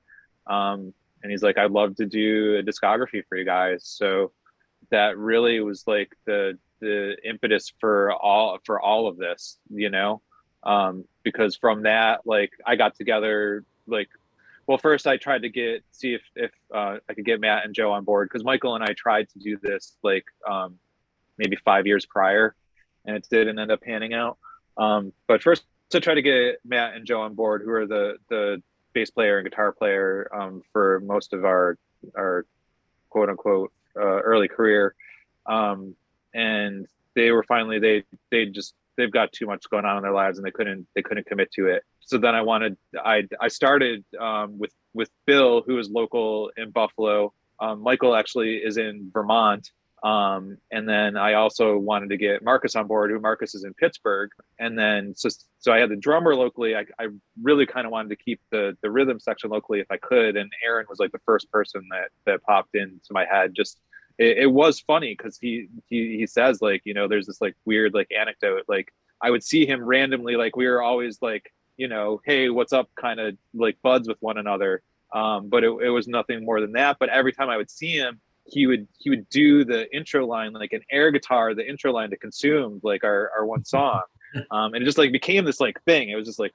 Um, 0.47 0.93
and 1.23 1.31
he's 1.31 1.43
like 1.43 1.57
i'd 1.57 1.71
love 1.71 1.95
to 1.97 2.05
do 2.05 2.57
a 2.57 2.63
discography 2.63 3.23
for 3.27 3.37
you 3.37 3.45
guys. 3.45 3.83
So 3.85 4.31
that 4.89 5.17
really 5.17 5.59
was 5.61 5.83
like 5.87 6.15
the 6.25 6.57
the 6.79 7.15
impetus 7.23 7.71
for 7.79 8.11
all 8.13 8.57
for 8.65 8.79
all 8.79 9.07
of 9.07 9.17
this 9.17 9.57
you 9.69 9.89
know? 9.89 10.21
Um, 10.63 11.05
because 11.23 11.55
from 11.55 11.83
that 11.83 12.21
like 12.25 12.51
i 12.65 12.75
got 12.75 12.95
together 12.95 13.63
like 13.87 14.09
well 14.67 14.77
first 14.77 15.07
i 15.07 15.17
tried 15.17 15.41
to 15.41 15.49
get 15.49 15.83
see 15.91 16.13
if 16.13 16.21
if 16.35 16.51
uh, 16.73 16.97
i 17.09 17.13
could 17.13 17.25
get 17.25 17.39
matt 17.39 17.65
and 17.65 17.73
joe 17.73 17.91
on 17.91 18.03
board 18.03 18.29
because 18.29 18.43
michael 18.43 18.75
and 18.75 18.83
i 18.83 18.93
tried 18.93 19.29
to 19.29 19.39
do 19.39 19.57
this 19.61 19.97
like 20.03 20.25
um, 20.47 20.75
maybe 21.41 21.57
five 21.65 21.87
years 21.87 22.05
prior, 22.05 22.55
and 23.05 23.15
it 23.15 23.27
didn't 23.29 23.57
end 23.57 23.71
up 23.71 23.81
panning 23.81 24.13
out. 24.13 24.37
Um, 24.77 25.11
but 25.27 25.41
first, 25.41 25.63
to 25.89 25.99
try 25.99 26.13
to 26.13 26.21
get 26.21 26.59
Matt 26.63 26.95
and 26.95 27.05
Joe 27.05 27.21
on 27.21 27.33
board, 27.33 27.63
who 27.65 27.71
are 27.71 27.87
the 27.87 28.17
the 28.29 28.61
bass 28.93 29.09
player 29.09 29.39
and 29.39 29.49
guitar 29.49 29.71
player 29.71 30.29
um, 30.33 30.61
for 30.71 31.01
most 31.01 31.33
of 31.33 31.43
our 31.43 31.77
our 32.15 32.45
quote 33.09 33.29
unquote 33.29 33.71
uh, 33.97 34.21
early 34.21 34.47
career, 34.47 34.95
um, 35.47 35.95
and 36.33 36.87
they 37.15 37.31
were 37.31 37.43
finally 37.43 37.79
they 37.79 38.03
they 38.29 38.45
just 38.45 38.75
they've 38.97 39.11
got 39.11 39.31
too 39.31 39.47
much 39.47 39.69
going 39.69 39.85
on 39.85 39.97
in 39.97 40.03
their 40.03 40.13
lives 40.13 40.37
and 40.37 40.45
they 40.45 40.51
couldn't 40.51 40.87
they 40.95 41.01
couldn't 41.01 41.25
commit 41.25 41.51
to 41.53 41.67
it. 41.67 41.83
So 42.01 42.17
then 42.17 42.35
I 42.35 42.41
wanted 42.41 42.77
I 43.03 43.27
I 43.39 43.47
started 43.47 44.05
um, 44.19 44.59
with 44.59 44.73
with 44.93 45.09
Bill, 45.25 45.63
who 45.65 45.77
is 45.79 45.89
local 45.89 46.51
in 46.55 46.71
Buffalo. 46.71 47.33
Um, 47.59 47.81
Michael 47.81 48.15
actually 48.15 48.57
is 48.57 48.77
in 48.77 49.11
Vermont. 49.13 49.71
Um, 50.03 50.57
and 50.71 50.89
then 50.89 51.15
I 51.15 51.33
also 51.33 51.77
wanted 51.77 52.09
to 52.09 52.17
get 52.17 52.43
Marcus 52.43 52.75
on 52.75 52.87
board, 52.87 53.11
who 53.11 53.19
Marcus 53.19 53.53
is 53.53 53.63
in 53.63 53.73
Pittsburgh. 53.75 54.31
And 54.59 54.77
then 54.77 55.13
so 55.15 55.29
so 55.59 55.71
I 55.71 55.77
had 55.77 55.89
the 55.89 55.95
drummer 55.95 56.35
locally. 56.35 56.75
I, 56.75 56.85
I 56.99 57.07
really 57.41 57.67
kind 57.67 57.85
of 57.85 57.91
wanted 57.91 58.09
to 58.09 58.15
keep 58.15 58.41
the 58.51 58.75
the 58.81 58.89
rhythm 58.89 59.19
section 59.19 59.51
locally 59.51 59.79
if 59.79 59.91
I 59.91 59.97
could. 59.97 60.37
And 60.37 60.51
Aaron 60.65 60.87
was 60.89 60.99
like 60.99 61.11
the 61.11 61.21
first 61.25 61.51
person 61.51 61.87
that 61.91 62.09
that 62.25 62.41
popped 62.43 62.75
into 62.75 63.11
my 63.11 63.25
head. 63.25 63.53
Just 63.53 63.79
it, 64.17 64.39
it 64.39 64.51
was 64.51 64.79
funny 64.79 65.15
because 65.15 65.37
he 65.37 65.67
he 65.89 66.17
he 66.17 66.25
says 66.25 66.61
like 66.61 66.81
you 66.83 66.95
know 66.95 67.07
there's 67.07 67.27
this 67.27 67.41
like 67.41 67.55
weird 67.65 67.93
like 67.93 68.11
anecdote 68.11 68.63
like 68.67 68.91
I 69.21 69.29
would 69.29 69.43
see 69.43 69.67
him 69.67 69.83
randomly 69.83 70.35
like 70.35 70.55
we 70.55 70.67
were 70.67 70.81
always 70.81 71.21
like 71.21 71.53
you 71.77 71.87
know 71.87 72.21
hey 72.25 72.49
what's 72.49 72.73
up 72.73 72.89
kind 72.99 73.19
of 73.19 73.37
like 73.53 73.77
buds 73.83 74.07
with 74.07 74.17
one 74.19 74.39
another. 74.39 74.81
Um, 75.13 75.49
but 75.49 75.63
it, 75.63 75.71
it 75.83 75.89
was 75.89 76.07
nothing 76.07 76.45
more 76.45 76.61
than 76.61 76.71
that. 76.71 76.97
But 76.97 77.09
every 77.09 77.33
time 77.33 77.49
I 77.49 77.57
would 77.57 77.69
see 77.69 77.97
him, 77.97 78.21
he 78.51 78.67
would 78.67 78.87
he 78.97 79.09
would 79.09 79.27
do 79.29 79.63
the 79.63 79.93
intro 79.95 80.25
line 80.25 80.53
like 80.53 80.73
an 80.73 80.81
air 80.91 81.11
guitar 81.11 81.55
the 81.55 81.67
intro 81.67 81.91
line 81.91 82.09
to 82.09 82.17
consumed 82.17 82.81
like 82.83 83.03
our, 83.03 83.31
our 83.37 83.45
one 83.45 83.65
song. 83.65 84.01
Um 84.49 84.73
and 84.73 84.81
it 84.81 84.85
just 84.85 84.97
like 84.97 85.11
became 85.11 85.43
this 85.43 85.59
like 85.59 85.83
thing. 85.83 86.09
It 86.09 86.15
was 86.15 86.25
just 86.25 86.39
like 86.39 86.53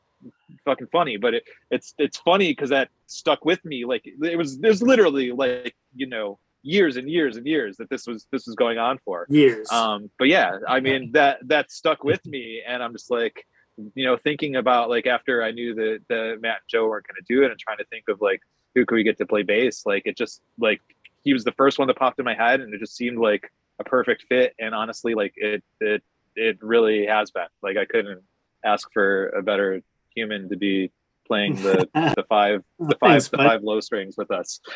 fucking 0.64 0.86
funny. 0.86 1.18
But 1.18 1.34
it 1.34 1.44
it's 1.70 1.92
it's 1.98 2.16
funny 2.16 2.50
because 2.50 2.70
that 2.70 2.88
stuck 3.06 3.44
with 3.44 3.62
me 3.66 3.84
like 3.84 4.00
it 4.06 4.38
was 4.38 4.58
there's 4.58 4.80
literally 4.80 5.30
like 5.30 5.76
you 5.94 6.06
know 6.06 6.38
years 6.62 6.96
and 6.96 7.08
years 7.08 7.36
and 7.36 7.46
years 7.46 7.76
that 7.76 7.90
this 7.90 8.06
was 8.06 8.26
this 8.32 8.46
was 8.46 8.56
going 8.56 8.78
on 8.78 8.98
for. 9.04 9.26
Years. 9.28 9.70
um 9.70 10.10
but 10.18 10.28
yeah 10.28 10.58
i 10.66 10.80
mean 10.80 11.12
that 11.12 11.38
that 11.48 11.70
stuck 11.70 12.02
with 12.02 12.24
me 12.26 12.62
and 12.66 12.82
i'm 12.82 12.92
just 12.92 13.10
like 13.10 13.46
you 13.94 14.04
know 14.04 14.16
thinking 14.16 14.56
about 14.56 14.88
like 14.88 15.06
after 15.06 15.42
i 15.42 15.50
knew 15.50 15.74
that 15.74 16.00
the 16.08 16.36
matt 16.40 16.56
and 16.56 16.68
joe 16.68 16.88
weren't 16.88 17.06
going 17.06 17.16
to 17.16 17.34
do 17.34 17.44
it 17.44 17.50
and 17.50 17.60
trying 17.60 17.78
to 17.78 17.84
think 17.84 18.04
of 18.08 18.20
like 18.20 18.40
who 18.74 18.84
could 18.84 18.96
we 18.96 19.02
get 19.02 19.18
to 19.18 19.26
play 19.26 19.42
bass 19.42 19.82
like 19.86 20.02
it 20.06 20.16
just 20.16 20.42
like 20.58 20.80
he 21.26 21.34
was 21.34 21.44
the 21.44 21.52
first 21.52 21.78
one 21.78 21.88
that 21.88 21.98
popped 21.98 22.18
in 22.18 22.24
my 22.24 22.34
head 22.34 22.60
and 22.60 22.72
it 22.72 22.78
just 22.78 22.96
seemed 22.96 23.18
like 23.18 23.52
a 23.80 23.84
perfect 23.84 24.24
fit 24.28 24.54
and 24.58 24.74
honestly 24.74 25.14
like 25.14 25.34
it 25.36 25.62
it 25.80 26.02
it 26.36 26.56
really 26.62 27.04
has 27.04 27.30
been 27.30 27.48
like 27.62 27.76
i 27.76 27.84
couldn't 27.84 28.22
ask 28.64 28.88
for 28.94 29.28
a 29.30 29.42
better 29.42 29.82
human 30.14 30.48
to 30.48 30.56
be 30.56 30.90
playing 31.26 31.54
the 31.56 31.86
the 32.16 32.24
five 32.28 32.62
the 32.78 32.96
five 33.00 33.10
Thanks, 33.10 33.28
the 33.28 33.36
bud. 33.36 33.46
five 33.46 33.62
low 33.62 33.80
strings 33.80 34.16
with 34.16 34.30
us 34.30 34.60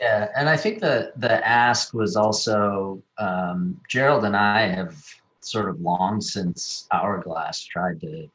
Yeah, 0.00 0.28
and 0.36 0.48
I 0.48 0.56
think 0.56 0.80
the 0.80 1.12
the 1.16 1.46
ask 1.46 1.94
was 1.94 2.16
also 2.16 3.02
um, 3.18 3.80
Gerald 3.88 4.24
and 4.24 4.36
I 4.36 4.66
have 4.66 4.96
sort 5.40 5.68
of 5.68 5.80
long 5.80 6.20
since 6.20 6.88
Hourglass 6.90 7.62
tried 7.62 8.00
to, 8.00 8.28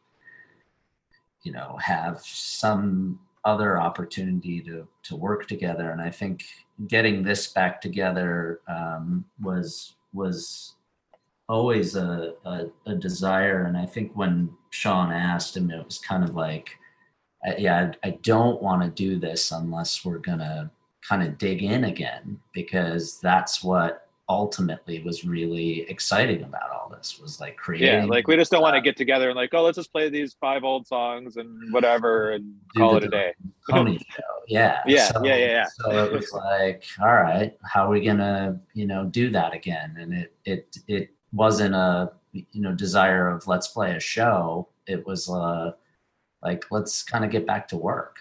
you 1.44 1.52
know, 1.52 1.78
have 1.82 2.22
some 2.22 3.20
other 3.48 3.80
opportunity 3.80 4.62
to 4.62 4.88
to 5.04 5.16
work 5.16 5.48
together, 5.48 5.92
and 5.92 6.02
I 6.02 6.10
think 6.12 6.44
getting 6.88 7.24
this 7.24 7.48
back 7.48 7.82
together 7.82 8.60
um, 8.68 9.26
was 9.42 9.96
was 10.14 10.76
always 11.48 11.96
a, 11.96 12.34
a 12.46 12.66
a 12.86 12.96
desire, 12.96 13.64
and 13.64 13.78
I 13.78 13.86
think 13.86 14.12
when 14.16 14.50
Sean 14.70 15.12
asked 15.14 15.56
him, 15.56 15.72
it 15.72 15.84
was 15.84 15.98
kind 15.98 16.24
of 16.26 16.36
like, 16.36 16.70
yeah, 17.58 17.92
I, 18.04 18.10
I 18.10 18.12
don't 18.22 18.62
want 18.62 18.84
to 18.84 18.90
do 18.90 19.18
this 19.18 19.52
unless 19.52 20.04
we're 20.04 20.20
gonna 20.20 20.70
kind 21.08 21.24
of 21.24 21.38
dig 21.38 21.64
in 21.64 21.86
again 21.86 22.40
because 22.54 23.20
that's 23.22 23.64
what 23.64 24.07
ultimately 24.30 25.02
was 25.04 25.24
really 25.24 25.90
exciting 25.90 26.44
about 26.44 26.70
all 26.70 26.90
this 26.90 27.18
was 27.18 27.40
like 27.40 27.56
creating 27.56 27.88
yeah 27.88 28.06
like 28.06 28.28
we 28.28 28.36
just 28.36 28.52
don't 28.52 28.62
want 28.62 28.76
to 28.76 28.82
get 28.82 28.98
together 28.98 29.30
and 29.30 29.38
like 29.38 29.54
oh 29.54 29.64
let's 29.64 29.78
just 29.78 29.90
play 29.90 30.10
these 30.10 30.36
five 30.42 30.66
old 30.66 30.86
songs 30.86 31.38
and 31.38 31.72
whatever 31.72 32.32
and 32.32 32.54
call 32.76 32.98
it 32.98 33.06
a 33.06 33.08
day. 33.08 33.34
Pony 33.70 33.98
show 34.10 34.24
yeah 34.48 34.82
Yeah, 34.86 35.08
so, 35.08 35.24
yeah, 35.24 35.36
yeah, 35.38 35.46
yeah. 35.46 35.66
so 35.80 36.06
it 36.06 36.12
was 36.12 36.32
like 36.34 36.84
all 37.00 37.14
right 37.14 37.56
how 37.64 37.88
are 37.88 37.90
we 37.90 38.04
gonna 38.06 38.60
you 38.74 38.86
know 38.86 39.06
do 39.06 39.30
that 39.32 39.54
again? 39.54 39.96
And 40.00 40.14
it 40.14 40.34
it 40.46 40.78
it 40.88 41.10
wasn't 41.34 41.76
a 41.76 42.12
you 42.34 42.62
know 42.62 42.74
desire 42.74 43.30
of 43.30 43.48
let's 43.48 43.70
play 43.70 43.96
a 43.96 44.00
show. 44.00 44.68
It 44.86 45.06
was 45.06 45.30
uh 45.30 45.72
like 46.44 46.66
let's 46.72 47.04
kind 47.04 47.26
of 47.26 47.32
get 47.32 47.48
back 47.48 47.68
to 47.70 47.78
work. 47.78 48.18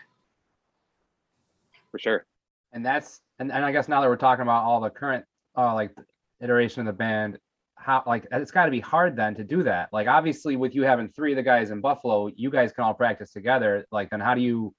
For 1.90 1.98
sure. 1.98 2.26
And 2.72 2.84
that's 2.84 3.20
and, 3.38 3.52
and 3.52 3.64
I 3.64 3.72
guess 3.72 3.88
now 3.88 4.00
that 4.00 4.08
we're 4.08 4.16
talking 4.16 4.42
about 4.42 4.64
all 4.64 4.80
the 4.80 4.90
current 4.90 5.24
uh 5.56 5.74
like 5.74 5.92
iteration 6.40 6.80
of 6.80 6.86
the 6.86 6.92
band, 6.92 7.38
how 7.76 8.02
like 8.06 8.26
it's 8.32 8.50
got 8.50 8.64
to 8.66 8.70
be 8.70 8.80
hard 8.80 9.16
then 9.16 9.34
to 9.36 9.44
do 9.44 9.62
that. 9.62 9.88
Like 9.92 10.08
obviously 10.08 10.56
with 10.56 10.74
you 10.74 10.82
having 10.82 11.08
three 11.08 11.32
of 11.32 11.36
the 11.36 11.42
guys 11.42 11.70
in 11.70 11.80
Buffalo, 11.80 12.28
you 12.34 12.50
guys 12.50 12.72
can 12.72 12.84
all 12.84 12.94
practice 12.94 13.32
together. 13.32 13.86
Like 13.90 14.10
then 14.10 14.20
how 14.20 14.34
do 14.34 14.40
you 14.40 14.74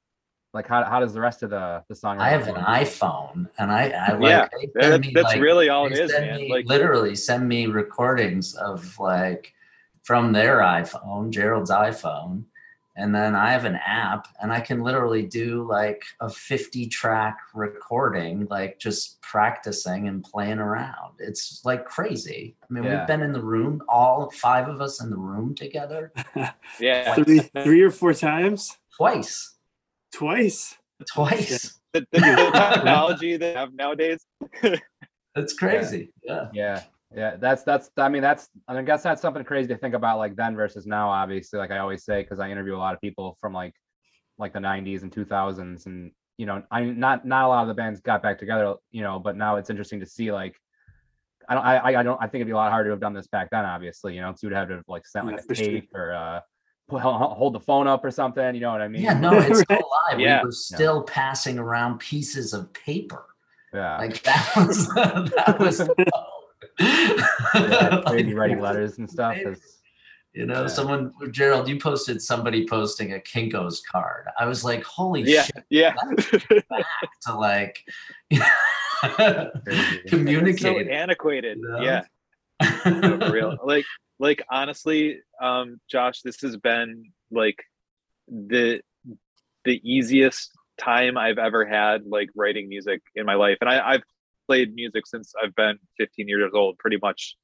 like 0.53 0.67
how 0.67 0.83
how 0.85 0.99
does 0.99 1.13
the 1.13 1.21
rest 1.21 1.43
of 1.43 1.49
the 1.49 1.83
the 1.89 1.95
song? 1.95 2.19
i 2.19 2.29
have 2.29 2.47
an 2.47 2.55
iphone 2.55 3.47
and 3.59 3.69
i 3.71 3.89
i 3.89 4.13
like 4.13 4.21
Yeah, 4.29 4.47
That- 4.75 5.01
me, 5.01 5.11
that's 5.13 5.33
like, 5.33 5.41
really 5.41 5.67
all 5.69 5.85
it 5.87 5.93
they 5.93 6.01
is 6.03 6.11
send 6.11 6.25
man 6.25 6.37
me- 6.41 6.49
like 6.51 6.65
literally 6.67 7.15
send 7.15 7.47
me 7.47 7.67
recordings 7.67 8.55
of 8.55 8.97
like 8.97 9.53
from 10.03 10.31
their 10.31 10.59
iphone 10.59 11.31
gerald's 11.31 11.69
iphone 11.69 12.45
and 12.97 13.13
then 13.15 13.35
i 13.35 13.51
have 13.51 13.63
an 13.65 13.79
app 13.85 14.27
and 14.41 14.51
i 14.51 14.59
can 14.59 14.81
literally 14.81 15.23
do 15.25 15.65
like 15.67 16.03
a 16.19 16.29
50 16.29 16.87
track 16.87 17.37
recording 17.53 18.45
like 18.49 18.79
just 18.79 19.21
practicing 19.21 20.07
and 20.07 20.23
playing 20.23 20.59
around. 20.59 21.15
It's 21.19 21.61
like 21.65 21.85
crazy. 21.85 22.55
I 22.63 22.65
mean 22.73 22.83
Yeah. 22.85 22.99
we've 22.99 23.07
been 23.07 23.21
in 23.21 23.33
the 23.33 23.43
room 23.43 23.81
all 23.89 24.31
five 24.31 24.69
of 24.69 24.79
us 24.79 25.01
in 25.01 25.09
the 25.09 25.17
room 25.17 25.53
together. 25.53 26.13
Yeah. 26.79 27.15
Three, 27.15 27.39
three 27.39 27.81
or 27.81 27.91
four 27.91 28.13
times, 28.13 28.77
twice. 28.95 29.55
Twice. 30.13 30.77
twice. 31.13 31.79
The, 31.93 32.01
the, 32.11 32.19
the 32.19 32.51
technology 32.53 33.37
they 33.37 33.53
have 33.53 33.73
nowadays. 33.73 34.25
It's 35.35 35.53
crazy. 35.53 36.09
Yeah 36.23 36.47
Yeah. 36.51 36.51
Yeah, 36.53 36.83
that's 37.15 37.63
that's 37.63 37.89
I 37.97 38.09
mean 38.09 38.21
that's 38.21 38.49
I 38.67 38.81
guess 38.81 39.03
that's 39.03 39.21
something 39.21 39.43
crazy 39.43 39.69
to 39.69 39.77
think 39.77 39.95
about 39.95 40.17
like 40.17 40.35
then 40.35 40.55
versus 40.55 40.85
now 40.85 41.09
obviously 41.09 41.59
like 41.59 41.71
I 41.71 41.77
always 41.77 42.03
say 42.03 42.21
because 42.21 42.39
I 42.39 42.49
interview 42.49 42.75
a 42.75 42.77
lot 42.77 42.93
of 42.93 43.01
people 43.01 43.37
from 43.39 43.53
like 43.53 43.73
like 44.37 44.53
the 44.53 44.59
90s 44.59 45.03
and 45.03 45.11
2000s 45.11 45.85
and 45.85 46.11
you 46.37 46.45
know 46.45 46.63
I 46.69 46.83
not 46.83 47.25
not 47.25 47.45
a 47.45 47.47
lot 47.47 47.61
of 47.61 47.67
the 47.69 47.73
bands 47.73 48.01
got 48.01 48.21
back 48.21 48.37
together 48.37 48.75
you 48.91 49.01
know 49.01 49.19
but 49.19 49.35
now 49.37 49.55
it's 49.55 49.69
interesting 49.69 49.99
to 50.01 50.05
see 50.05 50.31
like 50.31 50.55
I 51.49 51.53
don't, 51.53 51.65
I, 51.65 51.99
I 51.99 52.03
don't, 52.03 52.17
I 52.21 52.25
think 52.25 52.35
it'd 52.41 52.47
be 52.47 52.51
a 52.51 52.57
lot 52.57 52.71
harder 52.71 52.89
to 52.89 52.91
have 52.93 52.99
done 52.99 53.13
this 53.13 53.27
back 53.27 53.49
then, 53.51 53.63
obviously, 53.63 54.13
you 54.13 54.19
know, 54.19 54.33
so 54.35 54.47
you'd 54.47 54.53
have 54.53 54.67
to 54.67 54.83
like 54.87 55.07
send 55.07 55.27
like 55.27 55.37
Yeah, 55.37 55.41
a 55.43 55.45
for 55.45 55.55
sure. 55.55 55.65
tape 55.65 55.89
or, 55.95 56.13
uh, 56.13 56.41
hold 56.99 57.53
the 57.53 57.59
phone 57.61 57.87
up 57.87 58.03
or 58.03 58.11
something, 58.11 58.53
you 58.53 58.59
know 58.59 58.71
what 58.71 58.81
I 58.81 58.89
mean? 58.89 59.03
Yeah, 59.03 59.17
no, 59.17 59.31
it's 59.39 59.61
still 59.61 59.77
alive. 59.77 60.19
Yeah. 60.19 60.41
We 60.41 60.47
were 60.47 60.51
still 60.51 61.03
passing 61.03 61.57
around 61.57 61.99
pieces 61.99 62.53
of 62.53 62.73
paper. 62.73 63.27
Yeah. 63.73 63.97
Like 63.97 64.21
that 64.23 64.51
was 64.57 64.87
that 64.95 65.57
was 65.57 65.79
Yeah, 66.79 68.01
crazy 68.05 68.25
Like, 68.29 68.35
writing 68.35 68.59
letters 68.61 68.97
and 68.97 69.09
stuff. 69.09 69.35
Maybe. 69.35 69.45
'cause- 69.51 69.73
You 70.33 70.45
know, 70.45 70.61
Yeah. 70.61 70.67
someone 70.67 71.11
Gerald, 71.31 71.67
you 71.67 71.79
posted 71.79 72.21
somebody 72.21 72.67
posting 72.67 73.13
a 73.13 73.17
Kinko's 73.19 73.81
card. 73.91 74.27
I 74.37 74.45
was 74.45 74.63
like, 74.63 74.83
holy 74.83 75.23
Yeah, 75.23 75.43
shit, 75.43 75.63
yeah. 75.69 75.93
to 77.23 77.33
like 77.35 77.83
Crazy. 78.29 80.01
so 80.05 80.09
communicate. 80.09 80.87
antiquated. 80.89 81.57
you 81.57 81.67
know? 81.69 81.81
Yeah. 81.81 82.01
No, 82.85 83.17
for 83.25 83.31
real. 83.31 83.57
Like, 83.63 83.85
like 84.19 84.43
honestly, 84.49 85.19
um, 85.41 85.79
Josh, 85.89 86.21
this 86.21 86.41
has 86.41 86.57
been 86.57 87.11
like 87.31 87.57
the 88.27 88.81
the 89.65 89.81
easiest 89.83 90.51
time 90.79 91.17
I've 91.17 91.37
ever 91.37 91.65
had 91.65 92.05
like 92.05 92.29
writing 92.35 92.69
music 92.69 93.01
in 93.15 93.25
my 93.25 93.35
life. 93.35 93.57
And 93.61 93.69
I, 93.69 93.93
I've 93.93 94.03
played 94.47 94.73
music 94.73 95.05
since 95.05 95.33
I've 95.41 95.55
been 95.55 95.77
15 95.97 96.27
years 96.27 96.51
old, 96.53 96.77
pretty 96.79 96.97
much 97.01 97.35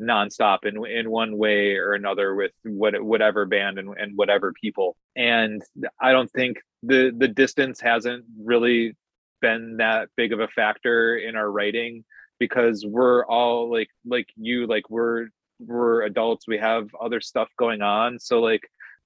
nonstop 0.00 0.64
in 0.64 0.84
in 0.86 1.10
one 1.10 1.36
way 1.36 1.76
or 1.76 1.94
another 1.94 2.34
with 2.34 2.52
what 2.64 3.00
whatever 3.02 3.46
band 3.46 3.78
and, 3.78 3.94
and 3.98 4.16
whatever 4.16 4.52
people. 4.52 4.96
And 5.16 5.62
I 6.00 6.12
don't 6.12 6.30
think 6.30 6.58
the 6.82 7.12
the 7.16 7.28
distance 7.28 7.80
hasn't 7.80 8.24
really 8.40 8.96
been 9.40 9.76
that 9.78 10.08
big 10.16 10.32
of 10.32 10.40
a 10.40 10.48
factor 10.48 11.16
in 11.16 11.36
our 11.36 11.50
writing 11.50 12.04
because 12.38 12.84
we're 12.86 13.24
all 13.26 13.70
like 13.70 13.88
like 14.04 14.28
you 14.36 14.66
like 14.66 14.88
we're 14.90 15.28
we're 15.60 16.02
adults 16.02 16.46
we 16.46 16.58
have 16.58 16.88
other 17.00 17.20
stuff 17.20 17.48
going 17.56 17.82
on 17.82 18.18
so 18.18 18.40
like 18.40 18.62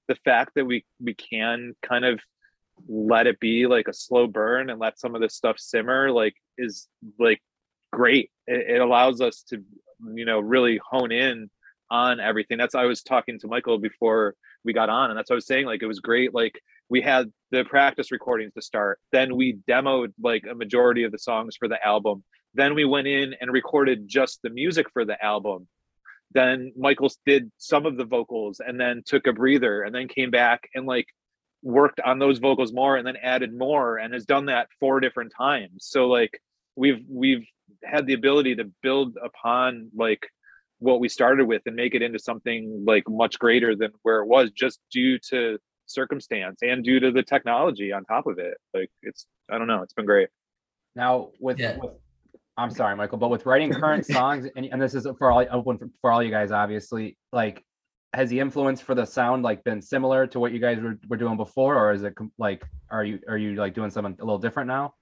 the 0.07 0.15
fact 0.23 0.51
that 0.55 0.65
we 0.65 0.85
we 1.01 1.13
can 1.15 1.75
kind 1.81 2.05
of 2.05 2.19
let 2.87 3.27
it 3.27 3.39
be 3.39 3.65
like 3.67 3.87
a 3.87 3.93
slow 3.93 4.27
burn 4.27 4.69
and 4.69 4.79
let 4.79 4.99
some 4.99 5.15
of 5.15 5.21
this 5.21 5.35
stuff 5.35 5.57
simmer 5.59 6.11
like 6.11 6.35
is 6.57 6.87
like 7.19 7.41
great. 7.91 8.31
It, 8.47 8.75
it 8.75 8.81
allows 8.81 9.21
us 9.21 9.43
to 9.49 9.63
you 10.13 10.25
know 10.25 10.39
really 10.39 10.79
hone 10.89 11.11
in 11.11 11.49
on 11.89 12.19
everything. 12.19 12.57
That's 12.57 12.75
i 12.75 12.85
was 12.85 13.01
talking 13.03 13.39
to 13.39 13.47
michael 13.47 13.77
before 13.77 14.35
we 14.65 14.73
got 14.73 14.89
on 14.89 15.09
and 15.09 15.17
that's 15.17 15.29
what 15.29 15.35
i 15.35 15.37
was 15.37 15.47
saying 15.47 15.65
like 15.65 15.83
it 15.83 15.87
was 15.87 15.99
great 15.99 16.33
like 16.33 16.59
we 16.89 17.01
had 17.01 17.31
the 17.51 17.63
practice 17.65 18.11
recordings 18.11 18.53
to 18.53 18.61
start 18.61 18.99
then 19.11 19.35
we 19.35 19.57
demoed 19.69 20.13
like 20.21 20.43
a 20.49 20.55
majority 20.55 21.03
of 21.03 21.11
the 21.11 21.19
songs 21.19 21.55
for 21.57 21.67
the 21.67 21.85
album 21.85 22.23
then 22.53 22.75
we 22.75 22.85
went 22.85 23.07
in 23.07 23.35
and 23.41 23.51
recorded 23.51 24.07
just 24.07 24.41
the 24.43 24.49
music 24.49 24.87
for 24.91 25.05
the 25.05 25.23
album. 25.23 25.67
Then 26.31 26.73
michael 26.77 27.11
did 27.25 27.51
some 27.57 27.85
of 27.85 27.97
the 27.97 28.05
vocals 28.05 28.59
and 28.65 28.79
then 28.79 29.03
took 29.05 29.27
a 29.27 29.33
breather 29.33 29.83
and 29.83 29.93
then 29.93 30.07
came 30.07 30.31
back 30.31 30.69
and 30.73 30.85
like 30.85 31.07
worked 31.63 31.99
on 32.01 32.19
those 32.19 32.39
vocals 32.39 32.73
more 32.73 32.97
and 32.97 33.07
then 33.07 33.15
added 33.23 33.57
more 33.57 33.97
and 33.97 34.13
has 34.13 34.25
done 34.25 34.45
that 34.47 34.67
four 34.79 34.99
different 34.99 35.31
times. 35.35 35.71
So 35.79 36.07
like 36.07 36.39
we've 36.75 37.03
we've 37.09 37.45
had 37.83 38.05
the 38.05 38.13
ability 38.13 38.55
to 38.55 38.65
build 38.83 39.17
upon 39.23 39.89
like 39.95 40.27
what 40.79 40.99
we 40.99 41.07
started 41.07 41.45
with 41.47 41.61
and 41.65 41.75
make 41.75 41.95
it 41.95 42.01
into 42.01 42.19
something 42.19 42.83
like 42.85 43.03
much 43.07 43.39
greater 43.39 43.75
than 43.75 43.91
where 44.03 44.19
it 44.19 44.27
was 44.27 44.51
just 44.51 44.79
due 44.91 45.17
to 45.29 45.57
circumstance 45.85 46.59
and 46.61 46.83
due 46.83 46.99
to 46.99 47.11
the 47.11 47.23
technology 47.23 47.91
on 47.93 48.03
top 48.05 48.27
of 48.27 48.37
it. 48.37 48.57
Like 48.73 48.91
it's 49.01 49.25
i 49.49 49.57
don't 49.57 49.67
know 49.67 49.81
it's 49.81 49.93
been 49.93 50.05
great. 50.05 50.29
Now 50.95 51.29
with, 51.39 51.59
Yeah. 51.59 51.77
with 51.77 51.91
I'm 52.55 52.69
sorry, 52.69 52.95
Michael, 52.95 53.17
but 53.17 53.29
with 53.29 53.45
writing 53.47 53.71
current 53.71 54.05
songs, 54.17 54.47
and, 54.55 54.67
and 54.67 54.79
this 54.79 54.93
is 54.93 55.07
for 55.17 55.31
all 55.31 55.43
open 55.49 55.77
for, 55.79 55.89
for 56.01 56.11
all 56.11 56.21
you 56.21 56.29
guys, 56.29 56.51
obviously, 56.51 57.17
like 57.31 57.63
has 58.13 58.29
the 58.29 58.39
influence 58.39 58.79
for 58.81 58.95
the 58.95 59.05
sound 59.05 59.43
like 59.43 59.63
been 59.63 59.81
similar 59.81 60.27
to 60.27 60.39
what 60.39 60.51
you 60.51 60.59
guys 60.59 60.79
were, 60.79 60.97
were 61.09 61.17
doing 61.17 61.37
before, 61.37 61.75
or 61.77 61.91
is 61.93 62.03
it 62.03 62.13
like 62.37 62.63
are 62.89 63.03
you 63.03 63.19
are 63.27 63.37
you 63.37 63.55
like 63.55 63.73
doing 63.73 63.89
something 63.89 64.15
a 64.19 64.23
little 64.23 64.37
different 64.39 64.67
now? 64.67 64.93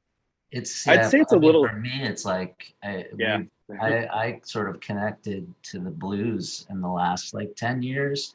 It's 0.51 0.88
I'd 0.88 1.09
say 1.09 1.20
it's 1.22 1.34
I 1.34 1.38
a 1.38 1.39
mean, 1.39 1.45
little- 1.47 1.68
for 1.68 1.76
me 1.76 2.03
it's 2.03 2.26
like 2.26 2.74
I, 2.84 3.05
Yeah. 3.18 3.41
I, 3.80 4.05
I 4.07 4.41
sort 4.43 4.70
of 4.70 4.82
connected 4.82 5.53
to 5.64 5.80
the 5.80 5.89
blues 5.91 6.66
in 6.70 6.82
the 6.82 6.89
last 6.89 7.34
like 7.34 7.55
10 7.55 7.82
years 7.82 8.34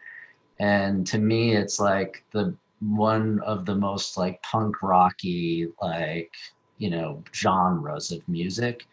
and 0.60 1.06
to 1.08 1.18
me 1.18 1.54
it's 1.54 1.78
like 1.78 2.24
the 2.32 2.54
one 2.80 3.40
of 3.40 3.66
the 3.66 3.74
most 3.74 4.16
like 4.16 4.40
punk 4.42 4.82
rocky 4.82 5.68
like 5.82 6.32
you 6.78 6.88
know 6.88 7.22
genres 7.34 8.12
of 8.12 8.26
music 8.28 8.86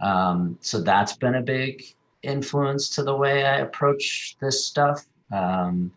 um, 0.00 0.56
so 0.62 0.80
that's 0.80 1.14
been 1.14 1.34
a 1.34 1.42
big 1.42 1.82
influence 2.22 2.88
to 2.88 3.02
the 3.02 3.14
way 3.14 3.44
i 3.44 3.58
approach 3.58 4.36
this 4.40 4.64
stuff 4.66 5.04
um, 5.32 5.92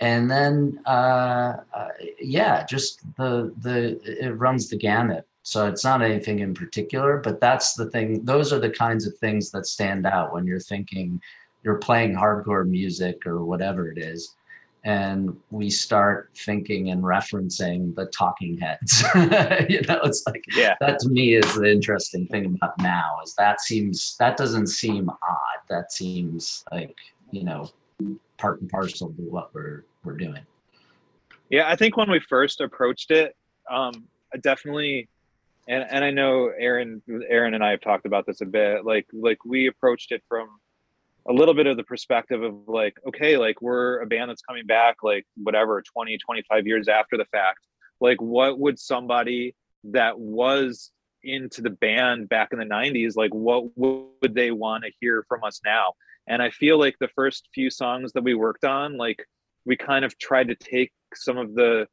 and 0.00 0.30
then 0.30 0.80
uh, 0.86 1.56
uh, 1.74 1.88
yeah 2.20 2.64
just 2.64 3.00
the 3.16 3.52
the 3.60 4.00
it 4.04 4.30
runs 4.30 4.68
the 4.68 4.76
gamut. 4.76 5.26
So 5.42 5.66
it's 5.66 5.84
not 5.84 6.02
anything 6.02 6.40
in 6.40 6.54
particular 6.54 7.16
but 7.16 7.40
that's 7.40 7.74
the 7.74 7.90
thing 7.90 8.24
those 8.24 8.52
are 8.52 8.58
the 8.58 8.70
kinds 8.70 9.06
of 9.06 9.16
things 9.18 9.50
that 9.52 9.66
stand 9.66 10.06
out 10.06 10.32
when 10.34 10.46
you're 10.46 10.60
thinking 10.60 11.20
you're 11.64 11.78
playing 11.78 12.14
hardcore 12.14 12.68
music 12.68 13.26
or 13.26 13.44
whatever 13.44 13.90
it 13.90 13.98
is 13.98 14.34
and 14.84 15.36
we 15.50 15.68
start 15.68 16.30
thinking 16.34 16.90
and 16.90 17.02
referencing 17.02 17.94
the 17.94 18.06
talking 18.06 18.58
heads. 18.58 19.04
You 19.68 19.82
know 19.82 20.00
it's 20.04 20.24
like 20.26 20.44
yeah. 20.56 20.74
that 20.80 20.98
to 21.00 21.08
me 21.08 21.34
is 21.34 21.54
the 21.54 21.70
interesting 21.70 22.26
thing 22.26 22.46
about 22.46 22.78
now 22.78 23.18
is 23.24 23.34
that 23.34 23.60
seems 23.60 24.16
that 24.18 24.36
doesn't 24.36 24.68
seem 24.68 25.08
odd. 25.08 25.60
That 25.68 25.92
seems 25.92 26.64
like 26.72 26.96
you 27.30 27.44
know 27.44 27.70
part 28.38 28.60
and 28.60 28.70
parcel 28.70 29.08
to 29.08 29.22
what 29.22 29.52
we're 29.54 29.84
we're 30.04 30.16
doing 30.16 30.38
Yeah, 31.50 31.68
I 31.68 31.76
think 31.76 31.96
when 31.96 32.10
we 32.10 32.20
first 32.20 32.60
approached 32.60 33.10
it, 33.10 33.36
um, 33.70 34.04
I 34.34 34.38
definitely, 34.38 35.08
and 35.68 35.84
and 35.88 36.04
I 36.04 36.10
know 36.10 36.50
Aaron, 36.58 37.02
Aaron 37.28 37.54
and 37.54 37.64
I 37.64 37.70
have 37.72 37.80
talked 37.80 38.06
about 38.06 38.26
this 38.26 38.40
a 38.40 38.46
bit. 38.46 38.84
Like 38.84 39.06
like 39.12 39.44
we 39.44 39.66
approached 39.66 40.12
it 40.12 40.22
from 40.28 40.48
a 41.28 41.32
little 41.32 41.54
bit 41.54 41.66
of 41.66 41.76
the 41.76 41.84
perspective 41.84 42.42
of 42.42 42.54
like, 42.66 42.96
okay, 43.06 43.36
like 43.36 43.60
we're 43.60 44.00
a 44.00 44.06
band 44.06 44.30
that's 44.30 44.42
coming 44.42 44.66
back, 44.66 44.96
like 45.02 45.26
whatever, 45.36 45.82
20, 45.82 46.16
25 46.16 46.66
years 46.66 46.88
after 46.88 47.18
the 47.18 47.26
fact. 47.26 47.60
Like, 48.00 48.20
what 48.22 48.58
would 48.58 48.78
somebody 48.78 49.54
that 49.84 50.18
was 50.18 50.90
into 51.22 51.60
the 51.60 51.70
band 51.70 52.28
back 52.28 52.48
in 52.52 52.58
the 52.58 52.64
90s, 52.64 53.16
like 53.16 53.34
what 53.34 53.76
would 53.76 54.34
they 54.34 54.50
want 54.50 54.84
to 54.84 54.90
hear 55.00 55.24
from 55.28 55.44
us 55.44 55.60
now? 55.64 55.92
And 56.30 56.40
I 56.40 56.50
feel 56.50 56.78
like 56.78 56.94
the 57.00 57.08
first 57.08 57.48
few 57.52 57.70
songs 57.70 58.12
that 58.12 58.22
we 58.22 58.34
worked 58.34 58.64
on, 58.64 58.96
like 58.96 59.26
we 59.66 59.76
kind 59.76 60.04
of 60.04 60.16
tried 60.16 60.46
to 60.48 60.54
take 60.54 60.92
some 61.14 61.36
of 61.36 61.54
the 61.54 61.88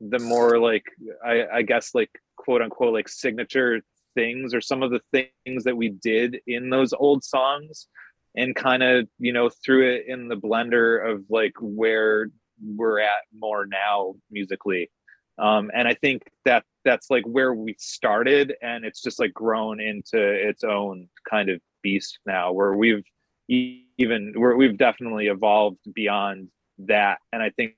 the 0.00 0.18
more 0.18 0.58
like 0.58 0.84
I, 1.24 1.44
I 1.56 1.62
guess 1.62 1.94
like 1.94 2.10
quote 2.36 2.62
unquote 2.62 2.94
like 2.94 3.08
signature 3.08 3.82
things 4.14 4.54
or 4.54 4.62
some 4.62 4.82
of 4.82 4.90
the 4.90 5.00
things 5.44 5.64
that 5.64 5.76
we 5.76 5.90
did 5.90 6.38
in 6.46 6.70
those 6.70 6.94
old 6.94 7.24
songs 7.24 7.86
and 8.34 8.56
kind 8.56 8.82
of 8.82 9.06
you 9.18 9.34
know 9.34 9.50
threw 9.64 9.94
it 9.94 10.06
in 10.08 10.28
the 10.28 10.36
blender 10.36 11.12
of 11.12 11.22
like 11.28 11.54
where 11.60 12.28
we're 12.64 13.00
at 13.00 13.22
more 13.38 13.66
now 13.66 14.14
musically. 14.30 14.90
Um 15.38 15.70
and 15.74 15.86
i 15.88 15.94
think 15.94 16.22
that 16.44 16.64
that's 16.84 17.10
like 17.10 17.24
where 17.24 17.52
we 17.52 17.74
started 17.78 18.54
and 18.62 18.84
it's 18.84 19.02
just 19.02 19.18
like 19.18 19.34
grown 19.34 19.80
into 19.80 20.18
its 20.18 20.62
own 20.64 21.08
kind 21.28 21.50
of 21.50 21.60
beast 21.82 22.18
now 22.24 22.52
where 22.52 22.74
we've 22.74 23.04
even 23.48 24.32
where 24.36 24.56
we've 24.56 24.78
definitely 24.78 25.26
evolved 25.26 25.78
beyond 25.92 26.48
that. 26.78 27.18
And 27.32 27.42
i 27.42 27.50
think 27.50 27.74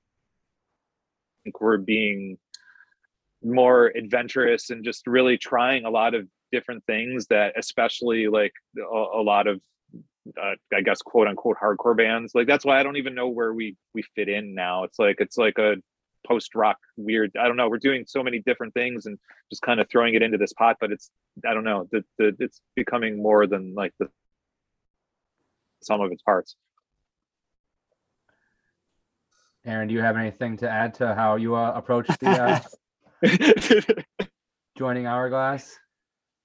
we're 1.61 1.79
being 1.79 2.39
more 3.43 3.93
adventurous 3.95 4.71
and 4.71 4.85
just 4.85 5.07
really 5.07 5.39
trying 5.39 5.85
a 5.85 5.91
lot 5.91 6.15
of 6.15 6.27
different 6.51 6.85
things 6.87 7.27
that 7.29 7.53
especially 7.57 8.27
like 8.27 8.53
a, 8.79 8.83
a 8.83 9.23
lot 9.23 9.47
of 9.47 9.61
uh, 10.43 10.55
i 10.75 10.81
guess 10.81 11.03
quote 11.03 11.29
unquote 11.29 11.57
hardcore 11.63 11.97
bands. 11.97 12.35
Like 12.35 12.47
that's 12.47 12.65
why 12.65 12.81
i 12.81 12.83
don't 12.83 12.97
even 12.97 13.15
know 13.15 13.29
where 13.29 13.53
we 13.53 13.77
we 13.95 14.03
fit 14.15 14.29
in 14.29 14.55
now. 14.55 14.85
It's 14.85 14.99
like 14.99 15.17
it's 15.21 15.37
like 15.37 15.59
a 15.59 15.77
post 16.27 16.55
rock 16.55 16.79
weird 16.97 17.31
i 17.41 17.47
don't 17.47 17.57
know 17.57 17.69
we're 17.69 17.79
doing 17.79 18.05
so 18.07 18.23
many 18.23 18.41
different 18.41 18.75
things 18.75 19.07
and 19.07 19.19
just 19.49 19.63
kind 19.63 19.81
of 19.81 19.89
throwing 19.89 20.15
it 20.15 20.23
into 20.23 20.37
this 20.37 20.53
pot 20.53 20.77
but 20.81 20.91
it's 20.91 21.11
i 21.49 21.55
don't 21.55 21.65
know 21.65 21.89
the, 21.93 22.03
it's 22.19 22.61
becoming 22.75 23.23
more 23.23 23.47
than 23.47 23.75
like 23.75 23.93
the 24.01 24.09
sum 25.83 26.01
of 26.01 26.13
its 26.13 26.23
parts 26.23 26.57
Aaron, 29.65 29.89
do 29.89 29.95
you 29.95 30.01
have 30.01 30.17
anything 30.17 30.57
to 30.59 30.71
add 30.71 30.95
to 30.95 31.13
how 31.15 31.35
you 31.35 31.57
uh, 31.57 31.73
approach 31.75 32.07
the 32.21 32.63
uh, 33.23 34.29
joining 34.79 35.07
Hourglass? 35.07 35.77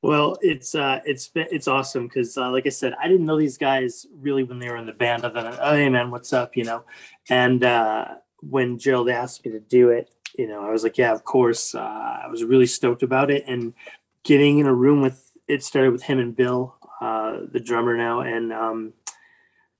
Well, 0.02 0.38
it's 0.42 0.74
uh, 0.74 1.02
it's 1.06 1.28
been 1.28 1.46
it's 1.52 1.68
awesome 1.68 2.08
because, 2.08 2.36
uh, 2.36 2.50
like 2.50 2.66
I 2.66 2.70
said, 2.70 2.94
I 3.00 3.08
didn't 3.08 3.28
know 3.28 3.38
these 3.38 3.60
guys 3.60 4.08
really 4.18 4.44
when 4.44 4.58
they 4.58 4.70
were 4.70 4.78
in 4.78 4.88
the 4.88 4.94
band. 4.94 5.24
Other 5.24 5.44
than, 5.44 5.56
oh 5.62 5.76
hey 5.76 5.90
man, 5.90 6.10
what's 6.10 6.34
up, 6.34 6.58
you 6.58 6.64
know? 6.64 6.84
And 7.30 7.64
uh, 7.64 8.16
when 8.40 8.80
Gerald 8.80 9.10
asked 9.12 9.46
me 9.46 9.52
to 9.52 9.60
do 9.60 9.90
it, 9.90 10.10
you 10.40 10.48
know, 10.48 10.66
I 10.66 10.72
was 10.72 10.82
like, 10.82 10.98
yeah, 10.98 11.12
of 11.14 11.24
course. 11.24 11.76
Uh, 11.76 11.80
I 12.24 12.28
was 12.28 12.44
really 12.44 12.66
stoked 12.66 13.04
about 13.04 13.30
it, 13.30 13.44
and 13.48 13.76
getting 14.24 14.58
in 14.58 14.66
a 14.66 14.74
room 14.74 15.02
with 15.02 15.32
it 15.48 15.64
started 15.64 15.92
with 15.92 16.02
him 16.02 16.18
and 16.18 16.36
Bill. 16.36 16.76
uh, 17.02 17.42
the 17.52 17.60
drummer 17.60 17.96
now, 17.98 18.22
and 18.22 18.52
um, 18.54 18.94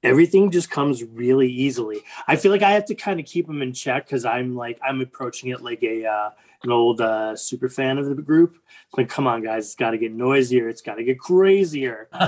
everything 0.04 0.52
just 0.52 0.70
comes 0.70 1.04
really 1.04 1.50
easily. 1.52 2.02
I 2.28 2.36
feel 2.36 2.52
like 2.52 2.64
I 2.64 2.72
have 2.72 2.86
to 2.86 2.96
kind 2.96 3.20
of 3.20 3.26
keep 3.26 3.48
him 3.48 3.62
in 3.62 3.74
check 3.74 4.06
because 4.06 4.26
I'm 4.26 4.56
like 4.56 4.80
I'm 4.84 5.02
approaching 5.02 5.50
it 5.50 5.62
like 5.62 5.84
a 5.84 6.06
uh, 6.06 6.30
an 6.64 6.72
old 6.72 7.02
uh, 7.02 7.36
super 7.36 7.70
fan 7.70 7.98
of 7.98 8.06
the 8.06 8.16
group. 8.16 8.58
It's 8.88 8.98
like, 8.98 9.10
come 9.10 9.28
on, 9.28 9.44
guys, 9.44 9.66
it's 9.66 9.76
got 9.76 9.92
to 9.92 9.98
get 9.98 10.14
noisier. 10.14 10.70
It's 10.70 10.82
got 10.82 10.96
to 10.96 11.04
get 11.04 11.20
crazier. 11.20 12.08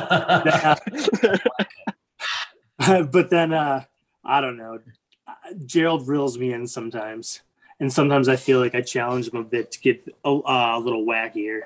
but 2.78 3.30
then 3.30 3.54
uh, 3.54 3.84
I 4.24 4.42
don't 4.42 4.58
know. 4.58 4.80
Gerald 5.66 6.08
reels 6.08 6.38
me 6.38 6.54
in 6.54 6.68
sometimes, 6.68 7.42
and 7.80 7.92
sometimes 7.92 8.30
I 8.30 8.36
feel 8.36 8.60
like 8.60 8.76
I 8.76 8.82
challenge 8.82 9.30
him 9.30 9.40
a 9.40 9.44
bit 9.44 9.72
to 9.72 9.80
get 9.80 10.08
a, 10.24 10.30
uh, 10.30 10.78
a 10.78 10.80
little 10.80 11.06
wackier. 11.06 11.62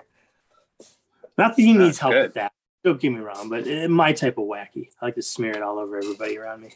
Not 1.37 1.55
that 1.55 1.61
he 1.61 1.73
needs 1.73 1.83
That's 1.83 1.99
help 1.99 2.13
good. 2.13 2.23
with 2.23 2.33
that. 2.35 2.51
Don't 2.87 3.01
get 3.01 3.11
me 3.11 3.19
wrong, 3.19 3.49
but 3.49 3.67
uh, 3.67 3.89
my 3.89 4.13
type 4.13 4.37
of 4.37 4.45
wacky. 4.45 4.87
I 5.01 5.07
like 5.07 5.15
to 5.15 5.21
smear 5.21 5.51
it 5.51 5.61
all 5.61 5.77
over 5.77 5.97
everybody 5.97 6.37
around 6.37 6.61
me. 6.61 6.73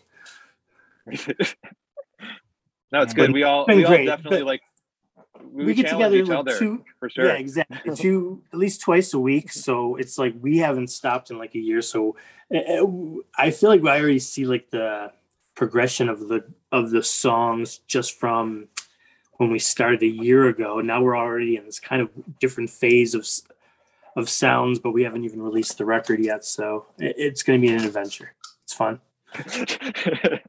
no, 1.07 1.13
it's 3.01 3.13
But 3.13 3.15
good. 3.15 3.31
We 3.33 3.43
all 3.43 3.65
been 3.65 3.77
we 3.77 3.85
all 3.85 3.91
great, 3.91 4.07
definitely 4.07 4.39
but 4.39 4.45
like 4.45 4.61
we, 5.41 5.63
we 5.67 5.73
get 5.73 5.87
together 5.87 6.17
each 6.17 6.27
like 6.27 6.37
other 6.39 6.59
two, 6.59 6.83
for 6.99 7.07
sure. 7.07 7.27
Yeah, 7.27 7.35
exactly. 7.35 7.95
Two 7.95 8.43
at 8.51 8.59
least 8.59 8.81
twice 8.81 9.13
a 9.13 9.19
week. 9.19 9.53
So 9.53 9.95
it's 9.95 10.17
like 10.17 10.33
we 10.41 10.57
haven't 10.57 10.89
stopped 10.89 11.31
in 11.31 11.37
like 11.37 11.55
a 11.55 11.59
year. 11.59 11.81
So 11.81 12.17
uh, 12.53 12.85
I 13.37 13.51
feel 13.51 13.69
like 13.69 13.81
I 13.85 14.01
already 14.01 14.19
see 14.19 14.45
like 14.45 14.69
the 14.69 15.13
progression 15.55 16.09
of 16.09 16.27
the 16.27 16.43
of 16.73 16.91
the 16.91 17.03
songs 17.03 17.77
just 17.87 18.19
from 18.19 18.67
when 19.37 19.49
we 19.49 19.59
started 19.59 20.03
a 20.03 20.07
year 20.07 20.49
ago. 20.49 20.81
Now 20.81 21.01
we're 21.01 21.17
already 21.17 21.55
in 21.55 21.65
this 21.67 21.79
kind 21.79 22.01
of 22.01 22.09
different 22.41 22.69
phase 22.69 23.15
of 23.15 23.21
s- 23.21 23.43
of 24.17 24.29
sounds, 24.29 24.79
but 24.79 24.91
we 24.91 25.03
haven't 25.03 25.23
even 25.23 25.41
released 25.41 25.77
the 25.77 25.85
record 25.85 26.19
yet. 26.23 26.45
So 26.45 26.85
it- 26.97 27.15
it's 27.17 27.43
going 27.43 27.61
to 27.61 27.67
be 27.67 27.73
an 27.73 27.83
adventure. 27.85 28.33
It's 28.63 28.73
fun. 28.73 28.99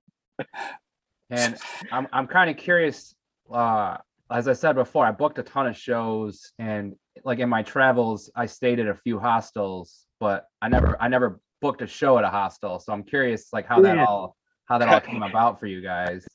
And 1.30 1.56
I'm 1.90 2.06
I'm 2.12 2.26
kind 2.26 2.50
of 2.50 2.58
curious. 2.58 3.14
Uh, 3.50 3.96
as 4.30 4.48
I 4.48 4.52
said 4.52 4.74
before, 4.74 5.06
I 5.06 5.12
booked 5.12 5.38
a 5.38 5.42
ton 5.42 5.66
of 5.66 5.74
shows, 5.76 6.52
and 6.58 6.94
like 7.24 7.38
in 7.38 7.48
my 7.48 7.62
travels, 7.62 8.30
I 8.36 8.44
stayed 8.44 8.80
at 8.80 8.86
a 8.86 8.94
few 8.94 9.18
hostels, 9.18 10.04
but 10.20 10.44
I 10.60 10.68
never 10.68 11.00
I 11.00 11.08
never 11.08 11.40
booked 11.62 11.80
a 11.80 11.86
show 11.86 12.18
at 12.18 12.24
a 12.24 12.28
hostel. 12.28 12.78
So 12.80 12.92
I'm 12.92 13.02
curious, 13.02 13.50
like 13.50 13.66
how 13.66 13.80
that 13.80 13.96
Yeah. 13.96 14.04
all 14.04 14.36
how 14.66 14.76
that 14.76 14.88
all 14.88 15.00
came 15.00 15.22
about 15.22 15.58
for 15.58 15.66
you 15.66 15.80
guys. 15.80 16.26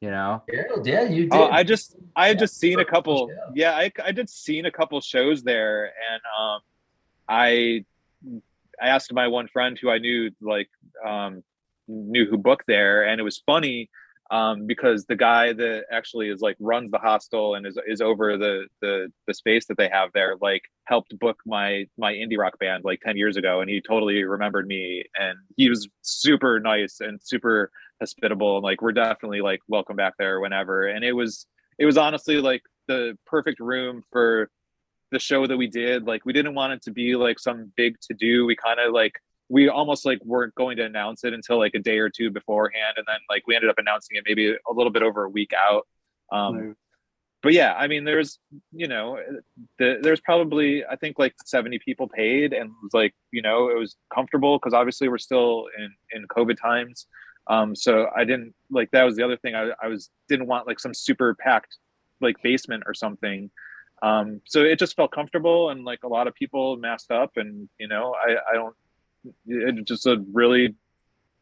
You 0.00 0.10
know, 0.10 0.42
Gerald, 0.50 0.86
yeah, 0.86 1.02
you 1.02 1.24
did. 1.24 1.32
Oh, 1.32 1.44
I 1.50 1.62
just 1.62 1.94
I 2.16 2.28
had 2.28 2.38
Yeah, 2.38 2.40
just 2.40 2.58
seen 2.58 2.80
a 2.80 2.84
couple. 2.84 3.28
for 3.28 3.52
Yeah, 3.54 3.72
I 3.72 3.92
I 4.02 4.12
did 4.12 4.30
seen 4.30 4.64
a 4.64 4.70
couple 4.70 4.98
shows 5.02 5.42
there, 5.42 5.84
and 5.84 6.22
um, 6.38 6.60
I 7.28 7.84
I 8.80 8.88
asked 8.88 9.12
my 9.12 9.28
one 9.28 9.48
friend 9.48 9.78
who 9.80 9.90
I 9.90 9.98
knew 9.98 10.30
like 10.40 10.70
um 11.06 11.42
knew 11.86 12.24
who 12.24 12.38
booked 12.38 12.66
there, 12.66 13.02
and 13.06 13.20
it 13.20 13.24
was 13.24 13.42
funny 13.44 13.90
um 14.30 14.64
because 14.66 15.06
the 15.06 15.16
guy 15.16 15.52
that 15.52 15.84
actually 15.90 16.28
is 16.28 16.40
like 16.40 16.56
runs 16.60 16.90
the 16.90 16.98
hostel 16.98 17.56
and 17.56 17.66
is 17.66 17.76
is 17.86 18.00
over 18.00 18.38
the 18.38 18.66
the 18.80 19.12
the 19.26 19.34
space 19.34 19.66
that 19.66 19.76
they 19.76 19.88
have 19.88 20.10
there 20.14 20.36
like 20.40 20.62
helped 20.84 21.18
book 21.18 21.38
my 21.44 21.84
my 21.98 22.12
indie 22.12 22.38
rock 22.38 22.56
band 22.60 22.84
like 22.84 23.00
10 23.00 23.16
years 23.16 23.36
ago 23.36 23.60
and 23.60 23.68
he 23.68 23.80
totally 23.80 24.22
remembered 24.22 24.68
me 24.68 25.04
and 25.18 25.36
he 25.56 25.68
was 25.68 25.88
super 26.02 26.60
nice 26.60 27.00
and 27.00 27.20
super 27.20 27.72
hospitable 28.00 28.56
and 28.56 28.64
like 28.64 28.82
we're 28.82 28.92
definitely 28.92 29.40
like 29.40 29.60
welcome 29.68 29.96
back 29.96 30.14
there 30.18 30.40
whenever. 30.40 30.86
And 30.86 31.04
it 31.04 31.12
was 31.12 31.46
it 31.78 31.86
was 31.86 31.96
honestly 31.96 32.36
like 32.40 32.62
the 32.88 33.16
perfect 33.26 33.60
room 33.60 34.02
for 34.10 34.50
the 35.12 35.18
show 35.18 35.46
that 35.46 35.56
we 35.56 35.66
did. 35.66 36.06
Like 36.06 36.24
we 36.24 36.32
didn't 36.32 36.54
want 36.54 36.72
it 36.72 36.82
to 36.82 36.90
be 36.90 37.16
like 37.16 37.38
some 37.38 37.72
big 37.76 37.96
to 38.08 38.14
do 38.14 38.46
we 38.46 38.56
kind 38.56 38.80
of 38.80 38.92
like 38.92 39.14
we 39.48 39.68
almost 39.68 40.06
like 40.06 40.20
weren't 40.24 40.54
going 40.54 40.76
to 40.76 40.84
announce 40.84 41.24
it 41.24 41.32
until 41.32 41.58
like 41.58 41.74
a 41.74 41.80
day 41.80 41.98
or 41.98 42.08
two 42.08 42.30
beforehand 42.30 42.94
and 42.96 43.06
then 43.06 43.18
like 43.28 43.46
we 43.46 43.54
ended 43.56 43.70
up 43.70 43.78
announcing 43.78 44.16
it 44.16 44.24
maybe 44.26 44.50
a 44.50 44.72
little 44.72 44.92
bit 44.92 45.02
over 45.02 45.24
a 45.24 45.30
week 45.30 45.52
out. 45.52 45.86
Um 46.32 46.76
but 47.42 47.52
yeah 47.52 47.74
i 47.76 47.86
mean 47.86 48.04
there's 48.04 48.38
you 48.72 48.88
know 48.88 49.18
the, 49.78 49.98
there's 50.02 50.20
probably 50.20 50.84
i 50.86 50.96
think 50.96 51.18
like 51.18 51.34
70 51.44 51.78
people 51.78 52.08
paid 52.08 52.52
and 52.52 52.70
it 52.70 52.76
was 52.82 52.92
like 52.92 53.14
you 53.32 53.42
know 53.42 53.68
it 53.68 53.78
was 53.78 53.96
comfortable 54.12 54.58
because 54.58 54.74
obviously 54.74 55.08
we're 55.08 55.18
still 55.18 55.66
in 55.78 55.90
in 56.12 56.26
covid 56.28 56.56
times 56.60 57.06
um 57.50 57.76
so 57.76 58.08
i 58.16 58.24
didn't 58.24 58.54
like 58.70 58.90
that 58.92 59.04
was 59.04 59.16
the 59.16 59.24
other 59.24 59.36
thing. 59.36 59.54
I, 59.54 59.70
I 59.82 59.88
was 59.88 60.10
didn't 60.28 60.46
want 60.46 60.66
like 60.66 60.80
some 60.80 60.94
super 60.94 61.34
packed 61.34 61.76
like 62.22 62.36
basement 62.42 62.84
or 62.86 62.94
something. 62.94 63.50
Um 64.02 64.40
so 64.46 64.62
it 64.62 64.78
just 64.78 64.96
felt 64.96 65.10
comfortable 65.12 65.70
and 65.70 65.84
like 65.84 66.04
a 66.04 66.08
lot 66.08 66.26
of 66.28 66.34
people 66.34 66.76
masked 66.78 67.10
up 67.10 67.32
and 67.36 67.68
you 67.78 67.88
know 67.88 68.14
i 68.26 68.36
i 68.50 68.54
don't 68.54 68.74
it 69.46 69.84
just 69.84 70.06
a 70.06 70.24
really 70.32 70.74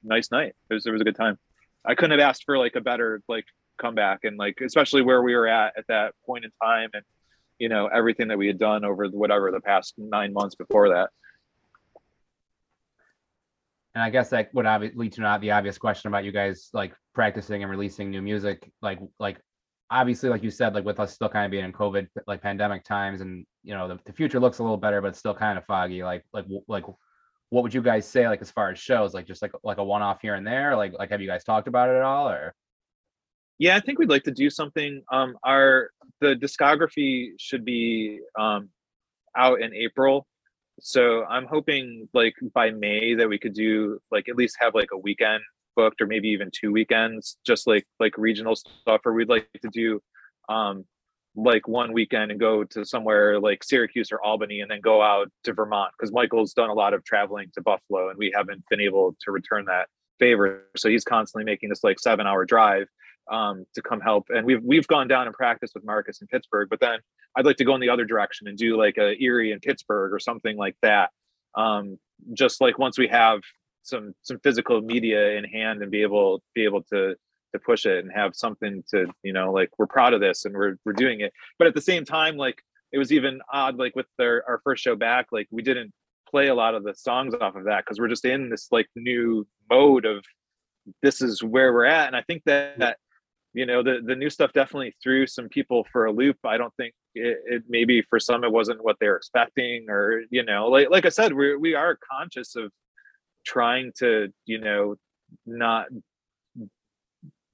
nice 0.02 0.30
night. 0.30 0.54
It 0.70 0.74
was, 0.74 0.86
it 0.86 0.90
was 0.90 1.00
a 1.00 1.04
good 1.04 1.16
time. 1.16 1.38
I 1.84 1.94
couldn't 1.94 2.18
have 2.18 2.28
asked 2.28 2.44
for 2.44 2.58
like 2.58 2.76
a 2.76 2.80
better 2.80 3.22
like 3.28 3.44
comeback 3.78 4.24
and 4.24 4.36
like 4.36 4.60
especially 4.60 5.02
where 5.02 5.22
we 5.22 5.34
were 5.36 5.46
at 5.46 5.74
at 5.78 5.86
that 5.86 6.14
point 6.26 6.44
in 6.44 6.50
time 6.60 6.90
and 6.94 7.04
you 7.58 7.68
know 7.68 7.86
everything 7.86 8.28
that 8.28 8.38
we 8.38 8.48
had 8.48 8.58
done 8.58 8.84
over 8.84 9.06
whatever 9.06 9.52
the 9.52 9.60
past 9.60 9.94
nine 9.96 10.32
months 10.32 10.56
before 10.56 10.88
that 10.88 11.10
and 13.98 14.04
I 14.04 14.10
guess 14.10 14.30
that 14.30 14.54
would 14.54 14.64
obvi- 14.64 14.94
lead 14.94 15.12
to 15.14 15.22
not 15.22 15.40
the 15.40 15.50
obvious 15.50 15.76
question 15.76 16.06
about 16.06 16.22
you 16.22 16.30
guys 16.30 16.70
like 16.72 16.94
practicing 17.14 17.64
and 17.64 17.70
releasing 17.70 18.10
new 18.10 18.22
music. 18.22 18.70
Like 18.80 19.00
like 19.18 19.40
obviously, 19.90 20.28
like 20.28 20.44
you 20.44 20.52
said, 20.52 20.72
like 20.72 20.84
with 20.84 21.00
us 21.00 21.12
still 21.12 21.28
kind 21.28 21.44
of 21.44 21.50
being 21.50 21.64
in 21.64 21.72
COVID 21.72 22.06
like 22.28 22.40
pandemic 22.40 22.84
times, 22.84 23.22
and 23.22 23.44
you 23.64 23.74
know 23.74 23.88
the, 23.88 23.98
the 24.04 24.12
future 24.12 24.38
looks 24.38 24.60
a 24.60 24.62
little 24.62 24.76
better, 24.76 25.02
but 25.02 25.16
still 25.16 25.34
kind 25.34 25.58
of 25.58 25.64
foggy. 25.64 26.04
Like 26.04 26.24
like 26.32 26.44
like 26.68 26.84
what 27.50 27.64
would 27.64 27.74
you 27.74 27.82
guys 27.82 28.06
say 28.06 28.28
like 28.28 28.40
as 28.40 28.52
far 28.52 28.70
as 28.70 28.78
shows 28.78 29.14
like 29.14 29.26
just 29.26 29.42
like 29.42 29.50
like 29.64 29.78
a 29.78 29.84
one 29.84 30.02
off 30.02 30.20
here 30.22 30.34
and 30.34 30.46
there 30.46 30.76
like 30.76 30.92
like 30.92 31.10
have 31.10 31.20
you 31.20 31.26
guys 31.26 31.42
talked 31.42 31.66
about 31.66 31.88
it 31.88 31.96
at 31.96 32.02
all 32.02 32.28
or 32.28 32.54
yeah 33.58 33.74
i 33.74 33.80
think 33.80 33.98
we'd 33.98 34.10
like 34.10 34.22
to 34.22 34.30
do 34.30 34.50
something 34.50 35.02
um 35.10 35.34
our 35.44 35.88
the 36.20 36.34
discography 36.34 37.30
should 37.38 37.64
be 37.64 38.20
um 38.38 38.68
out 39.34 39.62
in 39.62 39.74
april 39.74 40.26
so 40.80 41.24
i'm 41.24 41.46
hoping 41.46 42.08
like 42.14 42.34
by 42.54 42.70
may 42.70 43.14
that 43.14 43.28
we 43.28 43.38
could 43.38 43.54
do 43.54 43.98
like 44.10 44.28
at 44.28 44.36
least 44.36 44.56
have 44.60 44.74
like 44.74 44.90
a 44.92 44.98
weekend 44.98 45.42
booked 45.76 46.00
or 46.00 46.06
maybe 46.06 46.28
even 46.28 46.50
two 46.52 46.72
weekends 46.72 47.38
just 47.46 47.66
like 47.66 47.86
like 48.00 48.16
regional 48.18 48.56
stuff 48.56 49.00
or 49.04 49.12
we'd 49.12 49.28
like 49.28 49.48
to 49.62 49.68
do 49.70 50.00
um 50.48 50.84
like 51.36 51.68
one 51.68 51.92
weekend 51.92 52.30
and 52.30 52.40
go 52.40 52.64
to 52.64 52.84
somewhere 52.84 53.38
like 53.38 53.62
Syracuse 53.62 54.10
or 54.10 54.20
Albany 54.24 54.60
and 54.60 54.70
then 54.70 54.80
go 54.80 55.00
out 55.00 55.30
to 55.44 55.52
Vermont 55.52 55.92
because 55.96 56.12
Michael's 56.12 56.52
done 56.52 56.68
a 56.68 56.74
lot 56.74 56.94
of 56.94 57.04
traveling 57.04 57.48
to 57.54 57.62
Buffalo 57.62 58.08
and 58.08 58.18
we 58.18 58.32
haven't 58.34 58.64
been 58.68 58.80
able 58.80 59.14
to 59.20 59.30
return 59.30 59.64
that 59.66 59.86
favor. 60.18 60.64
So 60.76 60.88
he's 60.88 61.04
constantly 61.04 61.44
making 61.44 61.68
this 61.68 61.84
like 61.84 62.00
seven 62.00 62.26
hour 62.26 62.44
drive 62.44 62.88
um, 63.30 63.64
to 63.74 63.82
come 63.82 64.00
help. 64.00 64.26
And 64.30 64.44
we've 64.46 64.62
we've 64.64 64.86
gone 64.86 65.08
down 65.08 65.26
and 65.26 65.34
practiced 65.34 65.74
with 65.74 65.84
Marcus 65.84 66.20
in 66.20 66.26
Pittsburgh, 66.26 66.68
but 66.68 66.80
then 66.80 66.98
I'd 67.36 67.46
like 67.46 67.56
to 67.56 67.64
go 67.64 67.74
in 67.74 67.80
the 67.80 67.90
other 67.90 68.04
direction 68.04 68.48
and 68.48 68.56
do 68.56 68.76
like 68.76 68.98
a 68.98 69.20
Erie 69.22 69.52
in 69.52 69.60
Pittsburgh 69.60 70.12
or 70.12 70.18
something 70.18 70.56
like 70.56 70.76
that. 70.82 71.10
Um, 71.54 71.98
just 72.34 72.60
like 72.60 72.78
once 72.78 72.98
we 72.98 73.08
have 73.08 73.40
some 73.82 74.14
some 74.22 74.38
physical 74.40 74.80
media 74.80 75.36
in 75.36 75.44
hand 75.44 75.82
and 75.82 75.90
be 75.90 76.02
able 76.02 76.42
be 76.54 76.64
able 76.64 76.82
to 76.82 77.14
to 77.52 77.58
push 77.58 77.86
it 77.86 78.04
and 78.04 78.12
have 78.14 78.34
something 78.34 78.82
to 78.90 79.06
you 79.22 79.32
know 79.32 79.52
like 79.52 79.70
we're 79.78 79.86
proud 79.86 80.12
of 80.12 80.20
this 80.20 80.44
and 80.44 80.54
we're 80.54 80.76
we're 80.84 80.92
doing 80.92 81.20
it. 81.20 81.32
But 81.58 81.68
at 81.68 81.74
the 81.74 81.80
same 81.80 82.04
time 82.04 82.36
like 82.36 82.60
it 82.92 82.98
was 82.98 83.12
even 83.12 83.40
odd 83.52 83.76
like 83.76 83.96
with 83.96 84.06
their 84.18 84.44
our 84.48 84.60
first 84.64 84.82
show 84.82 84.96
back 84.96 85.26
like 85.32 85.48
we 85.50 85.62
didn't 85.62 85.92
play 86.30 86.48
a 86.48 86.54
lot 86.54 86.74
of 86.74 86.84
the 86.84 86.94
songs 86.94 87.34
off 87.40 87.56
of 87.56 87.64
that 87.64 87.84
because 87.84 87.98
we're 87.98 88.08
just 88.08 88.24
in 88.24 88.50
this 88.50 88.68
like 88.70 88.86
new 88.96 89.46
mode 89.70 90.04
of 90.04 90.24
this 91.02 91.22
is 91.22 91.42
where 91.42 91.72
we're 91.72 91.84
at. 91.84 92.06
And 92.06 92.16
i 92.16 92.22
think 92.22 92.42
that, 92.44 92.78
that 92.78 92.98
you 93.54 93.66
know 93.66 93.82
the 93.82 94.00
the 94.04 94.14
new 94.14 94.30
stuff 94.30 94.52
definitely 94.52 94.94
threw 95.02 95.26
some 95.26 95.48
people 95.48 95.86
for 95.92 96.06
a 96.06 96.12
loop. 96.12 96.36
I 96.44 96.58
don't 96.58 96.74
think 96.76 96.94
it, 97.18 97.38
it 97.46 97.62
maybe 97.68 98.02
for 98.02 98.18
some 98.18 98.44
it 98.44 98.52
wasn't 98.52 98.82
what 98.82 98.96
they 99.00 99.08
were 99.08 99.16
expecting 99.16 99.86
or 99.88 100.22
you 100.30 100.42
know 100.42 100.68
like 100.68 100.90
like 100.90 101.06
i 101.06 101.08
said 101.08 101.32
we 101.32 101.56
we 101.56 101.74
are 101.74 101.98
conscious 102.10 102.56
of 102.56 102.70
trying 103.46 103.92
to 103.98 104.28
you 104.46 104.58
know 104.58 104.96
not 105.46 105.86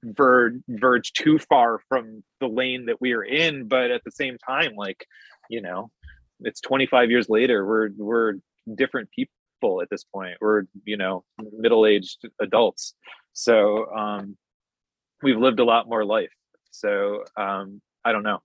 verge 0.03 0.61
verge 0.67 1.13
too 1.13 1.39
far 1.39 1.79
from 1.89 2.23
the 2.39 2.47
lane 2.47 2.85
that 2.85 3.01
we 3.01 3.13
are 3.13 3.23
in 3.23 3.67
but 3.67 3.91
at 3.91 4.03
the 4.03 4.11
same 4.11 4.37
time 4.37 4.75
like 4.75 5.05
you 5.49 5.61
know 5.61 5.89
it's 6.41 6.61
25 6.61 7.09
years 7.09 7.27
later 7.29 7.65
we're 7.65 7.89
we're 7.97 8.35
different 8.73 9.09
people 9.11 9.81
at 9.81 9.89
this 9.89 10.03
point. 10.03 10.37
We're 10.41 10.63
you 10.83 10.97
know 10.97 11.23
middle-aged 11.57 12.27
adults. 12.41 12.93
So 13.33 13.91
um 13.93 14.37
we've 15.21 15.37
lived 15.37 15.59
a 15.59 15.65
lot 15.65 15.87
more 15.87 16.05
life. 16.05 16.33
So 16.71 17.23
um 17.37 17.81
i 18.03 18.11
don't 18.11 18.23
know 18.23 18.39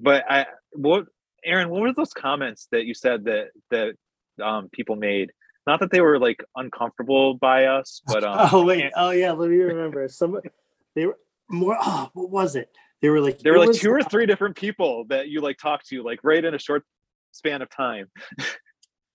but 0.00 0.24
i 0.30 0.46
what 0.72 1.06
aaron 1.44 1.68
what 1.68 1.80
were 1.80 1.92
those 1.92 2.12
comments 2.12 2.68
that 2.72 2.84
you 2.84 2.94
said 2.94 3.24
that 3.24 3.48
that 3.70 3.94
um 4.42 4.68
people 4.72 4.96
made 4.96 5.30
not 5.66 5.80
that 5.80 5.90
they 5.90 6.00
were 6.00 6.18
like 6.18 6.42
uncomfortable 6.56 7.34
by 7.34 7.66
us 7.66 8.02
but 8.06 8.24
um 8.28 8.48
oh 8.52 8.64
wait, 8.64 8.90
oh 8.96 9.10
yeah, 9.10 9.32
let 9.32 9.50
me 9.50 9.56
remember. 9.56 10.08
Some 10.08 10.40
they 10.94 11.06
were 11.06 11.18
more. 11.48 11.76
Oh, 11.80 12.10
what 12.14 12.30
was 12.30 12.56
it? 12.56 12.68
They 13.00 13.08
were 13.08 13.20
like 13.20 13.38
there 13.38 13.52
were 13.52 13.58
like 13.66 13.72
two 13.72 13.90
or 13.90 14.02
three 14.02 14.26
different 14.26 14.56
people 14.56 15.04
that 15.08 15.28
you 15.28 15.40
like 15.40 15.58
talked 15.58 15.88
to 15.88 16.02
like 16.02 16.20
right 16.22 16.44
in 16.44 16.54
a 16.54 16.58
short 16.58 16.84
span 17.32 17.62
of 17.62 17.68
time 17.70 18.10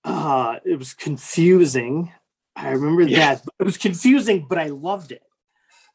uh, 0.03 0.59
it 0.65 0.77
was 0.77 0.93
confusing. 0.93 2.11
I 2.55 2.71
remember 2.71 3.03
Yeah. 3.03 3.35
that. 3.35 3.45
It 3.59 3.63
was 3.63 3.77
confusing, 3.77 4.45
but 4.49 4.57
I 4.57 4.67
loved 4.67 5.11
it. 5.11 5.23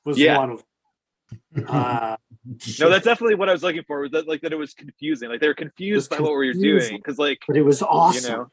Was 0.04 0.18
Yeah. 0.18 0.38
one 0.38 0.50
of 0.50 0.64
uh, 1.68 2.16
No, 2.78 2.90
that's 2.90 3.04
definitely 3.04 3.36
what 3.36 3.48
I 3.48 3.52
was 3.52 3.62
looking 3.62 3.82
for. 3.86 4.00
Was 4.00 4.10
that 4.12 4.28
like 4.28 4.42
that 4.42 4.52
it 4.52 4.56
was 4.56 4.74
confusing? 4.74 5.28
Like 5.30 5.40
they 5.40 5.48
were 5.48 5.54
confused 5.54 6.10
by 6.10 6.20
what 6.20 6.36
we 6.36 6.48
were 6.48 6.52
doing 6.52 6.96
because, 6.96 7.18
like, 7.18 7.38
but 7.46 7.56
it 7.56 7.62
was 7.62 7.82
awesome. 7.82 8.30
you 8.32 8.36
know, 8.36 8.48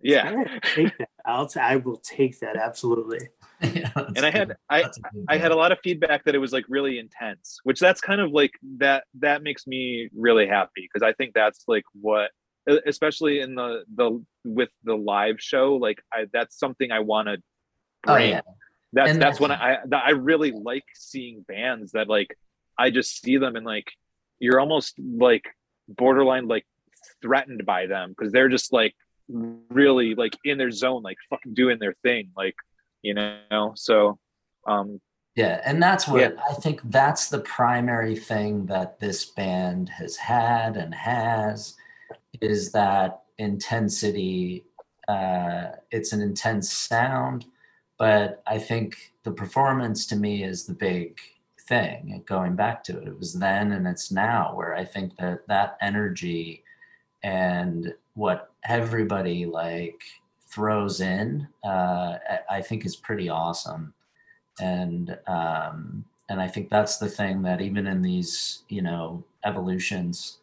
yeah. 0.00 0.44
Take 0.74 0.96
that. 0.98 1.08
I'll 1.26 1.46
t- 1.46 1.60
I 1.60 1.76
will 1.76 1.98
take 1.98 2.40
that 2.40 2.56
absolutely. 2.56 3.20
Yeah, 3.60 3.90
And 4.14 4.24
I 4.24 4.30
had. 4.30 4.56
I 4.70 4.82
That's 4.82 4.98
a 4.98 5.00
good 5.00 5.24
I 5.28 5.36
had 5.36 5.50
a 5.50 5.56
lot 5.56 5.72
of 5.72 5.78
feedback 5.82 6.24
that 6.24 6.36
it 6.36 6.38
was 6.38 6.52
like 6.52 6.64
really 6.68 7.00
intense, 7.00 7.58
which 7.64 7.80
that's 7.80 8.00
kind 8.00 8.20
of 8.20 8.30
like 8.30 8.52
that 8.78 9.02
that 9.18 9.42
makes 9.42 9.66
me 9.66 10.08
really 10.16 10.46
happy 10.46 10.88
because 10.92 11.02
I 11.04 11.12
think 11.14 11.34
that's 11.34 11.64
like 11.66 11.82
what 12.00 12.30
especially 12.86 13.40
in 13.40 13.56
the 13.56 13.82
the 13.96 14.24
with 14.44 14.68
the 14.84 14.94
live 14.94 15.40
show 15.40 15.74
like 15.74 16.00
I 16.12 16.26
that's 16.32 16.56
something 16.56 16.92
I 16.92 17.00
want 17.00 17.26
to 17.28 17.38
Oh 18.06 18.14
bring. 18.14 18.30
yeah, 18.30 18.42
That's 18.92 19.10
And 19.10 19.20
that's 19.20 19.40
when 19.40 19.50
I 19.50 19.78
I 19.92 20.10
really 20.10 20.52
like 20.52 20.84
seeing 20.94 21.44
bands 21.48 21.92
that 21.92 22.08
like 22.08 22.38
I 22.78 22.90
just 22.90 23.20
see 23.20 23.36
them 23.36 23.56
and 23.56 23.66
like 23.66 23.90
you're 24.38 24.60
almost 24.60 24.94
like 24.98 25.44
borderline 25.88 26.46
like 26.46 26.66
threatened 27.22 27.66
by 27.66 27.86
them 27.86 28.10
because 28.10 28.32
they're 28.32 28.48
just 28.48 28.72
like 28.72 28.94
really 29.28 30.14
like 30.14 30.36
in 30.44 30.58
their 30.58 30.70
zone 30.70 31.02
like 31.02 31.18
fucking 31.28 31.54
doing 31.54 31.78
their 31.78 31.92
thing 31.92 32.30
like 32.36 32.54
you 33.02 33.14
know 33.14 33.72
so 33.74 34.18
um 34.66 35.00
yeah, 35.38 35.60
and 35.64 35.80
that's 35.80 36.08
what 36.08 36.20
Yeah. 36.20 36.30
I 36.50 36.54
think. 36.54 36.80
That's 36.82 37.28
the 37.28 37.38
primary 37.38 38.16
thing 38.16 38.66
that 38.66 38.98
this 38.98 39.24
band 39.24 39.88
has 39.88 40.16
had 40.16 40.76
and 40.76 40.92
has 40.92 41.76
is 42.40 42.72
that 42.72 43.22
intensity. 43.38 44.64
Uh, 45.06 45.76
it's 45.92 46.12
an 46.12 46.22
intense 46.22 46.72
sound, 46.72 47.46
but 48.00 48.42
I 48.48 48.58
think 48.58 49.12
the 49.22 49.30
performance 49.30 50.06
to 50.06 50.16
me 50.16 50.42
is 50.42 50.66
the 50.66 50.74
big 50.74 51.20
thing. 51.68 52.22
Going 52.26 52.56
back 52.56 52.82
to 52.84 52.98
it, 52.98 53.08
it 53.08 53.18
was 53.18 53.34
then 53.34 53.72
and 53.72 53.86
it's 53.86 54.10
now 54.10 54.54
where 54.54 54.74
I 54.74 54.84
think 54.84 55.16
that 55.18 55.46
that 55.48 55.76
energy 55.80 56.64
and 57.22 57.94
what 58.14 58.52
everybody 58.68 59.46
like 59.46 60.02
throws 60.48 61.00
in, 61.00 61.48
uh, 61.64 62.18
I- 62.30 62.56
I 62.58 62.62
think 62.62 62.86
is 62.86 62.96
pretty 62.96 63.28
awesome. 63.28 63.94
And 64.60 65.18
um, 65.26 66.04
and 66.28 66.40
I 66.40 66.48
think 66.48 66.68
that's 66.70 66.98
the 66.98 67.08
thing 67.08 67.42
that 67.42 67.60
even 67.60 67.86
in 67.86 68.02
these 68.02 68.64
you 68.68 68.82
know 68.82 69.24
evolutions, 69.44 70.38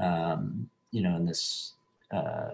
um, 0.00 0.70
you 0.92 1.02
know, 1.02 1.16
in 1.16 1.26
this 1.26 1.74
uh, 2.12 2.52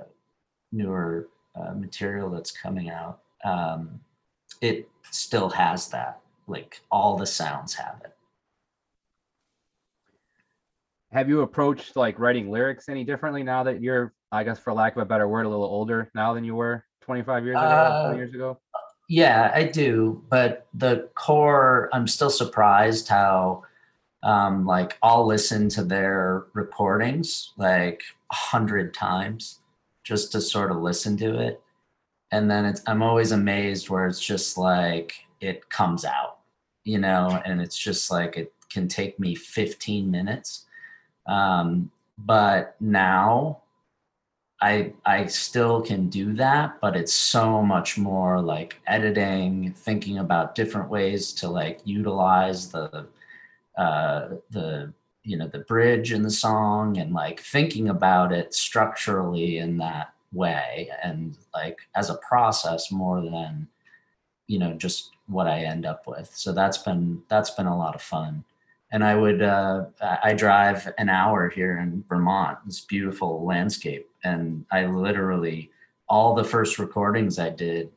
newer 0.73 1.29
uh, 1.57 1.73
material 1.75 2.31
that's 2.31 2.51
coming 2.51 2.91
out, 2.91 3.21
um, 3.45 4.01
it 4.61 4.89
still 5.11 5.49
has 5.51 5.89
that. 5.91 6.21
Like 6.47 6.81
all 6.91 7.17
the 7.17 7.27
sounds 7.27 7.75
have 7.75 8.01
it. 8.05 8.13
Have 11.13 11.29
you 11.29 11.41
approached 11.41 11.97
like 11.97 12.19
writing 12.19 12.51
lyrics 12.51 12.89
any 12.89 13.05
differently 13.05 13.43
now 13.43 13.63
that 13.65 13.81
you're, 13.81 14.13
I 14.33 14.45
guess, 14.45 14.59
for 14.59 14.73
lack 14.73 14.97
of 14.97 15.03
a 15.03 15.05
better 15.07 15.29
word, 15.29 15.47
a 15.47 15.49
little 15.49 15.65
older 15.65 16.11
now 16.15 16.35
than 16.35 16.45
you 16.45 16.55
were 16.55 16.85
25 17.03 17.45
years 17.45 17.57
ago, 17.57 17.65
Uh, 17.65 18.03
20 18.07 18.19
years 18.19 18.35
ago? 18.35 18.59
Yeah, 19.09 19.53
I 19.55 19.65
do, 19.65 20.25
but 20.29 20.67
the 20.75 21.09
core, 21.15 21.89
I'm 21.93 22.09
still 22.09 22.29
surprised 22.29 23.07
how, 23.09 23.63
um, 24.25 24.67
like, 24.67 24.99
I'll 25.01 25.25
listen 25.25 25.69
to 25.71 25.85
their 25.85 26.47
recordings 26.55 27.53
like 27.57 28.03
a 28.33 28.35
hundred 28.35 28.93
times 28.93 29.61
just 30.03 30.33
to 30.33 30.41
sort 30.41 30.73
of 30.73 30.79
listen 30.79 31.17
to 31.19 31.39
it, 31.39 31.63
and 32.33 32.51
then 32.51 32.65
it's 32.65 32.83
I'm 32.89 33.01
always 33.03 33.31
amazed 33.31 33.89
where 33.89 34.07
it's 34.09 34.21
just 34.21 34.59
like 34.59 35.15
it 35.41 35.69
comes 35.71 36.05
out, 36.05 36.36
you 36.87 36.99
know, 36.99 37.43
and 37.45 37.61
it's 37.61 37.77
just 37.77 38.13
like 38.13 38.37
it 38.37 38.53
can 38.71 38.87
take 38.87 39.19
me 39.19 39.35
15 39.35 40.09
minutes, 40.09 40.67
um, 41.27 41.91
but 42.17 42.77
now 42.81 43.61
I 44.63 44.93
I 45.05 45.27
still 45.27 45.83
can 45.83 46.09
do 46.09 46.33
that, 46.35 46.81
but 46.81 46.97
it's 46.97 47.13
so 47.13 47.61
much 47.61 47.99
more 47.99 48.41
like 48.41 48.81
editing, 48.87 49.73
thinking 49.73 50.19
about 50.19 50.55
different 50.55 50.89
ways 50.89 51.33
to 51.35 51.49
like 51.49 51.81
utilize 51.85 52.71
the 52.71 53.09
uh 53.77 54.29
the 54.51 54.93
you 55.25 55.37
know 55.37 55.49
the 55.49 55.59
bridge 55.61 56.13
in 56.13 56.23
the 56.23 56.31
song 56.31 56.99
and 56.99 57.13
like 57.13 57.41
thinking 57.41 57.89
about 57.89 58.33
it 58.33 58.55
structurally 58.55 59.59
in 59.59 59.77
that 59.79 60.15
way 60.33 60.89
and 61.03 61.37
like 61.53 61.79
as 61.97 62.11
a 62.11 62.19
process 62.19 62.93
more 62.93 63.21
than 63.21 63.67
you 64.47 64.59
know 64.59 64.73
just 64.75 65.16
what 65.27 65.47
I 65.47 65.61
end 65.61 65.87
up 65.87 66.07
with. 66.07 66.31
So 66.35 66.53
that's 66.53 66.79
been 66.79 67.23
that's 67.29 67.51
been 67.51 67.67
a 67.67 67.77
lot 67.77 67.95
of 67.95 68.03
fun 68.03 68.45
and 68.93 69.03
I 69.03 69.15
would 69.15 69.43
uh, 69.43 69.87
I 70.01 70.33
drive 70.33 70.93
an 70.99 71.09
hour 71.09 71.49
here 71.49 71.79
in 71.79 72.05
Vermont, 72.09 72.59
this 72.65 72.81
beautiful 72.81 73.45
landscape, 73.45 74.09
and 74.25 74.65
I 74.71 74.87
literally 74.87 75.71
all 76.09 76.35
the 76.35 76.45
first 76.45 76.79
recordings 76.79 77.39
I 77.39 77.51
did, 77.51 77.91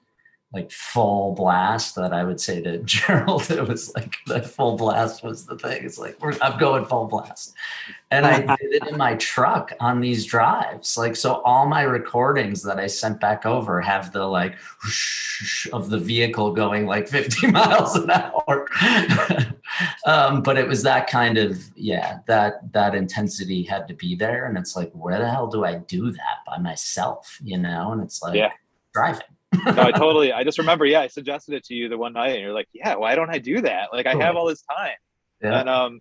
like 0.52 0.72
full 0.72 1.34
blast. 1.36 1.96
That 1.96 2.14
I 2.14 2.24
would 2.24 2.42
say 2.42 2.62
to 2.62 2.78
Gerald, 2.84 3.50
it 3.52 3.68
was 3.68 3.94
like 3.96 4.16
the 4.26 4.42
full 4.42 4.78
blast 4.78 5.24
was 5.24 5.46
the 5.46 5.58
thing. 5.58 5.84
It's 5.86 5.98
like 6.00 6.20
we're, 6.22 6.34
I'm 6.42 6.60
going 6.60 6.86
full 6.86 7.06
blast, 7.06 7.54
and 8.12 8.26
I 8.26 8.40
did 8.62 8.74
it 8.74 8.88
in 8.88 8.98
my 8.98 9.16
truck 9.16 9.74
on 9.80 10.02
these 10.02 10.26
drives. 10.26 10.98
Like 10.98 11.16
so, 11.16 11.42
all 11.44 11.68
my 11.68 11.84
recordings 11.84 12.64
that 12.64 12.80
I 12.80 12.88
sent 12.88 13.20
back 13.20 13.46
over 13.46 13.80
have 13.82 14.12
the 14.12 14.26
like 14.26 14.56
whoosh 14.84 15.68
of 15.72 15.90
the 15.90 16.00
vehicle 16.00 16.52
going 16.54 16.86
like 16.86 17.08
50 17.20 17.48
miles 17.52 17.96
an 17.96 18.10
hour. 18.10 18.68
um, 20.06 20.42
but 20.42 20.58
it 20.58 20.68
was 20.68 20.84
that 20.84 21.08
kind 21.10 21.38
of 21.38 21.62
yeah 21.76 22.20
that 22.28 22.72
that 22.74 22.96
intensity 22.96 23.64
had 23.64 23.88
to 23.88 23.94
be 23.94 24.16
there 24.16 24.48
and 24.48 24.58
it's 24.58 24.76
like 24.76 24.92
where 24.94 25.18
the 25.20 25.30
hell 25.30 25.48
do 25.48 25.64
i 25.64 25.76
do 25.76 26.12
that 26.12 26.38
by 26.46 26.58
myself 26.58 27.38
you 27.44 27.58
know 27.58 27.92
and 27.92 28.02
it's 28.02 28.22
like 28.22 28.36
Yeah. 28.36 28.52
driving 28.94 29.22
no, 29.54 29.82
I 29.84 29.92
totally. 29.92 30.32
I 30.32 30.44
just 30.44 30.60
remember, 30.60 30.86
yeah, 30.86 31.02
I 31.02 31.08
suggested 31.08 31.56
it 31.56 31.64
to 31.66 31.74
you 31.74 31.90
the 31.90 31.98
one 31.98 32.14
night, 32.14 32.32
and 32.34 32.42
you're 32.42 32.54
like, 32.54 32.68
"Yeah, 32.74 32.96
why 32.96 33.16
don't 33.16 33.30
I 33.30 33.40
do 33.40 33.62
that? 33.62 33.90
Like, 33.92 34.06
I 34.06 34.16
have 34.16 34.36
all 34.36 34.46
this 34.48 34.62
time." 34.62 34.96
yeah 35.42 35.60
And 35.60 35.70
um, 35.70 36.00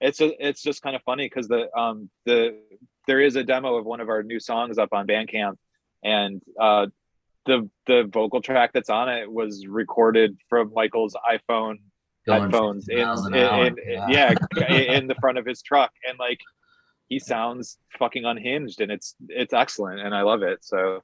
it's 0.00 0.18
just, 0.18 0.34
it's 0.38 0.62
just 0.62 0.82
kind 0.82 0.94
of 0.96 1.02
funny 1.02 1.26
because 1.26 1.48
the 1.48 1.68
um 1.76 2.08
the 2.24 2.58
there 3.06 3.20
is 3.20 3.36
a 3.36 3.44
demo 3.44 3.76
of 3.76 3.84
one 3.84 4.00
of 4.00 4.08
our 4.08 4.22
new 4.22 4.40
songs 4.40 4.78
up 4.78 4.90
on 4.92 5.06
Bandcamp, 5.06 5.56
and 6.02 6.40
uh, 6.60 6.86
the 7.46 7.68
the 7.86 8.04
vocal 8.04 8.40
track 8.40 8.72
that's 8.72 8.90
on 8.90 9.08
it 9.08 9.30
was 9.30 9.66
recorded 9.66 10.38
from 10.48 10.72
Michael's 10.74 11.14
iPhone 11.30 11.76
going 12.26 12.42
headphones 12.42 12.86
50 12.86 13.00
in, 13.00 13.04
in, 13.34 13.78
in- 13.78 14.02
yeah 14.10 14.34
in 14.68 15.06
the 15.06 15.14
front 15.16 15.38
of 15.38 15.46
his 15.46 15.62
truck, 15.62 15.90
and 16.08 16.18
like 16.18 16.40
he 17.08 17.18
sounds 17.18 17.78
fucking 17.98 18.24
unhinged, 18.24 18.80
and 18.80 18.92
it's 18.92 19.14
it's 19.28 19.52
excellent, 19.54 20.00
and 20.00 20.14
I 20.14 20.22
love 20.22 20.42
it. 20.42 20.58
So, 20.62 21.00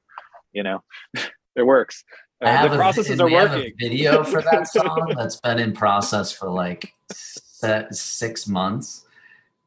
you 0.52 0.62
know, 0.62 0.82
it 1.56 1.62
works. 1.62 2.04
I 2.42 2.46
Uh, 2.46 2.56
have 2.56 2.70
the 2.72 2.76
processes 2.76 3.12
and 3.12 3.20
are 3.22 3.28
a 3.28 3.32
working. 3.32 3.72
video 3.78 4.24
for 4.24 4.42
that 4.42 4.68
song 4.72 5.14
that's 5.16 5.36
been 5.40 5.58
in 5.58 5.72
process 5.72 6.32
for 6.32 6.50
like 6.50 6.92
six 7.90 8.46
months, 8.46 9.06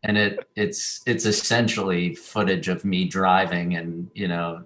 and 0.04 0.18
it 0.18 0.48
it's 0.56 1.02
it's 1.06 1.26
essentially 1.26 2.14
footage 2.16 2.68
of 2.68 2.86
me 2.86 3.06
driving 3.06 3.76
and 3.76 4.10
you 4.14 4.28
know 4.28 4.64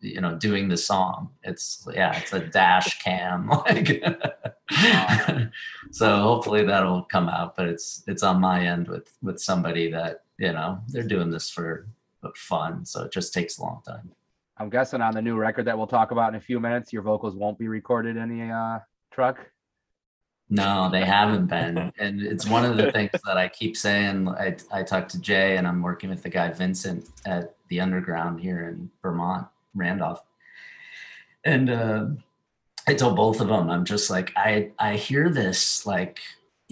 you 0.00 0.20
know 0.20 0.36
doing 0.36 0.68
the 0.68 0.76
song. 0.76 1.28
It's 1.42 1.86
yeah, 1.92 2.16
it's 2.16 2.32
a 2.32 2.40
dash 2.40 3.02
cam 3.02 3.48
like. 3.66 4.02
so 5.90 6.16
hopefully 6.22 6.64
that'll 6.64 7.02
come 7.02 7.28
out, 7.28 7.56
but 7.56 7.68
it's 7.68 8.02
it's 8.06 8.22
on 8.22 8.40
my 8.40 8.66
end 8.66 8.88
with 8.88 9.12
with 9.22 9.40
somebody 9.40 9.90
that 9.90 10.22
you 10.38 10.52
know 10.52 10.78
they're 10.88 11.02
doing 11.02 11.30
this 11.30 11.50
for 11.50 11.86
fun, 12.36 12.84
so 12.86 13.02
it 13.04 13.12
just 13.12 13.34
takes 13.34 13.58
a 13.58 13.62
long 13.62 13.82
time. 13.86 14.12
I'm 14.62 14.70
guessing 14.70 15.00
on 15.00 15.12
the 15.12 15.20
new 15.20 15.36
record 15.36 15.64
that 15.64 15.76
we'll 15.76 15.88
talk 15.88 16.12
about 16.12 16.28
in 16.28 16.36
a 16.36 16.40
few 16.40 16.60
minutes, 16.60 16.92
your 16.92 17.02
vocals 17.02 17.34
won't 17.34 17.58
be 17.58 17.66
recorded 17.66 18.16
in 18.16 18.28
the 18.28 18.54
uh, 18.54 18.78
truck. 19.10 19.44
No, 20.48 20.88
they 20.88 21.04
haven't 21.04 21.46
been. 21.46 21.92
And 21.98 22.22
it's 22.22 22.46
one 22.46 22.64
of 22.64 22.76
the 22.76 22.92
things 22.92 23.10
that 23.26 23.36
I 23.36 23.48
keep 23.48 23.76
saying. 23.76 24.28
I, 24.28 24.54
I 24.70 24.84
talked 24.84 25.10
to 25.12 25.20
Jay 25.20 25.56
and 25.56 25.66
I'm 25.66 25.82
working 25.82 26.10
with 26.10 26.22
the 26.22 26.28
guy 26.28 26.50
Vincent 26.52 27.08
at 27.26 27.56
the 27.68 27.80
underground 27.80 28.40
here 28.40 28.68
in 28.68 28.88
Vermont, 29.02 29.48
Randolph. 29.74 30.22
And 31.44 31.68
uh, 31.68 32.06
I 32.86 32.94
told 32.94 33.16
both 33.16 33.40
of 33.40 33.48
them, 33.48 33.68
I'm 33.68 33.84
just 33.84 34.10
like, 34.10 34.32
I, 34.36 34.70
I 34.78 34.94
hear 34.94 35.28
this 35.28 35.86
like, 35.86 36.20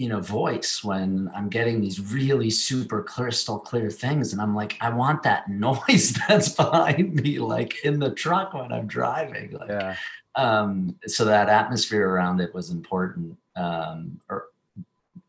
you 0.01 0.09
know, 0.09 0.19
voice 0.19 0.83
when 0.83 1.29
I'm 1.35 1.47
getting 1.47 1.79
these 1.79 1.99
really 2.11 2.49
super 2.49 3.03
crystal 3.03 3.59
clear 3.59 3.91
things. 3.91 4.33
And 4.33 4.41
I'm 4.41 4.55
like, 4.55 4.75
I 4.81 4.89
want 4.89 5.21
that 5.21 5.47
noise 5.47 6.17
that's 6.27 6.49
behind 6.55 7.13
me, 7.13 7.37
like 7.37 7.85
in 7.85 7.99
the 7.99 8.09
truck 8.09 8.55
when 8.55 8.71
I'm 8.71 8.87
driving. 8.87 9.51
Like, 9.51 9.69
Yeah. 9.69 9.95
um, 10.33 10.97
so 11.05 11.23
that 11.25 11.49
atmosphere 11.49 12.09
around 12.09 12.41
it 12.41 12.51
was 12.51 12.71
important 12.71 13.37
um, 13.55 14.19
er, 14.31 14.47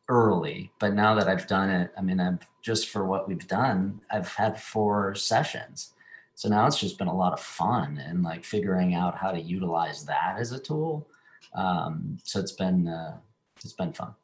early. 0.08 0.72
But 0.78 0.94
now 0.94 1.14
that 1.16 1.28
I've 1.28 1.46
done 1.46 1.68
it, 1.68 1.92
I 1.98 2.00
mean, 2.00 2.18
I've 2.18 2.38
just 2.62 2.88
for 2.88 3.04
what 3.04 3.28
we've 3.28 3.46
done, 3.46 4.00
I've 4.10 4.32
had 4.32 4.58
four 4.58 5.14
sessions, 5.14 5.92
So 6.34 6.48
now 6.48 6.66
it's 6.66 6.80
just 6.80 6.96
been 6.96 7.08
a 7.08 7.14
lot 7.24 7.34
of 7.34 7.40
fun 7.40 7.98
and 7.98 8.22
like 8.22 8.42
figuring 8.42 8.94
out 8.94 9.18
how 9.18 9.32
to 9.32 9.40
utilize 9.40 10.06
that 10.06 10.36
as 10.38 10.52
a 10.52 10.58
tool. 10.58 11.06
Um, 11.54 12.16
so 12.24 12.40
it's 12.40 12.52
been 12.52 12.88
uh, 12.88 13.18
it's 13.62 13.74
been 13.74 13.92
fun. 13.92 14.14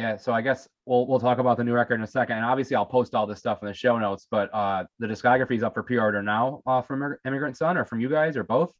Yeah, 0.00 0.16
so 0.16 0.32
I 0.32 0.40
guess 0.40 0.66
we'll 0.86 1.06
we'll 1.06 1.20
talk 1.20 1.36
about 1.36 1.58
the 1.58 1.64
new 1.64 1.74
record 1.74 1.96
in 1.96 2.00
a 2.00 2.06
second, 2.06 2.38
and 2.38 2.46
obviously 2.46 2.74
I'll 2.74 2.86
post 2.86 3.14
all 3.14 3.26
this 3.26 3.38
stuff 3.38 3.58
in 3.60 3.68
the 3.68 3.74
show 3.74 3.98
notes. 3.98 4.26
But 4.30 4.48
uh, 4.54 4.84
the 4.98 5.06
discography 5.06 5.56
is 5.56 5.62
up 5.62 5.74
for 5.74 5.82
pre-order 5.82 6.22
now 6.22 6.62
uh, 6.66 6.80
from 6.80 7.16
Immigrant 7.26 7.58
Sun, 7.58 7.76
or 7.76 7.84
from 7.84 8.00
you 8.00 8.08
guys, 8.08 8.34
or 8.34 8.42
both. 8.42 8.72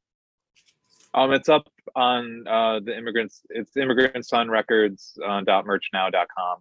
Um, 1.13 1.35
it's 1.35 1.51
up 1.51 1.69
on 1.95 2.47
uh, 2.49 2.81
the 2.81 2.97
immigrants. 2.97 3.43
It's 3.51 3.77
immigrant 3.77 4.25
sun 4.25 4.49
records 4.49 5.19
uh, 5.23 5.43
dot 5.43 5.67
merchnow.com. 5.67 6.59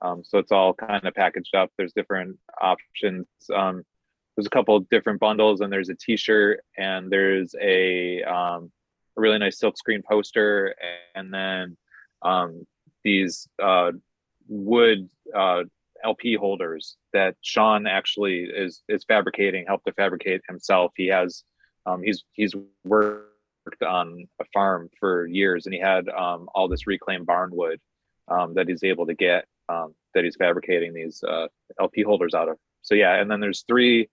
Um, 0.00 0.24
so 0.24 0.38
it's 0.38 0.50
all 0.50 0.72
kind 0.72 1.04
of 1.04 1.12
packaged 1.12 1.54
up. 1.54 1.70
There's 1.76 1.92
different 1.92 2.38
options. 2.58 3.26
Um, 3.54 3.84
there's 4.34 4.46
a 4.46 4.50
couple 4.50 4.80
different 4.90 5.20
bundles, 5.20 5.60
and 5.60 5.70
there's 5.70 5.90
a 5.90 5.94
T-shirt, 5.94 6.60
and 6.78 7.12
there's 7.12 7.54
a 7.60 8.22
um, 8.22 8.72
a 9.18 9.20
really 9.20 9.36
nice 9.36 9.58
silk 9.58 9.76
screen 9.76 10.00
poster, 10.08 10.74
and 11.14 11.34
then 11.34 11.76
um, 12.22 12.66
these 13.04 13.48
uh, 13.62 13.92
wood 14.48 15.08
uh, 15.34 15.64
LP 16.04 16.34
holders 16.34 16.96
that 17.12 17.36
Sean 17.42 17.86
actually 17.86 18.44
is 18.44 18.82
is 18.88 19.04
fabricating, 19.04 19.64
helped 19.66 19.86
to 19.86 19.92
fabricate 19.92 20.42
himself. 20.48 20.92
He 20.96 21.08
has 21.08 21.44
um, 21.86 22.02
he's 22.02 22.24
he's 22.32 22.54
worked 22.84 23.82
on 23.86 24.26
a 24.40 24.44
farm 24.52 24.88
for 24.98 25.26
years, 25.26 25.66
and 25.66 25.74
he 25.74 25.80
had 25.80 26.08
um, 26.08 26.48
all 26.54 26.68
this 26.68 26.86
reclaimed 26.86 27.26
barnwood 27.26 27.78
um, 28.28 28.54
that 28.54 28.68
he's 28.68 28.84
able 28.84 29.06
to 29.06 29.14
get 29.14 29.44
um, 29.68 29.94
that 30.14 30.24
he's 30.24 30.36
fabricating 30.36 30.92
these 30.92 31.22
uh, 31.22 31.46
LP 31.80 32.02
holders 32.02 32.34
out 32.34 32.48
of. 32.48 32.56
So 32.82 32.94
yeah, 32.94 33.20
and 33.20 33.30
then 33.30 33.40
there's 33.40 33.64
three 33.68 34.08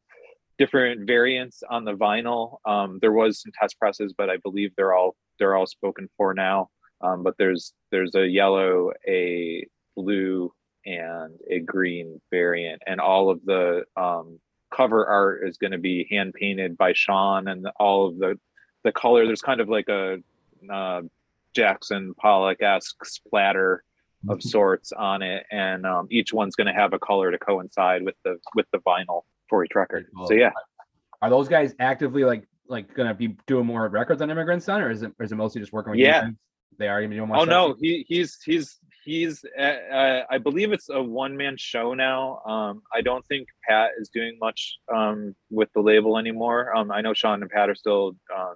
different 0.58 1.06
variants 1.06 1.64
on 1.70 1.86
the 1.86 1.94
vinyl. 1.94 2.58
Um, 2.66 3.00
there 3.02 3.12
was 3.12 3.42
some 3.42 3.52
test 3.60 3.80
presses, 3.80 4.14
but 4.18 4.30
I 4.30 4.38
believe 4.38 4.72
they're 4.76 4.94
all 4.94 5.16
they're 5.40 5.56
all 5.56 5.68
spoken 5.68 6.10
for 6.18 6.34
now. 6.34 6.70
Um, 7.02 7.24
but 7.24 7.36
there's 7.38 7.74
there's 7.92 8.16
a 8.16 8.28
yellow, 8.28 8.92
a 9.08 9.68
blue, 9.96 10.54
and 10.86 11.34
a 11.50 11.60
green 11.60 12.22
variant, 12.32 12.82
and 12.88 13.00
all 13.00 13.30
of 13.30 13.44
the 13.46 13.84
um, 13.96 14.40
cover 14.72 15.06
art 15.06 15.48
is 15.48 15.58
going 15.58 15.72
to 15.72 15.78
be 15.78 16.08
hand 16.10 16.34
painted 16.34 16.78
by 16.78 16.94
Sean, 16.94 17.48
and 17.48 17.68
all 17.80 18.08
of 18.08 18.18
the 18.18 18.40
the 18.84 18.92
color. 18.92 19.26
There's 19.26 19.42
kind 19.42 19.62
of 19.62 19.70
like 19.70 19.90
a 19.90 20.18
uh, 20.72 21.02
Jackson 21.54 22.14
Pollock 22.16 22.62
esque 22.62 23.06
splatter 23.06 23.84
of 24.30 24.42
sorts 24.42 24.92
on 24.92 25.22
it, 25.22 25.46
and 25.52 25.86
um, 25.86 26.08
each 26.10 26.34
one's 26.34 26.56
going 26.56 26.68
to 26.68 26.74
have 26.74 26.94
a 26.94 27.00
color 27.00 27.32
to 27.32 27.38
coincide 27.38 28.04
with 28.04 28.16
the 28.24 28.38
with 28.56 28.66
the 28.72 28.80
vinyl 28.80 29.24
for 29.50 29.64
each 29.64 29.76
record. 29.76 30.08
So 30.26 30.34
yeah, 30.34 30.52
Are 31.22 31.30
those 31.30 31.48
guys 31.48 31.74
actively 31.80 32.24
like 32.24 32.48
like 32.68 32.94
gonna 32.94 33.14
be 33.14 33.30
doing 33.46 33.66
more 33.66 33.88
records 33.88 34.22
on 34.22 34.30
Immigrant 34.30 34.64
Sun, 34.64 34.82
or 34.82 34.92
is 34.92 35.04
it 35.04 35.12
or 35.20 35.26
is 35.26 35.32
it 35.32 35.36
mostly 35.36 35.62
just 35.62 35.74
working 35.74 35.92
with? 35.92 36.00
Yeah. 36.00 36.24
guys? 36.24 36.34
They 36.78 36.88
are 36.88 37.02
gonna 37.02 37.16
doing 37.16 37.28
more. 37.28 37.38
Oh 37.38 37.44
no, 37.44 37.76
he 37.80 38.06
he's 38.08 38.38
he's 38.46 38.78
he's 39.04 39.44
uh, 39.58 39.62
uh, 39.62 40.24
I 40.30 40.38
believe 40.38 40.74
it's 40.74 40.90
a 40.90 41.02
one 41.02 41.38
man 41.38 41.56
show 41.58 41.94
now. 41.94 42.42
Um, 42.46 42.82
I 42.94 43.02
don't 43.02 43.26
think 43.26 43.48
Pat 43.68 43.92
is 43.98 44.10
doing 44.10 44.38
much 44.40 44.78
um 44.94 45.36
with 45.50 45.70
the 45.74 45.82
label 45.82 46.18
anymore. 46.18 46.76
Um, 46.76 46.92
I 46.92 47.02
know 47.02 47.14
Sean 47.14 47.42
and 47.42 47.50
Pat 47.50 47.70
are 47.70 47.76
still 47.76 48.16
um 48.36 48.56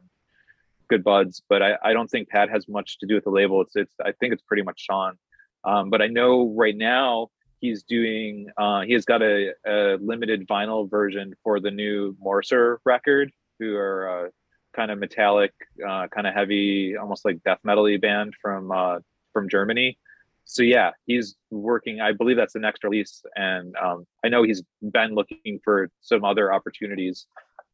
good 0.89 1.03
buds, 1.03 1.41
but 1.49 1.61
I 1.63 1.77
I 1.83 1.93
don't 1.93 2.09
think 2.09 2.29
Pat 2.29 2.49
has 2.49 2.67
much 2.67 2.99
to 2.99 3.07
do 3.07 3.15
with 3.15 3.23
the 3.23 3.31
label. 3.31 3.61
It's 3.61 3.75
it's 3.75 3.95
I 4.03 4.11
think 4.11 4.33
it's 4.33 4.43
pretty 4.43 4.63
much 4.63 4.81
Sean. 4.81 5.17
Um, 5.63 5.89
but 5.89 6.01
I 6.01 6.07
know 6.07 6.53
right 6.55 6.75
now 6.75 7.29
he's 7.59 7.83
doing 7.83 8.49
uh 8.57 8.81
he 8.81 8.93
has 8.93 9.05
got 9.05 9.21
a, 9.21 9.53
a 9.65 9.97
limited 10.01 10.47
vinyl 10.47 10.89
version 10.89 11.33
for 11.43 11.59
the 11.59 11.71
new 11.71 12.15
Morser 12.23 12.77
record, 12.85 13.31
who 13.59 13.75
are 13.75 14.25
uh 14.25 14.29
kind 14.75 14.91
of 14.91 14.99
metallic, 14.99 15.53
uh, 15.87 16.07
kind 16.07 16.27
of 16.27 16.33
heavy, 16.33 16.95
almost 16.97 17.25
like 17.25 17.43
death 17.43 17.59
metal-y 17.63 17.97
band 17.97 18.33
from 18.41 18.71
uh, 18.71 18.99
from 19.33 19.49
Germany. 19.49 19.97
So 20.45 20.63
yeah, 20.63 20.91
he's 21.05 21.35
working. 21.49 22.01
I 22.01 22.11
believe 22.11 22.37
that's 22.37 22.53
the 22.53 22.59
next 22.59 22.83
release, 22.83 23.23
and 23.35 23.75
um, 23.77 24.05
I 24.23 24.29
know 24.29 24.43
he's 24.43 24.63
been 24.81 25.13
looking 25.13 25.59
for 25.63 25.89
some 26.01 26.25
other 26.25 26.51
opportunities, 26.51 27.25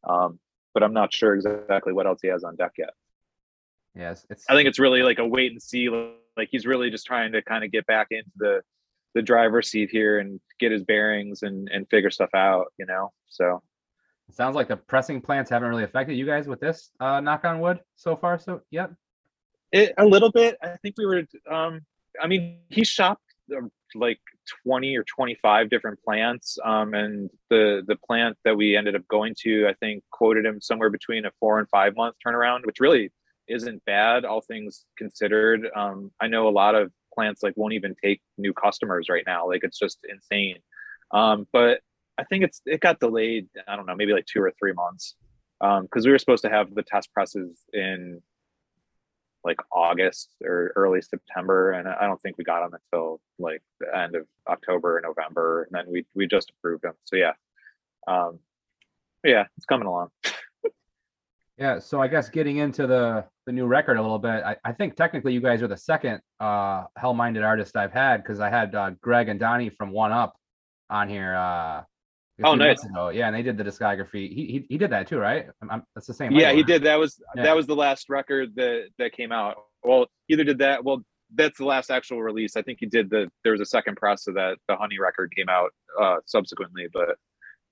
um, 0.04 0.38
but 0.74 0.82
I'm 0.82 0.92
not 0.92 1.12
sure 1.12 1.34
exactly 1.34 1.92
what 1.92 2.06
else 2.06 2.20
he 2.22 2.28
has 2.28 2.44
on 2.44 2.56
deck 2.56 2.72
yet. 2.78 2.90
Yes, 3.94 4.26
it's. 4.30 4.44
I 4.48 4.54
think 4.54 4.68
it's 4.68 4.78
really 4.78 5.02
like 5.02 5.18
a 5.18 5.26
wait 5.26 5.50
and 5.50 5.62
see. 5.62 5.88
Like 6.36 6.48
he's 6.50 6.66
really 6.66 6.90
just 6.90 7.06
trying 7.06 7.32
to 7.32 7.42
kind 7.42 7.64
of 7.64 7.72
get 7.72 7.86
back 7.86 8.08
into 8.10 8.30
the 8.36 8.62
the 9.14 9.22
driver's 9.22 9.70
seat 9.70 9.88
here 9.90 10.20
and 10.20 10.38
get 10.60 10.70
his 10.70 10.84
bearings 10.84 11.42
and 11.42 11.68
and 11.72 11.88
figure 11.88 12.10
stuff 12.10 12.30
out. 12.34 12.72
You 12.78 12.86
know, 12.86 13.12
so 13.28 13.62
It 14.28 14.34
sounds 14.34 14.54
like 14.54 14.68
the 14.68 14.76
pressing 14.76 15.20
plants 15.20 15.50
haven't 15.50 15.68
really 15.68 15.84
affected 15.84 16.16
you 16.16 16.26
guys 16.26 16.46
with 16.46 16.60
this. 16.60 16.90
Uh, 17.00 17.20
knock 17.20 17.44
on 17.44 17.60
wood 17.60 17.80
so 17.96 18.16
far. 18.16 18.38
So 18.38 18.62
yep. 18.70 18.92
It, 19.72 19.92
a 19.98 20.04
little 20.04 20.30
bit. 20.30 20.56
I 20.62 20.76
think 20.82 20.94
we 20.96 21.06
were. 21.06 21.24
Um, 21.50 21.82
I 22.20 22.26
mean, 22.26 22.60
he 22.68 22.84
shopped 22.84 23.22
like 23.94 24.20
twenty 24.64 24.96
or 24.96 25.04
twenty-five 25.04 25.68
different 25.68 26.02
plants, 26.02 26.58
um, 26.64 26.94
and 26.94 27.30
the 27.50 27.82
the 27.86 27.96
plant 27.96 28.36
that 28.44 28.56
we 28.56 28.76
ended 28.76 28.96
up 28.96 29.06
going 29.08 29.34
to, 29.40 29.66
I 29.68 29.74
think, 29.74 30.04
quoted 30.10 30.46
him 30.46 30.60
somewhere 30.60 30.90
between 30.90 31.26
a 31.26 31.30
four 31.38 31.58
and 31.58 31.68
five 31.68 31.96
month 31.96 32.16
turnaround, 32.26 32.64
which 32.64 32.80
really 32.80 33.10
isn't 33.46 33.84
bad, 33.84 34.24
all 34.24 34.40
things 34.40 34.84
considered. 34.96 35.68
Um, 35.74 36.12
I 36.20 36.28
know 36.28 36.48
a 36.48 36.50
lot 36.50 36.74
of 36.74 36.92
plants 37.14 37.42
like 37.42 37.54
won't 37.56 37.74
even 37.74 37.94
take 38.02 38.20
new 38.36 38.52
customers 38.52 39.08
right 39.08 39.24
now. 39.26 39.46
Like 39.48 39.64
it's 39.64 39.78
just 39.78 39.98
insane. 40.08 40.58
Um, 41.10 41.46
but 41.52 41.80
I 42.18 42.24
think 42.24 42.44
it's 42.44 42.60
it 42.66 42.80
got 42.80 43.00
delayed. 43.00 43.48
I 43.66 43.76
don't 43.76 43.86
know, 43.86 43.94
maybe 43.94 44.12
like 44.12 44.26
two 44.26 44.42
or 44.42 44.52
three 44.58 44.72
months 44.72 45.14
because 45.60 46.04
we 46.04 46.12
were 46.12 46.18
supposed 46.18 46.44
to 46.44 46.50
have 46.50 46.74
the 46.74 46.82
test 46.82 47.12
presses 47.12 47.60
in 47.72 48.22
like 49.44 49.58
August 49.72 50.30
or 50.44 50.72
early 50.76 51.00
September, 51.00 51.72
and 51.72 51.88
I 51.88 52.06
don't 52.06 52.20
think 52.20 52.36
we 52.38 52.44
got 52.44 52.60
them 52.60 52.78
until 52.92 53.20
like 53.38 53.62
the 53.80 53.96
end 53.96 54.16
of 54.16 54.26
October 54.48 54.98
or 54.98 55.00
November, 55.00 55.62
and 55.62 55.72
then 55.72 55.92
we 55.92 56.04
we 56.14 56.26
just 56.26 56.50
approved 56.50 56.82
them. 56.82 56.94
So 57.04 57.16
yeah, 57.16 57.32
um, 58.06 58.40
yeah, 59.24 59.44
it's 59.56 59.66
coming 59.66 59.86
along. 59.86 60.08
Yeah, 61.60 61.80
so 61.80 62.00
I 62.00 62.06
guess 62.06 62.28
getting 62.28 62.58
into 62.58 62.86
the 62.86 63.24
the 63.44 63.50
new 63.50 63.66
record 63.66 63.96
a 63.96 64.00
little 64.00 64.20
bit, 64.20 64.44
I, 64.44 64.54
I 64.64 64.70
think 64.70 64.94
technically 64.94 65.32
you 65.32 65.40
guys 65.40 65.60
are 65.60 65.66
the 65.66 65.76
second 65.76 66.20
uh 66.38 66.84
Hellminded 66.96 67.44
artist 67.44 67.76
I've 67.76 67.92
had 67.92 68.18
because 68.18 68.38
I 68.38 68.48
had 68.48 68.76
uh, 68.76 68.90
Greg 69.00 69.28
and 69.28 69.40
Donnie 69.40 69.70
from 69.70 69.90
One 69.90 70.12
Up 70.12 70.36
on 70.88 71.08
here. 71.08 71.34
Uh, 71.34 71.82
Oh, 72.44 72.54
nice. 72.54 72.84
ago. 72.84 73.08
Yeah, 73.08 73.26
and 73.26 73.34
they 73.36 73.42
did 73.42 73.56
the 73.56 73.64
discography. 73.64 74.32
He 74.32 74.46
he, 74.46 74.66
he 74.68 74.78
did 74.78 74.90
that 74.90 75.08
too, 75.08 75.18
right? 75.18 75.46
I'm, 75.62 75.70
I'm- 75.70 75.82
that's 75.94 76.06
the 76.06 76.14
same. 76.14 76.32
Yeah, 76.32 76.52
he 76.52 76.62
did. 76.62 76.82
That 76.84 76.98
was 76.98 77.20
Yeah. 77.34 77.42
that 77.44 77.56
was 77.56 77.66
the 77.66 77.74
last 77.76 78.08
record 78.08 78.54
that 78.56 78.88
that 78.98 79.12
came 79.12 79.32
out. 79.32 79.56
Well, 79.82 80.06
either 80.28 80.44
did 80.44 80.58
that. 80.58 80.84
Well, 80.84 81.02
that's 81.34 81.58
the 81.58 81.64
last 81.64 81.90
actual 81.90 82.22
release. 82.22 82.56
I 82.56 82.62
think 82.62 82.78
he 82.80 82.86
did 82.86 83.10
the. 83.10 83.30
There 83.42 83.52
was 83.52 83.60
a 83.60 83.66
second 83.66 83.96
press 83.96 84.26
of 84.28 84.34
that. 84.34 84.56
The 84.68 84.76
Honey 84.76 84.98
record 84.98 85.32
came 85.36 85.48
out 85.48 85.70
uh, 86.00 86.16
subsequently, 86.26 86.86
but 86.92 87.16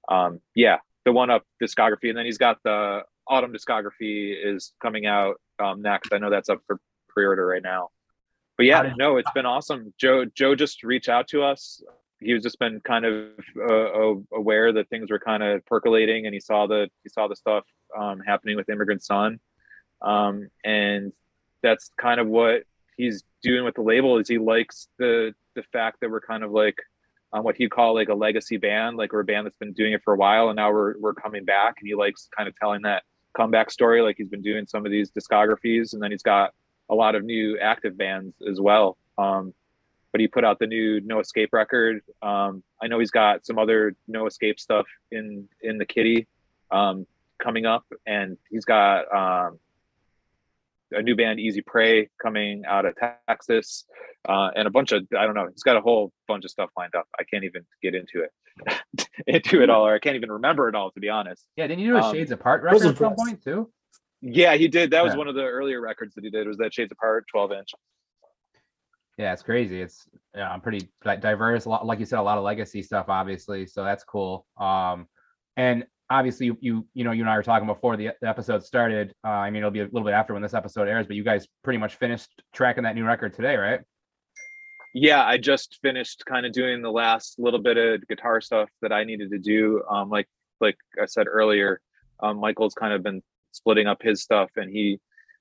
um, 0.09 0.41
yeah, 0.55 0.79
the 1.05 1.13
one 1.13 1.31
up 1.31 1.43
discography, 1.63 2.09
and 2.09 2.19
then 2.19 2.25
he's 2.27 2.39
got 2.39 2.59
the 2.65 3.03
autumn 3.29 3.53
discography 3.53 4.35
is 4.41 4.73
coming 4.83 5.07
out 5.07 5.41
um, 5.59 5.83
next. 5.83 6.13
I 6.13 6.19
know 6.19 6.31
that's 6.31 6.49
up 6.49 6.61
for 6.67 6.79
pre-order 7.09 7.47
right 7.47 7.63
now. 7.63 7.89
But 8.57 8.67
yeah, 8.67 8.93
no, 8.97 9.17
it's 9.19 9.31
been 9.33 9.47
awesome. 9.47 9.93
Joe 9.99 10.25
Joe 10.35 10.55
just 10.55 10.83
reached 10.83 11.09
out 11.09 11.29
to 11.29 11.43
us. 11.43 11.83
He 12.21 12.33
was 12.33 12.43
just 12.43 12.59
been 12.59 12.81
kind 12.81 13.05
of 13.05 13.29
uh, 13.57 13.73
uh, 13.73 14.15
aware 14.33 14.73
that 14.73 14.89
things 14.89 15.11
were 15.11 15.19
kind 15.19 15.43
of 15.43 15.65
percolating, 15.67 16.27
and 16.27 16.35
he 16.35 16.41
saw 16.41 16.67
the 16.67 16.89
he 17.03 17.09
saw 17.09 17.29
the 17.29 17.37
stuff 17.37 17.65
um, 17.97 18.21
happening 18.21 18.57
with 18.57 18.69
Immigrant 18.69 19.05
Sun, 19.05 19.39
um, 20.03 20.49
and 20.65 21.13
that's 21.63 21.91
kind 22.01 22.21
of 22.21 22.27
what 22.27 22.63
he's 22.97 23.23
doing 23.43 23.65
with 23.65 23.75
the 23.75 23.83
label. 23.83 24.19
Is 24.19 24.29
he 24.29 24.39
likes 24.39 24.89
the 24.99 25.35
the 25.55 25.63
fact 25.73 26.01
that 26.01 26.11
we're 26.11 26.21
kind 26.21 26.43
of 26.43 26.51
like 26.51 26.79
on 27.33 27.45
what 27.45 27.57
he'd 27.57 27.71
call 27.71 27.95
like 27.95 28.09
a 28.09 28.15
legacy 28.15 28.57
band, 28.57 28.97
like 28.97 29.13
we're 29.13 29.21
a 29.21 29.25
band 29.25 29.47
that's 29.47 29.59
been 29.59 29.73
doing 29.73 29.93
it 29.93 30.03
for 30.03 30.15
a 30.15 30.17
while, 30.17 30.49
and 30.49 30.57
now 30.57 30.73
we're 30.73 30.99
we're 30.99 31.15
coming 31.15 31.45
back, 31.45 31.77
and 31.79 31.87
he 31.87 31.95
likes 31.95 32.29
kind 32.37 32.49
of 32.49 32.57
telling 32.57 32.83
that 32.83 33.03
comeback 33.37 33.71
story, 33.71 34.01
like 34.01 34.17
he's 34.17 34.29
been 34.29 34.43
doing 34.43 34.67
some 34.67 34.87
of 34.87 34.93
these 34.93 35.11
discographies, 35.11 35.93
and 35.93 36.03
then 36.03 36.11
he's 36.11 36.23
got 36.23 36.53
a 36.89 36.95
lot 36.95 37.15
of 37.15 37.25
new 37.25 37.59
active 37.59 37.97
bands 37.97 38.35
as 38.49 38.61
well. 38.61 38.97
Um, 39.19 39.53
but 40.17 40.21
he 40.23 40.29
put 40.29 40.47
out 40.47 40.59
the 40.59 40.67
new 40.67 40.99
No 41.03 41.21
Escape 41.21 41.51
record. 41.53 42.01
Um, 42.23 42.63
I 42.83 42.87
know 42.87 42.99
he's 42.99 43.11
got 43.11 43.45
some 43.45 43.59
other 43.59 43.95
No 44.09 44.27
Escape 44.27 44.59
stuff 44.59 44.87
in 45.11 45.47
in 45.61 45.77
the 45.77 45.85
kitty 45.85 46.27
um, 46.71 47.07
coming 47.39 47.67
up, 47.67 47.85
and 48.07 48.39
he's 48.49 48.65
got 48.65 49.01
um, 49.15 49.59
a 50.91 51.03
new 51.03 51.15
band, 51.15 51.39
Easy 51.39 51.61
Prey, 51.61 52.09
coming 52.23 52.63
out 52.67 52.87
of 52.87 52.95
Texas, 53.29 53.85
uh, 54.27 54.49
and 54.57 54.67
a 54.67 54.71
bunch 54.71 54.93
of 54.93 55.07
I 55.19 55.27
don't 55.27 55.35
know. 55.35 55.49
He's 55.53 55.63
got 55.63 55.77
a 55.77 55.83
whole 55.83 56.15
bunch 56.27 56.47
of 56.47 56.51
stuff 56.51 56.71
lined 56.79 56.95
up. 56.95 57.07
I 57.21 57.25
can't 57.25 57.45
even 57.45 57.67
get 57.83 57.95
into 57.95 58.23
it, 58.25 59.07
into 59.27 59.63
it 59.63 59.69
all, 59.69 59.87
or 59.87 59.95
I 59.95 59.99
can't 59.99 60.17
even 60.17 60.33
remember 60.33 60.71
it 60.71 60.75
all, 60.75 60.93
to 60.93 61.01
be 61.01 61.11
honest. 61.11 61.45
Yeah, 61.57 61.67
didn't 61.67 61.81
you 61.81 61.91
do 61.91 61.97
a 61.99 62.01
um, 62.01 62.15
Shades 62.15 62.31
Apart 62.31 62.65
I 62.67 62.73
was 62.73 62.85
record 62.85 62.93
at 62.95 62.97
some 62.97 63.07
impressed. 63.11 63.19
point 63.29 63.45
too? 63.45 63.71
Yeah, 64.23 64.55
he 64.57 64.67
did. 64.67 64.93
That 64.93 65.05
was 65.05 65.13
Yeah. 65.13 65.19
one 65.19 65.29
of 65.29 65.35
the 65.35 65.45
earlier 65.45 65.79
records 65.83 66.15
that 66.15 66.25
he 66.25 66.31
did. 66.31 66.49
Was 66.49 66.57
that 66.57 66.73
Shades 66.73 66.91
Apart, 66.91 67.27
twelve 67.31 67.53
inch? 67.53 67.75
Yeah, 69.19 69.33
it's 69.33 69.43
crazy. 69.43 69.81
It's 69.81 70.09
I'm 70.35 70.61
pretty 70.61 70.89
diverse. 71.03 71.65
A 71.65 71.71
lot, 71.71 71.87
like 71.87 71.99
you 71.99 72.07
said, 72.07 72.19
a 72.19 72.23
lot 72.23 72.37
of 72.37 72.45
legacy 72.45 72.83
stuff, 72.83 73.07
obviously. 73.09 73.67
So 73.67 73.83
that's 73.83 74.05
cool. 74.05 74.47
Um, 74.59 75.07
and 75.57 75.87
obviously 76.11 76.47
you, 76.47 76.59
you, 76.61 76.87
you 76.93 77.05
know, 77.05 77.13
you 77.13 77.23
and 77.23 77.31
I 77.31 77.37
were 77.37 77.43
talking 77.43 77.67
before 77.67 77.97
the, 77.97 78.11
the 78.21 78.29
episode 78.29 78.63
started. 78.63 79.15
Uh, 79.25 79.29
I 79.29 79.51
mean, 79.51 79.61
it'll 79.61 79.71
be 79.71 79.81
a 79.81 79.85
little 79.85 80.05
bit 80.05 80.13
after 80.13 80.35
when 80.35 80.43
this 80.43 80.53
episode 80.53 80.87
airs, 80.87 81.07
but 81.07 81.17
you 81.17 81.25
guys 81.25 81.49
pretty 81.65 81.79
much 81.79 81.95
finished 81.95 82.29
tracking 82.53 82.85
that 82.85 82.95
new 82.95 83.05
record 83.05 83.33
today, 83.33 83.57
right? 83.57 83.81
yeah 84.99 85.27
i 85.27 85.37
just 85.37 85.79
finished 85.83 86.25
kind 86.25 86.47
of 86.47 86.53
doing 86.53 86.81
the 86.81 86.91
last 86.91 87.39
little 87.39 87.61
bit 87.61 87.77
of 87.77 88.09
guitar 88.09 88.41
stuff 88.41 88.71
that 88.81 88.93
i 88.93 89.05
needed 89.05 89.31
to 89.31 89.39
do 89.39 89.83
um 89.91 90.09
like 90.09 90.27
like 90.59 90.79
i 91.01 91.05
said 91.05 91.27
earlier 91.27 91.83
um 92.23 92.39
michael's 92.39 92.73
kind 92.73 92.95
of 92.95 93.03
been 93.03 93.23
splitting 93.53 93.87
up 93.87 94.01
his 94.01 94.23
stuff 94.23 94.51
and 94.57 94.71
he 94.71 94.99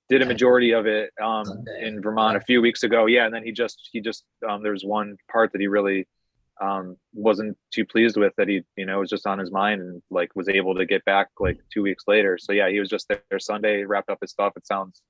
did 0.09 0.21
a 0.21 0.25
majority 0.25 0.71
of 0.71 0.85
it 0.85 1.11
um 1.21 1.45
in 1.81 2.01
vermont 2.01 2.37
a 2.37 2.41
few 2.41 2.61
weeks 2.61 2.83
ago 2.83 3.05
yeah 3.05 3.25
and 3.25 3.33
then 3.33 3.43
he 3.43 3.51
just 3.51 3.89
he 3.91 3.99
just 3.99 4.23
um 4.47 4.61
there 4.61 4.71
was 4.71 4.85
one 4.85 5.17
part 5.31 5.51
that 5.51 5.61
he 5.61 5.67
really 5.67 6.07
um 6.61 6.95
wasn't 7.13 7.57
too 7.73 7.85
pleased 7.85 8.15
with 8.15 8.33
that 8.37 8.47
he 8.47 8.61
you 8.77 8.85
know 8.85 8.99
was 8.99 9.09
just 9.09 9.27
on 9.27 9.39
his 9.39 9.51
mind 9.51 9.81
and 9.81 10.01
like 10.09 10.33
was 10.35 10.47
able 10.47 10.75
to 10.75 10.85
get 10.85 11.03
back 11.05 11.27
like 11.39 11.59
two 11.73 11.81
weeks 11.81 12.03
later 12.07 12.37
so 12.37 12.51
yeah 12.53 12.69
he 12.69 12.79
was 12.79 12.89
just 12.89 13.07
there 13.07 13.39
sunday 13.39 13.83
wrapped 13.83 14.09
up 14.09 14.19
his 14.21 14.31
stuff 14.31 14.53
it 14.55 14.65
sounds 14.65 15.01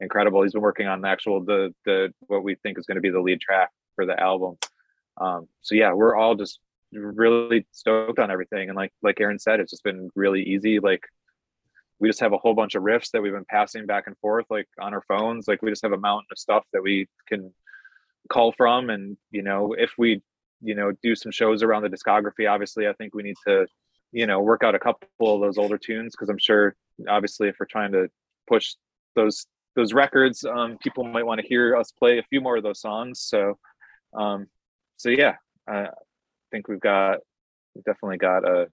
incredible 0.00 0.42
he's 0.42 0.52
been 0.52 0.62
working 0.62 0.86
on 0.86 1.00
the 1.00 1.08
actual 1.08 1.44
the 1.44 1.74
the 1.84 2.12
what 2.20 2.42
we 2.42 2.54
think 2.56 2.78
is 2.78 2.86
going 2.86 2.96
to 2.96 3.02
be 3.02 3.10
the 3.10 3.20
lead 3.20 3.40
track 3.40 3.70
for 3.94 4.06
the 4.06 4.18
album. 4.20 4.56
Um, 5.20 5.48
so 5.62 5.74
yeah, 5.74 5.92
we're 5.92 6.16
all 6.16 6.34
just 6.34 6.60
really 6.92 7.66
stoked 7.72 8.18
on 8.18 8.30
everything. 8.30 8.68
And 8.68 8.76
like 8.76 8.92
like 9.02 9.20
Aaron 9.20 9.38
said, 9.38 9.60
it's 9.60 9.70
just 9.70 9.84
been 9.84 10.10
really 10.14 10.42
easy. 10.42 10.80
Like 10.80 11.02
we 12.00 12.08
just 12.08 12.20
have 12.20 12.32
a 12.32 12.38
whole 12.38 12.54
bunch 12.54 12.74
of 12.74 12.82
riffs 12.82 13.10
that 13.12 13.22
we've 13.22 13.32
been 13.32 13.44
passing 13.48 13.86
back 13.86 14.06
and 14.06 14.18
forth 14.18 14.46
like 14.50 14.68
on 14.80 14.94
our 14.94 15.02
phones. 15.02 15.46
Like 15.46 15.62
we 15.62 15.70
just 15.70 15.82
have 15.82 15.92
a 15.92 15.98
mountain 15.98 16.26
of 16.30 16.38
stuff 16.38 16.64
that 16.72 16.82
we 16.82 17.06
can 17.28 17.52
call 18.30 18.52
from. 18.52 18.90
And 18.90 19.16
you 19.30 19.42
know, 19.42 19.74
if 19.78 19.92
we, 19.96 20.22
you 20.60 20.74
know, 20.74 20.92
do 21.02 21.14
some 21.14 21.32
shows 21.32 21.62
around 21.62 21.82
the 21.82 21.88
discography, 21.88 22.50
obviously 22.50 22.88
I 22.88 22.92
think 22.94 23.14
we 23.14 23.22
need 23.22 23.36
to, 23.46 23.66
you 24.12 24.26
know, 24.26 24.40
work 24.40 24.62
out 24.64 24.74
a 24.74 24.78
couple 24.78 25.34
of 25.34 25.40
those 25.40 25.58
older 25.58 25.78
tunes 25.78 26.14
because 26.14 26.28
I'm 26.28 26.38
sure 26.38 26.74
obviously 27.08 27.48
if 27.48 27.56
we're 27.58 27.66
trying 27.66 27.92
to 27.92 28.08
push 28.48 28.74
those 29.14 29.46
those 29.76 29.92
records, 29.92 30.44
um, 30.44 30.78
people 30.78 31.04
might 31.04 31.26
want 31.26 31.40
to 31.40 31.46
hear 31.46 31.76
us 31.76 31.90
play 31.90 32.18
a 32.18 32.22
few 32.24 32.40
more 32.40 32.56
of 32.56 32.62
those 32.62 32.80
songs. 32.80 33.20
So 33.20 33.58
um, 34.14 34.46
so 34.96 35.10
yeah, 35.10 35.36
I 35.68 35.88
think 36.50 36.68
we've 36.68 36.80
got 36.80 37.18
we've 37.74 37.84
definitely 37.84 38.18
got 38.18 38.44
a 38.44 38.62
uh, 38.62 38.64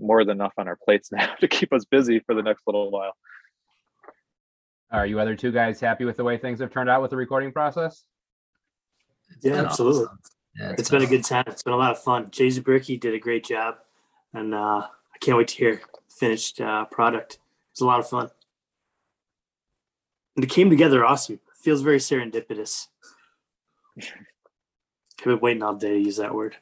more 0.00 0.24
than 0.24 0.36
enough 0.38 0.52
on 0.58 0.68
our 0.68 0.76
plates 0.84 1.10
now 1.18 1.34
to 1.40 1.48
keep 1.48 1.72
us 1.72 1.84
busy 1.84 2.20
for 2.20 2.34
the 2.34 2.42
next 2.42 2.62
little 2.66 2.90
while. 2.90 3.12
Are 4.92 5.06
you 5.06 5.20
other 5.20 5.36
two 5.36 5.52
guys 5.52 5.78
happy 5.80 6.04
with 6.04 6.16
the 6.16 6.24
way 6.24 6.36
things 6.36 6.58
have 6.60 6.72
turned 6.72 6.90
out 6.90 7.00
with 7.02 7.10
the 7.10 7.16
recording 7.16 7.52
process? 7.52 8.04
It's 9.30 9.44
Yeah, 9.44 9.62
absolutely. 9.62 10.04
awesome. 10.06 10.18
Yeah, 10.58 10.74
It's 10.76 10.90
been 10.90 11.02
a 11.02 11.06
good 11.06 11.24
time. 11.24 11.44
It's 11.46 11.62
been 11.62 11.74
a 11.74 11.76
lot 11.76 11.92
of 11.92 12.02
fun. 12.02 12.28
Jay 12.32 12.48
Zubricky 12.48 12.98
did 12.98 13.14
a 13.14 13.18
great 13.20 13.44
job, 13.44 13.76
and 14.34 14.52
uh, 14.52 14.82
I 14.88 15.18
can't 15.20 15.38
wait 15.38 15.46
to 15.48 15.56
hear 15.56 15.80
finished 16.08 16.60
uh, 16.60 16.86
product. 16.86 17.38
It's 17.70 17.80
a 17.80 17.84
lot 17.84 18.00
of 18.00 18.08
fun, 18.08 18.30
and 20.34 20.44
it 20.44 20.50
came 20.50 20.70
together 20.70 21.04
awesome. 21.04 21.38
feels 21.62 21.82
very 21.82 21.98
serendipitous. 21.98 22.88
I've 24.02 25.24
been 25.24 25.38
waiting 25.38 25.62
all 25.62 25.76
day 25.76 25.90
to 25.90 25.98
use 26.00 26.16
that 26.16 26.34
word. 26.34 26.56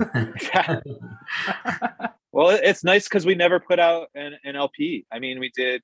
well, 2.32 2.50
it's 2.50 2.84
nice 2.84 3.04
because 3.04 3.26
we 3.26 3.34
never 3.34 3.58
put 3.60 3.78
out 3.78 4.08
an, 4.14 4.36
an 4.44 4.56
LP. 4.56 5.06
I 5.12 5.18
mean, 5.18 5.40
we 5.40 5.50
did 5.54 5.82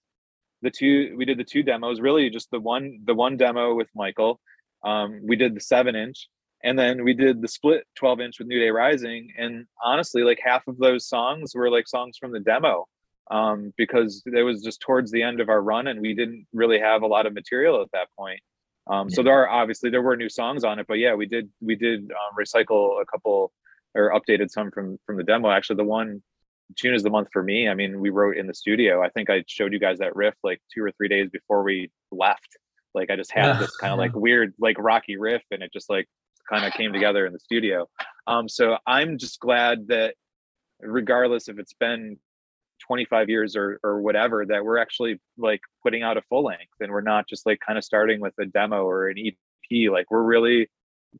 the 0.63 0.71
two 0.71 1.15
we 1.17 1.25
did 1.25 1.39
the 1.39 1.45
two 1.45 1.63
demos, 1.63 2.01
really 2.01 2.31
just 2.31 2.51
the 2.51 2.61
one 2.61 3.01
the 3.05 3.15
one 3.15 3.37
demo 3.37 3.75
with 3.75 3.89
Michael. 3.95 4.41
Um, 4.85 5.21
we 5.25 5.37
did 5.37 5.55
the 5.55 5.61
seven 5.61 5.97
inch, 5.97 6.29
and 6.63 6.79
then 6.79 7.05
we 7.05 7.15
did 7.15 7.43
the 7.43 7.49
split 7.49 7.85
12 7.97 8.21
inch 8.21 8.39
with 8.39 8.49
New 8.49 8.59
Day 8.59 8.71
Rising. 8.71 9.33
And 9.37 9.67
honestly, 9.85 10.23
like 10.23 10.39
half 10.43 10.67
of 10.69 10.79
those 10.79 11.09
songs 11.09 11.53
were 11.55 11.71
like 11.71 11.89
songs 11.89 12.17
from 12.19 12.33
the 12.33 12.41
demo 12.41 12.87
um, 13.31 13.73
because 13.77 14.23
it 14.27 14.43
was 14.43 14.63
just 14.63 14.81
towards 14.81 15.11
the 15.11 15.23
end 15.23 15.41
of 15.41 15.49
our 15.49 15.61
run, 15.63 15.89
and 15.89 16.01
we 16.01 16.15
didn't 16.15 16.47
really 16.53 16.79
have 16.79 17.03
a 17.03 17.07
lot 17.07 17.27
of 17.27 17.35
material 17.35 17.83
at 17.83 17.91
that 17.93 18.09
point. 18.19 18.41
Um, 18.89 19.11
so 19.11 19.23
there 19.23 19.35
are 19.35 19.49
obviously 19.49 19.91
there 19.91 20.03
were 20.03 20.17
new 20.17 20.29
songs 20.29 20.63
on 20.63 20.79
it, 20.79 20.87
but 20.87 20.99
yeah, 20.99 21.15
we 21.15 21.27
did 21.27 21.51
we 21.61 21.75
did 21.75 22.11
um, 22.11 22.37
recycle 22.39 23.03
a 23.03 23.07
couple 23.07 23.53
or 23.97 24.13
updated 24.13 24.51
some 24.51 24.71
from 24.71 24.99
from 25.05 25.17
the 25.17 25.25
demo. 25.25 25.51
Actually, 25.51 25.77
the 25.77 25.85
one 25.85 26.23
June 26.75 26.95
is 26.95 27.03
the 27.03 27.11
month 27.11 27.29
for 27.33 27.43
me. 27.43 27.69
I 27.69 27.75
mean, 27.75 28.01
we 28.01 28.11
wrote 28.11 28.37
in 28.37 28.47
the 28.47 28.55
studio. 28.55 29.03
I 29.03 29.09
think 29.11 29.31
I 29.31 29.45
showed 29.47 29.73
you 29.73 29.79
guys 29.79 29.99
that 29.99 30.17
riff 30.17 30.35
like 30.43 30.61
two 30.75 30.83
or 30.83 30.91
three 30.93 31.09
days 31.09 31.31
before 31.31 31.63
we 31.63 31.91
left. 32.11 32.57
Like 32.95 33.11
I 33.11 33.17
just 33.17 33.33
had 33.33 33.47
Yeah, 33.47 33.59
this 33.61 33.77
kind 33.77 33.93
of 33.93 33.99
yeah. 33.99 34.03
like 34.03 34.15
weird 34.15 34.55
like 34.59 34.77
rocky 34.79 35.17
riff, 35.17 35.43
and 35.51 35.63
it 35.63 35.73
just 35.73 35.89
like 35.91 36.07
kind 36.49 36.65
of 36.65 36.73
came 36.73 36.93
together 36.93 37.27
in 37.27 37.33
the 37.33 37.39
studio. 37.39 37.89
Um, 38.27 38.49
so 38.49 38.79
I'm 38.87 39.19
just 39.19 39.39
glad 39.41 39.89
that 39.89 40.15
regardless 40.81 41.49
if 41.49 41.59
it's 41.59 41.75
been 41.75 42.19
25 42.87 43.31
years 43.31 43.57
or 43.57 43.81
or 43.83 44.01
whatever 44.03 44.45
that 44.45 44.65
we're 44.65 44.79
actually 44.79 45.19
like 45.39 45.61
putting 45.83 46.03
out 46.03 46.19
a 46.19 46.23
full 46.29 46.45
length 46.45 46.75
and 46.81 46.93
we're 46.93 47.01
not 47.01 47.27
just 47.27 47.47
like 47.47 47.59
kind 47.67 47.79
of 47.79 47.85
starting 47.85 48.21
with 48.21 48.35
a 48.39 48.45
demo 48.45 48.85
or 48.85 49.09
an 49.09 49.17
EP 49.19 49.91
like 49.91 50.11
we're 50.11 50.23
really 50.23 50.69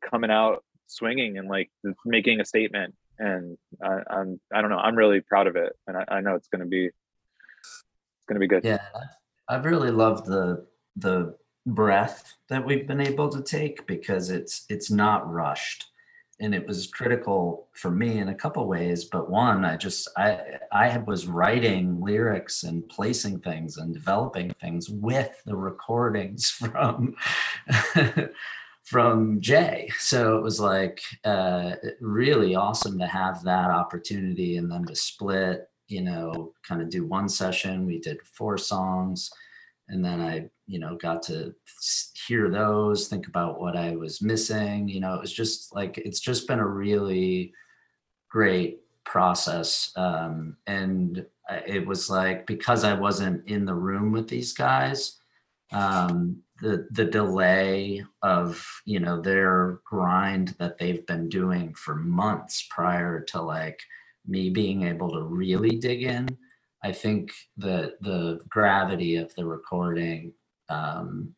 coming 0.07 0.29
out 0.29 0.63
swinging 0.85 1.39
and 1.39 1.49
like 1.49 1.71
making 2.05 2.39
a 2.39 2.45
statement 2.45 2.93
and 3.19 3.57
I, 3.81 3.99
I'm 4.09 4.39
I 4.53 4.61
don't 4.61 4.69
know 4.69 4.77
I'm 4.77 4.95
really 4.95 5.21
proud 5.21 5.47
of 5.47 5.55
it 5.55 5.73
and 5.87 5.97
I, 5.97 6.05
I 6.07 6.21
know 6.21 6.35
it's 6.35 6.47
going 6.47 6.61
to 6.61 6.67
be 6.67 6.85
it's 6.85 8.25
going 8.27 8.35
to 8.35 8.39
be 8.39 8.47
good. 8.47 8.63
Yeah, 8.63 8.79
I've 9.47 9.65
really 9.65 9.91
loved 9.91 10.25
the 10.25 10.65
the 10.95 11.35
breath 11.65 12.33
that 12.49 12.65
we've 12.65 12.87
been 12.87 13.01
able 13.01 13.29
to 13.29 13.41
take 13.41 13.85
because 13.87 14.29
it's 14.29 14.65
it's 14.69 14.89
not 14.91 15.31
rushed. 15.31 15.85
And 16.39 16.53
it 16.53 16.67
was 16.67 16.85
critical 16.85 17.67
for 17.73 17.89
me 17.89 18.19
in 18.19 18.29
a 18.29 18.35
couple 18.35 18.67
ways 18.67 19.05
but 19.05 19.27
one 19.27 19.65
i 19.65 19.75
just 19.75 20.07
i 20.17 20.59
i 20.71 20.95
was 20.99 21.25
writing 21.25 21.99
lyrics 21.99 22.61
and 22.61 22.87
placing 22.89 23.39
things 23.39 23.77
and 23.77 23.91
developing 23.91 24.53
things 24.61 24.87
with 24.87 25.41
the 25.47 25.55
recordings 25.55 26.47
from 26.51 27.15
from 28.89 29.41
jay. 29.41 29.89
So 29.99 30.37
it 30.37 30.43
was 30.43 30.59
like 30.59 31.01
uh 31.23 31.75
really 31.99 32.55
awesome 32.55 32.97
to 32.99 33.07
have 33.07 33.43
that 33.43 33.69
opportunity 33.69 34.57
and 34.57 34.71
then 34.71 34.85
to 34.85 34.95
split 34.95 35.69
you 35.87 36.01
know 36.01 36.53
kind 36.67 36.81
of 36.81 36.89
do 36.89 37.05
one 37.05 37.29
session. 37.29 37.85
We 37.85 37.99
did 37.99 38.21
four 38.23 38.57
songs 38.57 39.31
and 39.89 40.03
then 40.03 40.21
i 40.21 40.45
you 40.65 40.79
know 40.79 40.95
got 40.95 41.21
to 41.21 41.53
hear 42.27 42.49
those 42.49 43.07
think 43.07 43.27
about 43.27 43.59
what 43.59 43.75
i 43.75 43.95
was 43.95 44.21
missing 44.21 44.87
you 44.87 44.99
know 44.99 45.13
it 45.13 45.21
was 45.21 45.33
just 45.33 45.73
like 45.73 45.97
it's 45.97 46.19
just 46.19 46.47
been 46.47 46.59
a 46.59 46.67
really 46.67 47.53
great 48.29 48.81
process 49.05 49.91
um, 49.95 50.57
and 50.67 51.25
it 51.65 51.85
was 51.85 52.09
like 52.09 52.45
because 52.45 52.83
i 52.83 52.93
wasn't 52.93 53.45
in 53.47 53.65
the 53.65 53.73
room 53.73 54.11
with 54.11 54.27
these 54.27 54.53
guys 54.53 55.16
um, 55.71 56.41
the 56.61 56.87
the 56.91 57.05
delay 57.05 58.03
of 58.21 58.65
you 58.85 58.99
know 58.99 59.21
their 59.21 59.79
grind 59.85 60.55
that 60.59 60.77
they've 60.77 61.05
been 61.05 61.29
doing 61.29 61.73
for 61.73 61.95
months 61.95 62.65
prior 62.69 63.21
to 63.21 63.41
like 63.41 63.79
me 64.25 64.49
being 64.49 64.83
able 64.83 65.11
to 65.11 65.21
really 65.23 65.77
dig 65.77 66.03
in 66.03 66.27
i 66.83 66.91
think 66.91 67.31
that 67.57 68.01
the 68.01 68.39
gravity 68.49 69.15
of 69.17 69.33
the 69.35 69.45
recording 69.45 70.33
um, 70.69 71.35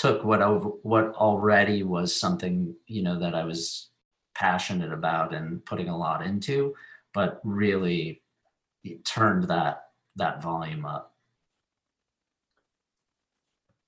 took 0.00 0.24
what 0.24 0.40
over 0.40 0.70
what 0.82 1.14
already 1.16 1.82
was 1.82 2.14
something 2.14 2.74
you 2.86 3.02
know 3.02 3.18
that 3.18 3.34
I 3.34 3.44
was 3.44 3.90
passionate 4.34 4.92
about 4.92 5.34
and 5.34 5.64
putting 5.66 5.90
a 5.90 5.96
lot 5.96 6.24
into, 6.24 6.74
but 7.12 7.40
really 7.44 8.22
turned 9.04 9.44
that 9.48 9.84
that 10.16 10.42
volume 10.42 10.86
up. 10.86 11.09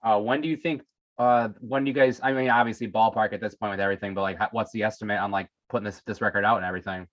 Uh, 0.02 0.18
when 0.20 0.40
do 0.40 0.48
you 0.48 0.56
think, 0.56 0.82
uh, 1.18 1.48
when 1.60 1.84
do 1.84 1.90
you 1.90 1.94
guys, 1.94 2.20
I 2.22 2.32
mean, 2.32 2.50
obviously 2.50 2.88
ballpark 2.88 3.32
at 3.32 3.40
this 3.40 3.54
point 3.54 3.72
with 3.72 3.80
everything, 3.80 4.14
but 4.14 4.22
like, 4.22 4.52
what's 4.52 4.72
the 4.72 4.82
estimate 4.82 5.20
on 5.20 5.30
like 5.30 5.48
putting 5.68 5.84
this, 5.84 6.02
this 6.06 6.20
record 6.20 6.44
out 6.44 6.56
and 6.56 6.66
everything? 6.66 7.06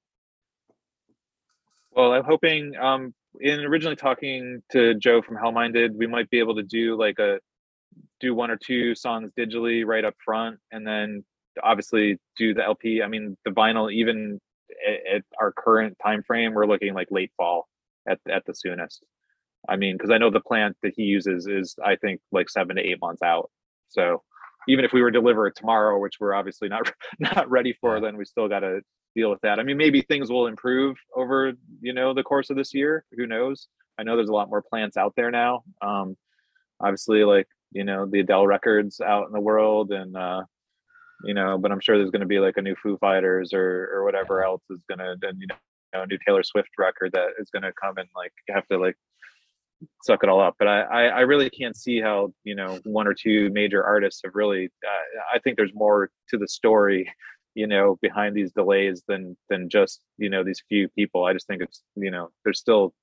well 1.91 2.13
I'm 2.13 2.23
hoping 2.23 2.75
um 2.77 3.13
in 3.39 3.59
originally 3.61 3.95
talking 3.95 4.61
to 4.71 4.95
Joe 4.95 5.21
from 5.21 5.37
Hellminded 5.37 5.95
we 5.95 6.07
might 6.07 6.29
be 6.29 6.39
able 6.39 6.55
to 6.55 6.63
do 6.63 6.97
like 6.97 7.19
a 7.19 7.39
do 8.19 8.33
one 8.33 8.51
or 8.51 8.57
two 8.57 8.95
songs 8.95 9.31
digitally 9.37 9.85
right 9.85 10.05
up 10.05 10.15
front 10.23 10.59
and 10.71 10.85
then 10.85 11.23
obviously 11.61 12.17
do 12.37 12.53
the 12.53 12.63
LP 12.63 13.01
I 13.01 13.07
mean 13.07 13.37
the 13.45 13.51
vinyl 13.51 13.91
even 13.91 14.39
at, 14.87 15.15
at 15.15 15.21
our 15.39 15.51
current 15.51 15.97
time 16.01 16.23
frame 16.23 16.53
we're 16.53 16.67
looking 16.67 16.93
like 16.93 17.07
late 17.11 17.31
fall 17.37 17.67
at 18.07 18.19
at 18.29 18.45
the 18.45 18.53
soonest 18.53 19.03
I 19.69 19.75
mean 19.75 19.95
because 19.95 20.11
I 20.11 20.17
know 20.17 20.29
the 20.29 20.39
plant 20.39 20.75
that 20.83 20.93
he 20.95 21.03
uses 21.03 21.47
is 21.47 21.75
I 21.83 21.95
think 21.95 22.21
like 22.31 22.49
7 22.49 22.75
to 22.75 22.81
8 22.81 22.97
months 23.01 23.21
out. 23.21 23.49
So 23.89 24.23
even 24.67 24.85
if 24.85 24.93
we 24.93 25.01
were 25.01 25.11
to 25.11 25.19
deliver 25.19 25.47
it 25.47 25.55
tomorrow 25.55 25.99
which 25.99 26.15
we're 26.19 26.33
obviously 26.33 26.69
not 26.69 26.91
not 27.19 27.49
ready 27.49 27.73
for 27.79 27.99
then 27.99 28.17
we 28.17 28.25
still 28.25 28.47
got 28.47 28.61
to 28.61 28.81
deal 29.15 29.29
with 29.29 29.41
that. 29.41 29.59
I 29.59 29.63
mean 29.63 29.77
maybe 29.77 30.01
things 30.01 30.31
will 30.31 30.47
improve 30.47 30.97
over 31.15 31.53
you 31.81 31.93
know 31.93 32.13
the 32.13 32.23
course 32.23 32.49
of 32.49 32.57
this 32.57 32.73
year. 32.73 33.05
Who 33.17 33.27
knows? 33.27 33.67
I 33.99 34.03
know 34.03 34.15
there's 34.15 34.29
a 34.29 34.33
lot 34.33 34.49
more 34.49 34.63
plants 34.63 34.97
out 34.97 35.13
there 35.15 35.31
now. 35.31 35.63
Um 35.81 36.17
obviously 36.81 37.23
like 37.23 37.47
you 37.71 37.83
know 37.83 38.05
the 38.05 38.21
Adele 38.21 38.47
records 38.47 38.99
out 39.01 39.27
in 39.27 39.33
the 39.33 39.39
world 39.39 39.91
and 39.91 40.15
uh 40.15 40.43
you 41.23 41.33
know 41.33 41.57
but 41.57 41.71
I'm 41.71 41.81
sure 41.81 41.97
there's 41.97 42.11
going 42.11 42.21
to 42.21 42.27
be 42.27 42.39
like 42.39 42.57
a 42.57 42.61
new 42.61 42.75
Foo 42.81 42.97
Fighters 42.97 43.51
or 43.53 43.89
or 43.93 44.03
whatever 44.03 44.43
else 44.43 44.63
is 44.69 44.83
going 44.87 44.99
to 44.99 45.15
and 45.27 45.39
you 45.39 45.47
know 45.47 45.55
a 46.03 46.07
new 46.07 46.17
Taylor 46.25 46.43
Swift 46.43 46.69
record 46.77 47.11
that 47.13 47.29
is 47.39 47.49
going 47.49 47.63
to 47.63 47.73
come 47.81 47.97
and 47.97 48.07
like 48.15 48.31
you 48.47 48.53
have 48.53 48.67
to 48.67 48.77
like 48.77 48.95
suck 50.03 50.23
it 50.23 50.29
all 50.29 50.41
up. 50.41 50.55
But 50.59 50.67
I, 50.67 50.81
I, 50.81 51.03
I 51.05 51.19
really 51.21 51.49
can't 51.49 51.75
see 51.75 51.99
how 52.01 52.33
you 52.43 52.55
know 52.55 52.79
one 52.83 53.07
or 53.07 53.13
two 53.13 53.49
major 53.51 53.83
artists 53.83 54.21
have 54.23 54.35
really. 54.35 54.69
Uh, 54.85 55.19
I 55.33 55.39
think 55.39 55.57
there's 55.57 55.73
more 55.73 56.09
to 56.29 56.37
the 56.37 56.47
story, 56.47 57.11
you 57.55 57.67
know, 57.67 57.97
behind 58.01 58.35
these 58.35 58.51
delays 58.51 59.03
than 59.07 59.37
than 59.49 59.69
just 59.69 60.01
you 60.17 60.29
know 60.29 60.43
these 60.43 60.63
few 60.67 60.89
people. 60.89 61.25
I 61.25 61.33
just 61.33 61.47
think 61.47 61.61
it's 61.61 61.83
you 61.95 62.11
know 62.11 62.29
there's 62.43 62.59
still 62.59 62.93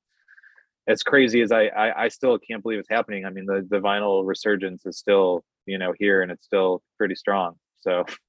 as 0.89 1.03
crazy 1.03 1.43
as 1.43 1.53
I, 1.53 1.67
I 1.67 2.05
I 2.05 2.09
still 2.09 2.39
can't 2.39 2.63
believe 2.63 2.79
it's 2.79 2.91
happening. 2.91 3.25
I 3.25 3.31
mean 3.31 3.47
the 3.47 3.67
the 3.69 3.81
vinyl 3.81 4.27
resurgence 4.27 4.87
is 4.87 4.99
still 4.99 5.45
you 5.67 5.79
know 5.79 5.95
here 5.99 6.23
and 6.23 6.31
it's 6.31 6.45
still 6.47 6.83
pretty 6.99 7.15
strong. 7.15 7.55
So 7.81 8.05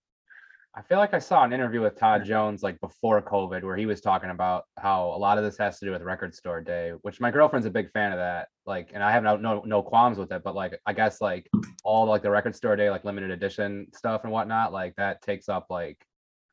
I 0.77 0.81
feel 0.83 0.99
like 0.99 1.15
I 1.15 1.19
saw 1.19 1.43
an 1.43 1.53
interview 1.53 1.81
with 1.81 1.97
Todd 1.97 2.23
Jones 2.23 2.61
like 2.61 2.79
before 2.81 3.19
COVID 3.19 3.63
where 3.63 3.75
he 3.75 3.87
was 3.87 3.99
talking 3.99 4.29
about 4.29 4.65
how 4.77 5.05
a 5.07 5.17
lot 5.17 5.39
of 5.39 5.43
this 5.43 5.57
has 5.57 5.79
to 5.79 5.85
do 5.85 5.91
with 5.91 6.03
record 6.03 6.35
store 6.35 6.61
day, 6.61 6.91
which 7.01 7.19
my 7.19 7.31
girlfriend's 7.31 7.65
a 7.65 7.71
big 7.71 7.91
fan 7.91 8.11
of 8.11 8.19
that. 8.19 8.49
Like, 8.67 8.91
and 8.93 9.03
I 9.03 9.11
have 9.11 9.23
no 9.23 9.37
no, 9.37 9.63
no 9.65 9.81
qualms 9.81 10.19
with 10.19 10.31
it, 10.31 10.43
but 10.43 10.53
like 10.53 10.79
I 10.85 10.93
guess 10.93 11.19
like 11.19 11.49
all 11.83 12.05
like 12.05 12.21
the 12.21 12.29
record 12.29 12.55
store 12.55 12.75
day, 12.75 12.91
like 12.91 13.05
limited 13.05 13.31
edition 13.31 13.87
stuff 13.91 14.21
and 14.23 14.31
whatnot, 14.31 14.71
like 14.71 14.95
that 14.97 15.23
takes 15.23 15.49
up 15.49 15.65
like 15.71 15.97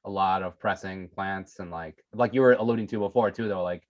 a 0.06 0.10
lot 0.10 0.42
of 0.42 0.58
pressing 0.58 1.10
plants 1.10 1.58
and 1.58 1.70
like 1.70 2.02
like 2.14 2.32
you 2.32 2.40
were 2.40 2.54
alluding 2.54 2.86
to 2.86 3.00
before 3.00 3.30
too 3.30 3.46
though, 3.46 3.62
like 3.62 3.86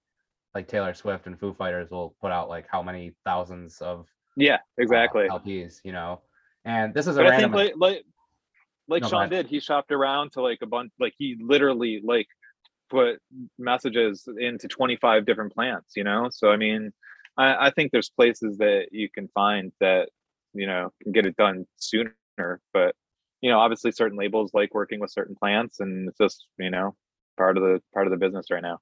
like 0.52 0.66
Taylor 0.66 0.94
Swift 0.94 1.28
and 1.28 1.38
Foo 1.38 1.54
Fighters 1.54 1.92
will 1.92 2.16
put 2.20 2.32
out 2.32 2.48
like 2.48 2.66
how 2.68 2.82
many 2.82 3.12
thousands 3.24 3.80
of 3.80 4.08
yeah, 4.36 4.56
uh, 4.56 4.58
exactly. 4.78 5.28
LPs, 5.28 5.76
you 5.84 5.92
know. 5.92 6.22
And 6.64 6.92
this 6.92 7.06
is 7.06 7.18
a 7.18 7.20
but 7.20 7.26
I 7.26 7.30
random 7.30 7.52
think 7.52 7.74
like 7.76 7.94
like 7.94 8.04
like 8.88 9.02
No, 9.02 9.08
Sean 9.08 9.28
did, 9.28 9.46
he 9.46 9.60
shopped 9.60 9.92
around 9.92 10.32
to 10.32 10.42
like 10.42 10.58
a 10.62 10.66
bunch. 10.66 10.92
Like 11.00 11.14
he 11.18 11.36
literally 11.40 12.00
like 12.04 12.26
put 12.90 13.18
messages 13.58 14.28
into 14.38 14.68
25 14.68 15.26
different 15.26 15.54
plants. 15.54 15.92
You 15.96 16.04
know, 16.04 16.28
so 16.30 16.50
I 16.50 16.56
mean, 16.56 16.92
I, 17.36 17.66
I 17.66 17.70
think 17.70 17.92
there's 17.92 18.10
places 18.10 18.58
that 18.58 18.88
you 18.92 19.08
can 19.10 19.28
find 19.28 19.72
that 19.80 20.08
you 20.52 20.66
know 20.66 20.90
can 21.02 21.12
get 21.12 21.26
it 21.26 21.36
done 21.36 21.66
sooner. 21.76 22.14
But 22.72 22.94
you 23.40 23.50
know, 23.50 23.58
obviously, 23.58 23.92
certain 23.92 24.18
labels 24.18 24.52
like 24.54 24.74
working 24.74 25.00
with 25.00 25.10
certain 25.10 25.34
plants, 25.34 25.80
and 25.80 26.08
it's 26.08 26.18
just 26.18 26.46
you 26.58 26.70
know 26.70 26.94
part 27.36 27.56
of 27.56 27.62
the 27.62 27.80
part 27.92 28.06
of 28.06 28.10
the 28.10 28.16
business 28.16 28.46
right 28.50 28.62
now. 28.62 28.78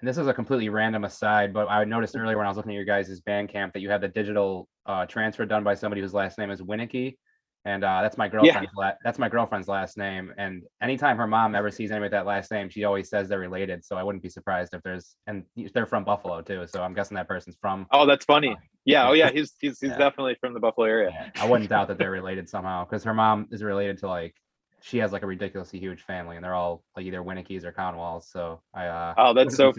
and 0.00 0.08
this 0.08 0.18
is 0.18 0.26
a 0.26 0.34
completely 0.34 0.68
random 0.68 1.04
aside, 1.04 1.52
but 1.52 1.68
I 1.68 1.84
noticed 1.84 2.16
earlier 2.16 2.36
when 2.36 2.46
I 2.46 2.48
was 2.48 2.56
looking 2.56 2.72
at 2.72 2.76
your 2.76 2.84
guys' 2.84 3.20
Bandcamp 3.20 3.72
that 3.74 3.80
you 3.80 3.90
had 3.90 4.00
the 4.00 4.08
digital 4.08 4.68
uh, 4.86 5.06
transfer 5.06 5.44
done 5.44 5.62
by 5.62 5.74
somebody 5.74 6.00
whose 6.00 6.14
last 6.14 6.38
name 6.38 6.50
is 6.50 6.60
Winnicky, 6.60 7.16
and 7.64 7.84
uh, 7.84 8.00
that's 8.02 8.16
my 8.16 8.26
girlfriend's 8.28 8.70
la- 8.76 8.92
that's 9.04 9.18
my 9.18 9.28
girlfriend's 9.28 9.68
last 9.68 9.98
name. 9.98 10.32
And 10.38 10.62
anytime 10.82 11.16
her 11.18 11.26
mom 11.26 11.54
ever 11.54 11.70
sees 11.70 11.90
anybody 11.90 12.06
with 12.06 12.12
that 12.12 12.26
last 12.26 12.50
name, 12.50 12.68
she 12.70 12.84
always 12.84 13.08
says 13.10 13.28
they're 13.28 13.38
related. 13.38 13.84
So 13.84 13.96
I 13.96 14.02
wouldn't 14.02 14.22
be 14.22 14.30
surprised 14.30 14.72
if 14.74 14.82
there's 14.82 15.14
and 15.26 15.44
they're 15.74 15.86
from 15.86 16.04
Buffalo 16.04 16.40
too. 16.40 16.66
So 16.66 16.82
I'm 16.82 16.94
guessing 16.94 17.16
that 17.16 17.28
person's 17.28 17.56
from. 17.60 17.86
Oh, 17.92 18.06
that's 18.06 18.24
funny. 18.24 18.56
Yeah. 18.84 19.08
Oh, 19.08 19.12
yeah. 19.12 19.30
He's 19.34 19.52
he's 19.60 19.78
he's 19.80 19.90
Yeah. 19.90 19.98
definitely 19.98 20.36
from 20.40 20.54
the 20.54 20.60
Buffalo 20.60 20.86
area. 20.86 21.10
Yeah, 21.12 21.42
I 21.42 21.48
wouldn't 21.48 21.68
doubt 21.68 21.88
that 21.88 21.98
they're 21.98 22.10
related 22.10 22.48
somehow 22.48 22.84
because 22.84 23.04
her 23.04 23.14
mom 23.14 23.46
is 23.50 23.62
related 23.62 23.98
to 23.98 24.08
like 24.08 24.34
she 24.82 24.96
has 24.96 25.12
like 25.12 25.22
a 25.22 25.26
ridiculously 25.26 25.78
huge 25.78 26.00
family 26.02 26.36
and 26.36 26.44
they're 26.44 26.54
all 26.54 26.82
like 26.96 27.04
either 27.04 27.22
Winnickies 27.22 27.64
or 27.64 27.72
Conwalls. 27.72 28.30
So 28.30 28.62
I 28.72 28.86
uh 28.86 29.14
Oh, 29.18 29.34
that's 29.34 29.54
so. 29.56 29.74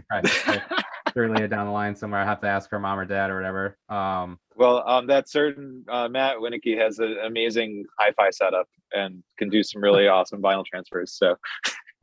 Wouldn't 1.11 1.11
be 1.11 1.11
surprised 1.11 1.11
if 1.11 1.13
they're- 1.13 1.23
they're 1.23 1.29
related 1.31 1.49
down 1.51 1.65
the 1.67 1.71
line 1.71 1.95
somewhere. 1.95 2.21
I 2.21 2.25
have 2.25 2.41
to 2.41 2.47
ask 2.47 2.69
her 2.71 2.79
mom 2.79 2.99
or 2.99 3.05
dad 3.05 3.29
or 3.29 3.35
whatever. 3.35 3.77
Um, 3.89 4.39
Well, 4.55 4.87
um, 4.87 5.07
that 5.07 5.29
certain 5.29 5.85
uh, 5.89 6.07
Matt 6.09 6.37
Winnicky 6.37 6.77
has 6.77 6.99
an 6.99 7.17
amazing 7.25 7.85
hi-fi 7.99 8.29
setup 8.31 8.67
and 8.93 9.23
can 9.37 9.49
do 9.49 9.63
some 9.63 9.81
really 9.81 10.07
awesome 10.07 10.41
vinyl 10.41 10.65
transfers. 10.65 11.13
So 11.13 11.35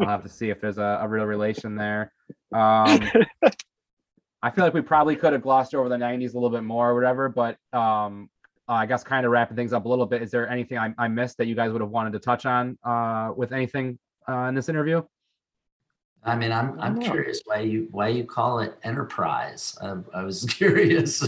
I'll 0.01 0.09
have 0.09 0.23
to 0.23 0.29
see 0.29 0.51
if 0.51 0.61
there's 0.61 0.79
a, 0.79 1.01
a 1.03 1.09
real 1.09 1.25
relation 1.25 1.75
there. 1.77 2.13
Um, 2.53 3.01
I 4.43 4.51
feel 4.53 4.65
like 4.65 4.75
we 4.75 4.83
probably 4.83 5.17
could 5.17 5.33
have 5.33 5.43
glossed 5.43 5.75
over 5.75 5.89
the 5.89 5.97
90s 5.97 6.31
a 6.33 6.35
little 6.35 6.51
bit 6.51 6.63
more 6.63 6.91
or 6.91 6.95
whatever, 6.95 7.29
but 7.29 7.57
um, 7.73 8.31
I 8.69 8.87
guess 8.87 9.03
kind 9.03 9.27
of 9.27 9.33
wrapping 9.33 9.57
things 9.57 9.73
up 9.73 9.85
a 9.85 9.89
little 9.89 10.07
bit. 10.07 10.23
Is 10.23 10.31
there 10.31 10.49
anything 10.49 10.79
I, 10.79 10.95
I 10.97 11.09
missed 11.09 11.39
that 11.39 11.47
you 11.47 11.57
guys 11.57 11.73
would 11.73 11.81
have 11.81 11.91
wanted 11.91 12.13
to 12.13 12.21
touch 12.21 12.47
on 12.47 12.79
uh, 12.85 13.33
with 13.37 13.53
anything 13.53 13.99
uh, 14.29 14.43
in 14.43 14.55
this 14.55 14.69
interview? 14.69 15.03
I 16.29 16.37
mean, 16.37 16.53
I'm 16.53 16.79
I'm 16.81 17.01
curious 17.01 17.41
why 17.45 17.61
you 17.61 17.89
why 17.91 18.09
you 18.09 18.25
call 18.25 18.61
it 18.61 18.79
enterprise. 18.85 19.77
I, 19.81 19.97
I 20.15 20.23
was 20.23 20.45
curious. 20.49 21.23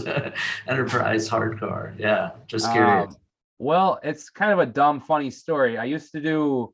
enterprise 0.67 1.29
hardcore. 1.29 1.97
Yeah, 1.97 2.31
just 2.47 2.71
curious. 2.71 3.13
Um, 3.13 3.17
well, 3.59 3.99
it's 4.03 4.29
kind 4.29 4.51
of 4.51 4.59
a 4.59 4.65
dumb, 4.65 4.99
funny 4.99 5.29
story. 5.29 5.77
I 5.77 5.85
used 5.85 6.11
to 6.13 6.21
do 6.21 6.73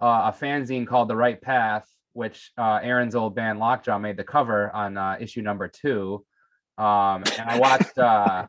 uh, 0.00 0.32
a 0.32 0.36
fanzine 0.38 0.86
called 0.86 1.08
The 1.08 1.16
Right 1.16 1.40
Path, 1.40 1.86
which 2.14 2.50
uh, 2.56 2.80
Aaron's 2.82 3.14
old 3.14 3.34
band 3.34 3.58
Lockjaw 3.58 3.98
made 3.98 4.16
the 4.16 4.24
cover 4.24 4.70
on 4.74 4.96
uh, 4.96 5.16
issue 5.20 5.42
number 5.42 5.68
two. 5.68 6.24
Um, 6.78 7.24
and 7.38 7.48
I 7.48 7.58
watched 7.58 7.98
uh, 7.98 8.46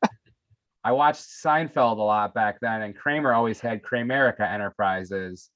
I 0.83 0.91
watched 0.91 1.23
Seinfeld 1.23 1.97
a 1.97 2.01
lot 2.01 2.33
back 2.33 2.59
then, 2.61 2.83
and 2.83 2.95
Kramer 2.95 3.33
always 3.33 3.59
had 3.59 3.81
Kramerica 3.81 4.41
Enterprises. 4.41 5.49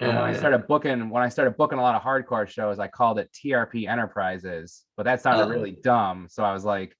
And 0.00 0.08
when 0.10 0.18
I 0.18 0.32
uh, 0.32 0.38
started 0.38 0.66
booking, 0.66 1.08
when 1.08 1.22
I 1.22 1.28
started 1.28 1.56
booking 1.56 1.78
a 1.78 1.82
lot 1.82 1.94
of 1.94 2.02
hardcore 2.02 2.46
shows, 2.46 2.78
I 2.78 2.86
called 2.88 3.18
it 3.18 3.30
TRP 3.32 3.88
Enterprises, 3.88 4.84
but 4.96 5.04
that 5.04 5.22
sounded 5.22 5.44
Oh. 5.44 5.48
really 5.48 5.72
dumb. 5.82 6.26
So 6.30 6.44
I 6.44 6.52
was 6.52 6.64
like, 6.64 6.94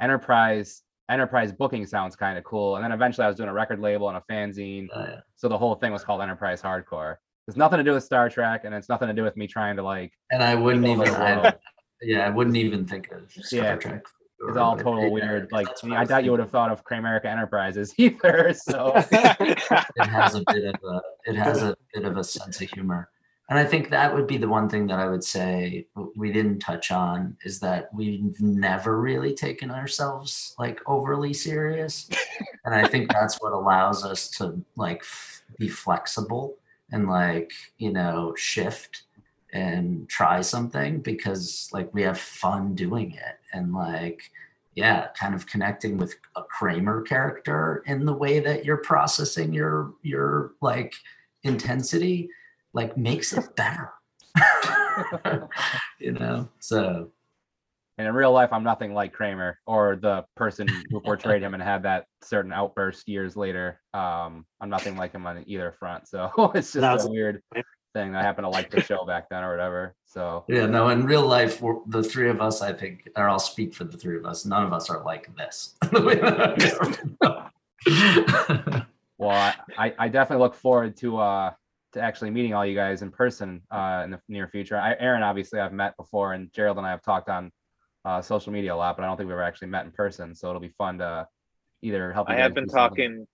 Enterprise, 0.00 0.82
Enterprise 1.08 1.52
booking 1.52 1.86
sounds 1.86 2.16
kind 2.16 2.38
of 2.38 2.44
cool. 2.44 2.76
And 2.76 2.84
then 2.84 2.92
eventually 2.92 3.24
I 3.24 3.28
was 3.28 3.36
doing 3.36 3.48
a 3.48 3.52
record 3.52 3.78
label 3.80 4.08
and 4.08 4.16
a 4.18 4.22
fanzine. 4.32 4.88
Oh, 4.94 5.02
yeah. 5.04 5.20
So 5.36 5.48
the 5.48 5.58
whole 5.58 5.74
thing 5.76 5.92
was 5.92 6.02
called 6.04 6.22
Enterprise 6.22 6.60
Hardcore. 6.62 7.16
It's 7.46 7.56
nothing 7.56 7.78
to 7.78 7.84
do 7.84 7.92
with 7.94 8.04
Star 8.04 8.28
Trek, 8.28 8.62
and 8.64 8.74
it's 8.74 8.88
nothing 8.88 9.08
to 9.08 9.14
do 9.14 9.22
with 9.24 9.36
me 9.36 9.46
trying 9.46 9.76
to 9.76 9.82
like. 9.82 10.12
And 10.30 10.42
I 10.42 10.54
wouldn't 10.54 10.86
even. 10.86 11.08
I, 11.08 11.54
yeah, 12.00 12.26
I 12.26 12.30
wouldn't 12.30 12.56
even 12.56 12.86
think 12.86 13.10
of 13.10 13.30
Star 13.32 13.60
Yeah, 13.60 13.76
Trek. 13.76 14.04
It's 14.48 14.56
all 14.56 14.72
whatever. 14.72 14.90
total 14.90 15.04
Yeah, 15.04 15.10
weird. 15.10 15.52
Like 15.52 15.68
I, 15.68 15.70
what 15.70 15.84
mean, 15.84 15.96
I 15.98 16.04
doubt 16.04 16.24
you 16.24 16.30
would 16.30 16.40
have 16.40 16.50
thought 16.50 16.72
of 16.72 16.84
Kramerica 16.84 17.26
Enterprises 17.26 17.94
either. 17.98 18.54
So 18.54 18.92
it 19.12 20.06
has 20.06 20.34
a 20.34 20.42
bit 20.52 20.64
of 20.64 20.80
a 20.84 21.02
it 21.26 21.36
has 21.36 21.62
a 21.62 21.76
bit 21.94 22.04
of 22.04 22.16
a 22.16 22.24
sense 22.24 22.60
of 22.60 22.70
humor 22.70 23.10
and 23.50 23.58
i 23.58 23.64
think 23.64 23.90
that 23.90 24.14
would 24.14 24.26
be 24.26 24.38
the 24.38 24.48
one 24.48 24.68
thing 24.68 24.86
that 24.86 24.98
i 24.98 25.08
would 25.08 25.22
say 25.22 25.86
we 26.16 26.32
didn't 26.32 26.60
touch 26.60 26.90
on 26.90 27.36
is 27.44 27.60
that 27.60 27.92
we've 27.92 28.40
never 28.40 29.00
really 29.00 29.34
taken 29.34 29.70
ourselves 29.70 30.54
like 30.58 30.80
overly 30.86 31.34
serious 31.34 32.08
and 32.64 32.74
i 32.74 32.86
think 32.86 33.12
that's 33.12 33.40
what 33.42 33.52
allows 33.52 34.04
us 34.04 34.28
to 34.28 34.58
like 34.76 35.00
f- 35.00 35.42
be 35.58 35.68
flexible 35.68 36.56
and 36.92 37.08
like 37.08 37.52
you 37.78 37.92
know 37.92 38.32
shift 38.36 39.02
and 39.52 40.08
try 40.08 40.40
something 40.40 41.00
because 41.00 41.68
like 41.72 41.92
we 41.92 42.02
have 42.02 42.18
fun 42.18 42.74
doing 42.74 43.12
it 43.12 43.39
and 43.52 43.72
like 43.72 44.22
yeah, 44.76 45.08
kind 45.18 45.34
of 45.34 45.46
connecting 45.46 45.98
with 45.98 46.14
a 46.36 46.42
Kramer 46.44 47.02
character 47.02 47.82
in 47.86 48.04
the 48.04 48.12
way 48.12 48.38
that 48.40 48.64
you're 48.64 48.76
processing 48.78 49.52
your 49.52 49.94
your 50.02 50.52
like 50.62 50.94
intensity, 51.42 52.30
like 52.72 52.96
makes 52.96 53.32
it 53.32 53.56
better. 53.56 53.90
you 55.98 56.12
know, 56.12 56.48
so 56.60 57.10
And 57.98 58.06
in 58.06 58.14
real 58.14 58.32
life, 58.32 58.50
I'm 58.52 58.62
nothing 58.62 58.94
like 58.94 59.12
Kramer 59.12 59.58
or 59.66 59.96
the 59.96 60.24
person 60.36 60.68
who 60.90 61.00
portrayed 61.00 61.42
him 61.42 61.52
and 61.54 61.62
had 61.62 61.82
that 61.82 62.06
certain 62.22 62.52
outburst 62.52 63.08
years 63.08 63.36
later. 63.36 63.80
Um, 63.92 64.46
I'm 64.60 64.70
nothing 64.70 64.96
like 64.96 65.12
him 65.12 65.26
on 65.26 65.42
either 65.46 65.72
front. 65.78 66.06
So 66.08 66.30
it's 66.54 66.72
just 66.72 66.80
That's- 66.80 67.04
a 67.06 67.10
weird 67.10 67.42
thing. 67.92 68.14
I 68.14 68.22
happen 68.22 68.44
to 68.44 68.50
like 68.50 68.70
the 68.70 68.80
show 68.90 69.04
back 69.04 69.28
then 69.28 69.42
or 69.44 69.50
whatever. 69.50 69.94
So 70.04 70.44
yeah, 70.48 70.66
no, 70.66 70.88
in 70.88 71.04
real 71.04 71.26
life, 71.26 71.60
we're, 71.60 71.76
the 71.86 72.02
three 72.02 72.28
of 72.30 72.40
us, 72.40 72.62
I 72.62 72.72
think, 72.72 73.08
or 73.16 73.28
I'll 73.28 73.38
speak 73.38 73.74
for 73.74 73.84
the 73.84 73.96
three 73.96 74.16
of 74.16 74.26
us. 74.26 74.44
None 74.44 74.64
of 74.64 74.72
us 74.72 74.90
are 74.90 75.02
like 75.04 75.28
this. 75.36 75.76
well, 79.18 79.30
I, 79.30 79.54
I, 79.78 79.94
I 79.98 80.08
definitely 80.08 80.42
look 80.42 80.54
forward 80.54 80.96
to 80.98 81.18
uh 81.18 81.52
to 81.92 82.00
actually 82.00 82.30
meeting 82.30 82.54
all 82.54 82.64
you 82.64 82.74
guys 82.74 83.02
in 83.02 83.10
person 83.10 83.62
uh 83.70 84.02
in 84.04 84.10
the 84.12 84.20
near 84.28 84.48
future. 84.48 84.76
I, 84.76 84.94
Aaron, 84.98 85.22
obviously, 85.22 85.60
I've 85.60 85.72
met 85.72 85.96
before, 85.96 86.34
and 86.34 86.52
Gerald 86.52 86.78
and 86.78 86.86
I 86.86 86.90
have 86.90 87.02
talked 87.02 87.28
on 87.28 87.50
uh, 88.04 88.22
social 88.22 88.52
media 88.52 88.74
a 88.74 88.76
lot, 88.76 88.96
but 88.96 89.02
I 89.02 89.06
don't 89.06 89.16
think 89.16 89.26
we've 89.26 89.32
ever 89.34 89.42
actually 89.42 89.68
met 89.68 89.84
in 89.84 89.90
person. 89.90 90.34
So 90.34 90.48
it'll 90.48 90.60
be 90.60 90.68
fun 90.78 90.98
to 90.98 91.26
either 91.82 92.12
help. 92.12 92.28
you 92.30 92.34
I 92.34 92.38
have 92.38 92.54
been 92.54 92.64
do 92.64 92.70
something- 92.70 93.08
talking. 93.10 93.26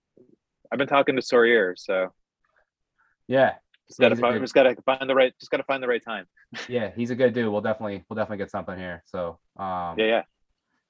I've 0.71 0.77
been 0.77 0.87
talking 0.89 1.15
to 1.15 1.21
Sawyer, 1.21 1.75
so 1.77 2.11
Yeah, 3.27 3.53
just 3.87 3.99
gotta 3.99 4.15
find, 4.15 4.41
just 4.41 4.53
gotta 4.53 4.75
find 4.85 5.09
the 5.09 5.15
right, 5.15 5.33
just 5.39 5.51
gotta 5.51 5.63
find 5.63 5.81
the 5.81 5.87
right 5.87 6.03
time. 6.03 6.25
yeah, 6.67 6.91
he's 6.95 7.09
a 7.09 7.15
good 7.15 7.33
dude. 7.33 7.51
We'll 7.51 7.61
definitely 7.61 8.03
we'll 8.09 8.15
definitely 8.15 8.37
get 8.37 8.51
something 8.51 8.77
here. 8.77 9.03
So 9.05 9.39
um 9.57 9.95
Yeah, 9.97 10.05
yeah. 10.05 10.21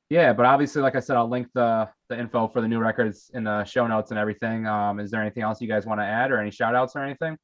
yeah, 0.09 0.33
but 0.33 0.45
obviously, 0.45 0.81
like 0.81 0.95
I 0.95 0.99
said, 0.99 1.15
I'll 1.15 1.29
link 1.29 1.47
the 1.53 1.89
the 2.09 2.19
info 2.19 2.47
for 2.47 2.61
the 2.61 2.67
new 2.67 2.79
records 2.79 3.29
in 3.33 3.43
the 3.43 3.63
show 3.65 3.85
notes 3.87 4.11
and 4.11 4.19
everything. 4.19 4.65
Um, 4.65 4.99
is 4.99 5.11
there 5.11 5.21
anything 5.21 5.43
else 5.43 5.61
you 5.61 5.67
guys 5.67 5.85
want 5.85 5.99
to 5.99 6.05
add 6.05 6.31
or 6.31 6.39
any 6.39 6.51
shout 6.51 6.75
outs 6.75 6.95
or 6.95 7.03
anything? 7.03 7.37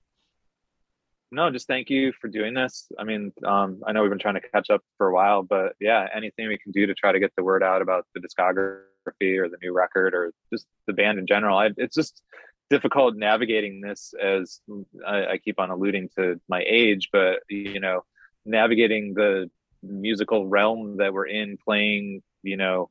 No, 1.34 1.49
just 1.49 1.66
thank 1.66 1.89
you 1.89 2.14
for 2.22 2.28
doing 2.28 2.54
this. 2.54 2.91
I 2.99 3.04
mean, 3.04 3.34
um, 3.43 3.82
I 3.88 3.91
know 3.91 4.04
we've 4.04 4.12
been 4.12 4.20
trying 4.20 4.36
to 4.36 4.49
catch 4.54 4.70
up 4.70 4.82
for 4.99 5.08
a 5.08 5.14
while, 5.14 5.41
but 5.41 5.74
yeah, 5.82 6.06
anything 6.16 6.47
we 6.47 6.60
can 6.60 6.72
do 6.72 6.86
to 6.86 6.93
try 6.93 7.12
to 7.12 7.20
get 7.20 7.34
the 7.36 7.43
word 7.43 7.64
out 7.64 7.82
about 7.82 8.06
the 8.14 8.22
discography 8.22 9.39
or 9.39 9.49
the 9.49 9.58
new 9.64 9.74
record 9.74 10.14
or 10.14 10.32
just 10.51 10.68
the 10.86 10.93
band 10.93 11.18
in 11.18 11.26
general. 11.26 11.58
I, 11.58 11.72
it's 11.76 11.95
just 11.95 12.22
difficult 12.70 13.16
navigating 13.16 13.82
this 13.82 14.14
as 14.22 14.59
I, 15.05 15.26
I 15.26 15.38
keep 15.38 15.59
on 15.59 15.70
alluding 15.70 16.09
to 16.18 16.39
my 16.47 16.64
age, 16.66 17.09
but 17.11 17.39
you 17.49 17.80
know, 17.80 18.03
navigating 18.45 19.14
the 19.14 19.49
musical 19.84 20.47
realm 20.47 20.97
that 20.97 21.14
we're 21.14 21.28
in 21.28 21.57
playing 21.57 22.24
you 22.41 22.57
know 22.57 22.89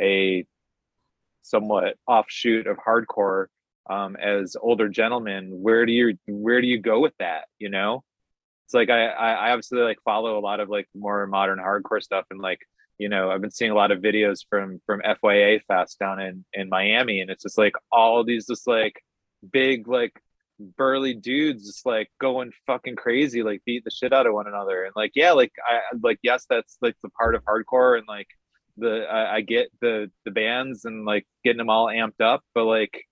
a 0.00 0.44
somewhat 1.42 1.96
offshoot 2.06 2.66
of 2.66 2.76
hardcore 2.76 3.46
um, 3.88 4.16
as 4.16 4.56
older 4.60 4.88
gentlemen 4.88 5.48
where 5.50 5.84
do 5.86 5.92
you 5.92 6.18
where 6.26 6.60
do 6.60 6.66
you 6.66 6.78
go 6.78 7.00
with 7.00 7.14
that 7.18 7.44
you 7.58 7.68
know? 7.68 8.02
It's 8.66 8.72
like 8.72 8.88
I, 8.88 9.08
I 9.08 9.50
obviously 9.50 9.80
like 9.80 9.98
follow 10.04 10.38
a 10.38 10.40
lot 10.40 10.60
of 10.60 10.70
like 10.70 10.88
more 10.94 11.26
modern 11.26 11.58
hardcore 11.58 12.02
stuff 12.02 12.24
and 12.30 12.40
like 12.40 12.60
you 12.96 13.10
know 13.10 13.30
i've 13.30 13.42
been 13.42 13.50
seeing 13.50 13.70
a 13.70 13.74
lot 13.74 13.90
of 13.90 14.00
videos 14.00 14.40
from 14.48 14.80
from 14.86 15.02
fya 15.02 15.60
fest 15.64 15.98
down 15.98 16.20
in 16.20 16.44
in 16.54 16.68
miami 16.70 17.20
and 17.20 17.28
it's 17.28 17.42
just 17.42 17.58
like 17.58 17.74
all 17.92 18.24
these 18.24 18.46
just 18.46 18.66
like 18.66 19.02
big 19.52 19.88
like 19.88 20.20
burly 20.58 21.14
dudes 21.14 21.66
just 21.66 21.84
like 21.84 22.08
going 22.20 22.52
fucking 22.66 22.96
crazy 22.96 23.42
like 23.42 23.62
beat 23.64 23.84
the 23.84 23.90
shit 23.90 24.12
out 24.12 24.26
of 24.26 24.34
one 24.34 24.46
another. 24.46 24.84
And 24.84 24.92
like 24.96 25.12
yeah 25.14 25.32
like 25.32 25.52
i 25.66 25.80
like 26.02 26.18
yes 26.22 26.46
that's 26.48 26.76
like 26.80 26.96
the 27.02 27.10
part 27.10 27.34
of 27.34 27.42
hardcore 27.44 27.98
and 27.98 28.06
like 28.06 28.28
the 28.76 29.04
I, 29.10 29.36
I 29.36 29.40
get 29.40 29.70
the 29.80 30.10
the 30.24 30.30
bands 30.30 30.84
and 30.84 31.04
like 31.04 31.26
getting 31.44 31.58
them 31.58 31.70
all 31.70 31.86
amped 31.86 32.20
up 32.20 32.42
but 32.54 32.64
like 32.64 33.04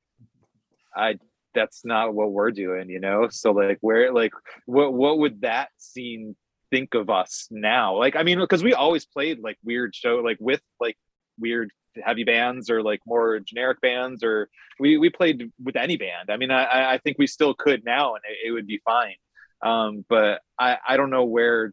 i 0.97 1.19
that's 1.55 1.85
not 1.85 2.15
what 2.15 2.33
we're 2.33 2.51
doing 2.51 2.89
you 2.89 3.01
know? 3.01 3.29
So 3.31 3.53
like 3.53 3.79
where 3.81 4.13
like 4.13 4.33
what 4.67 4.93
what 4.93 5.19
would 5.19 5.43
that 5.43 5.69
scene 5.79 6.35
think 6.71 6.95
of 6.95 7.11
us 7.11 7.49
now? 7.51 7.97
Like 7.99 8.17
i 8.17 8.23
mean 8.23 8.39
because 8.39 8.63
we 8.63 8.75
always 8.75 9.05
played 9.05 9.41
like 9.41 9.59
weird 9.65 9.95
show 9.95 10.17
like 10.17 10.39
with 10.41 10.63
like 10.81 10.97
weird 11.39 11.71
heavy 12.05 12.25
bands 12.25 12.71
or 12.71 12.83
like 12.83 13.01
more 13.07 13.41
generic 13.41 13.81
bands 13.81 14.23
or 14.23 14.49
we 14.79 14.99
we 14.99 15.11
played 15.11 15.51
with 15.63 15.77
any 15.77 15.97
band. 15.97 16.31
I 16.31 16.37
mean 16.37 16.51
i 16.51 16.95
i 16.95 16.99
think 16.99 17.19
we 17.19 17.27
still 17.27 17.55
could 17.55 17.85
now 17.85 18.15
and 18.15 18.23
it, 18.29 18.49
it 18.49 18.53
would 18.53 18.67
be 18.67 18.81
fine. 18.85 19.17
Um 19.63 20.05
but 20.09 20.41
i 20.59 20.79
i 20.87 20.97
don't 20.97 21.11
know 21.11 21.25
where 21.25 21.73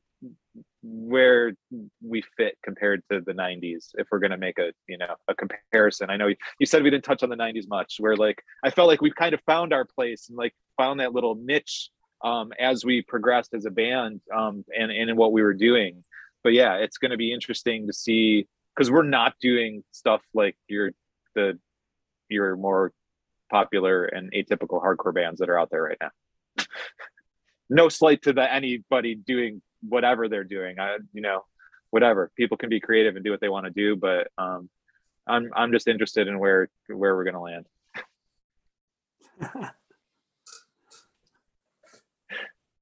where 0.81 1.53
we 2.01 2.23
fit 2.37 2.57
compared 2.63 3.01
to 3.11 3.21
the 3.21 3.33
90s 3.33 3.89
if 3.95 4.07
we're 4.11 4.19
going 4.19 4.31
to 4.31 4.37
make 4.37 4.57
a 4.59 4.71
you 4.87 4.97
know 4.97 5.15
a 5.27 5.35
comparison. 5.35 6.09
I 6.09 6.17
know 6.17 6.29
you 6.59 6.65
said 6.65 6.83
we 6.83 6.89
didn't 6.89 7.03
touch 7.03 7.23
on 7.23 7.29
the 7.29 7.35
90s 7.35 7.67
much 7.67 7.95
where 7.99 8.15
like 8.15 8.41
i 8.63 8.69
felt 8.69 8.87
like 8.87 9.01
we've 9.01 9.15
kind 9.15 9.33
of 9.33 9.41
found 9.45 9.73
our 9.73 9.85
place 9.85 10.29
and 10.29 10.37
like 10.37 10.53
found 10.77 10.99
that 10.99 11.13
little 11.13 11.35
niche 11.35 11.89
um 12.23 12.51
as 12.59 12.85
we 12.85 13.01
progressed 13.01 13.53
as 13.53 13.65
a 13.65 13.71
band 13.71 14.21
um 14.33 14.63
and 14.77 14.91
and 14.91 15.09
in 15.09 15.15
what 15.15 15.31
we 15.31 15.41
were 15.41 15.53
doing. 15.53 16.03
But 16.43 16.53
yeah 16.53 16.75
it's 16.75 16.97
going 16.97 17.11
to 17.11 17.17
be 17.17 17.33
interesting 17.33 17.87
to 17.87 17.93
see 17.93 18.47
because 18.79 18.91
we're 18.91 19.03
not 19.03 19.33
doing 19.41 19.83
stuff 19.91 20.21
like 20.33 20.55
your 20.69 20.91
the 21.35 21.59
your 22.29 22.55
more 22.55 22.93
popular 23.51 24.05
and 24.05 24.31
atypical 24.31 24.81
hardcore 24.81 25.13
bands 25.13 25.39
that 25.39 25.49
are 25.49 25.59
out 25.59 25.69
there 25.69 25.83
right 25.83 25.97
now 25.99 26.11
no 27.69 27.89
slight 27.89 28.21
to 28.23 28.33
the 28.33 28.51
anybody 28.51 29.15
doing 29.15 29.61
whatever 29.81 30.27
they're 30.27 30.43
doing. 30.43 30.79
I, 30.79 30.97
you 31.13 31.21
know, 31.21 31.45
whatever. 31.91 32.31
People 32.35 32.57
can 32.57 32.69
be 32.69 32.79
creative 32.79 33.15
and 33.15 33.23
do 33.23 33.31
what 33.31 33.39
they 33.41 33.49
want 33.49 33.65
to 33.65 33.71
do, 33.71 33.95
but 33.95 34.27
um, 34.37 34.69
I'm 35.27 35.49
I'm 35.55 35.71
just 35.71 35.87
interested 35.87 36.27
in 36.27 36.37
where 36.39 36.69
where 36.87 37.15
we're 37.15 37.23
gonna 37.23 37.41
land. 37.41 37.65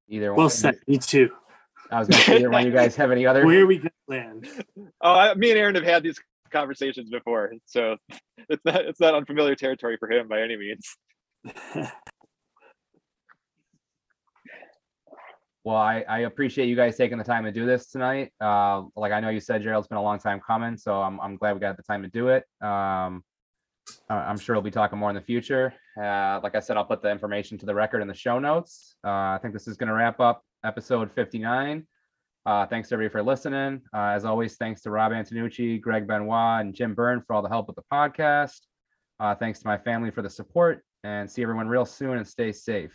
Either 0.10 0.34
well 0.34 0.46
one. 0.46 0.50
said. 0.50 0.80
Me 0.88 0.98
too. 0.98 1.30
I 1.92 2.00
was 2.00 2.08
gonna 2.08 2.24
say 2.24 2.36
either 2.40 2.50
one. 2.50 2.66
You 2.66 2.72
guys 2.72 2.96
have 2.96 3.12
any 3.12 3.26
other? 3.26 3.46
Where 3.46 3.66
we 3.66 3.78
gonna 3.78 3.92
land? 4.08 4.48
Oh, 5.02 5.14
I, 5.14 5.34
me 5.36 5.52
and 5.52 5.60
Aaron 5.60 5.76
have 5.76 5.84
had 5.84 6.04
these 6.04 6.20
conversations 6.52 7.10
before, 7.10 7.54
so 7.66 7.98
it's 8.50 8.64
not 8.66 8.86
it's 8.86 9.00
not 9.00 9.14
unfamiliar 9.16 9.56
territory 9.56 9.98
for 9.98 10.10
him 10.12 10.28
by 10.28 10.42
any 10.42 10.58
means. 10.58 10.96
Well, 15.64 15.76
I, 15.76 16.06
I 16.08 16.20
appreciate 16.20 16.70
you 16.70 16.78
guys 16.78 16.96
taking 16.96 17.18
the 17.18 17.26
time 17.26 17.44
to 17.44 17.52
do 17.52 17.66
this 17.66 17.88
tonight. 17.92 18.32
Uh, 18.40 18.84
like 18.96 19.12
I 19.12 19.20
know 19.20 19.28
you 19.28 19.42
said, 19.42 19.62
Gerald, 19.62 19.82
it's 19.84 19.90
been 19.90 19.98
a 19.98 20.02
long 20.02 20.18
time 20.18 20.40
coming, 20.40 20.78
so 20.78 21.02
I'm, 21.02 21.20
I'm 21.20 21.36
glad 21.36 21.56
we 21.56 21.60
got 21.60 21.76
the 21.76 21.84
time 21.84 22.04
to 22.04 22.08
do 22.08 22.30
it. 22.30 22.46
Um, 22.62 23.22
I- 24.10 24.16
I'm 24.16 24.40
sure 24.40 24.56
we'll 24.56 24.62
be 24.62 24.72
talking 24.72 24.98
more 24.98 25.10
in 25.10 25.16
the 25.18 25.22
future. 25.22 25.74
Uh, 26.02 26.40
like 26.42 26.56
I 26.56 26.62
said, 26.62 26.78
I'll 26.78 26.86
put 26.86 27.02
the 27.02 27.12
information 27.12 27.58
to 27.58 27.66
the 27.66 27.76
record 27.76 28.02
in 28.02 28.08
the 28.08 28.14
show 28.14 28.40
notes. 28.40 28.96
Uh, 29.04 29.10
I 29.10 29.40
think 29.42 29.54
this 29.54 29.68
is 29.68 29.76
going 29.76 29.90
to 29.90 29.94
wrap 29.94 30.22
up 30.22 30.42
episode 30.68 31.10
59. 31.14 31.88
Uh, 32.46 32.66
thanks 32.66 32.92
everybody 32.92 33.12
for 33.12 33.24
listening. 33.24 33.82
Uh, 33.94 34.12
as 34.16 34.26
always, 34.26 34.58
thanks 34.58 34.82
to 34.82 34.92
Rob 34.92 35.14
Antonucci, 35.14 35.80
Greg 35.80 36.06
Benoit, 36.06 36.60
and 36.62 36.74
Jim 36.74 36.94
Byrne 36.94 37.22
for 37.26 37.34
all 37.34 37.42
the 37.42 37.48
help 37.48 37.68
with 37.68 37.78
the 37.78 37.84
podcast. 37.92 38.60
Uh, 39.20 39.34
thanks 39.34 39.60
to 39.60 39.68
my 39.68 39.78
family 39.78 40.12
for 40.12 40.22
the 40.22 40.30
support, 40.30 40.84
and 41.06 41.32
see 41.32 41.42
everyone 41.42 41.70
real 41.70 41.86
soon 41.86 42.18
and 42.18 42.28
stay 42.28 42.52
safe. 42.52 42.94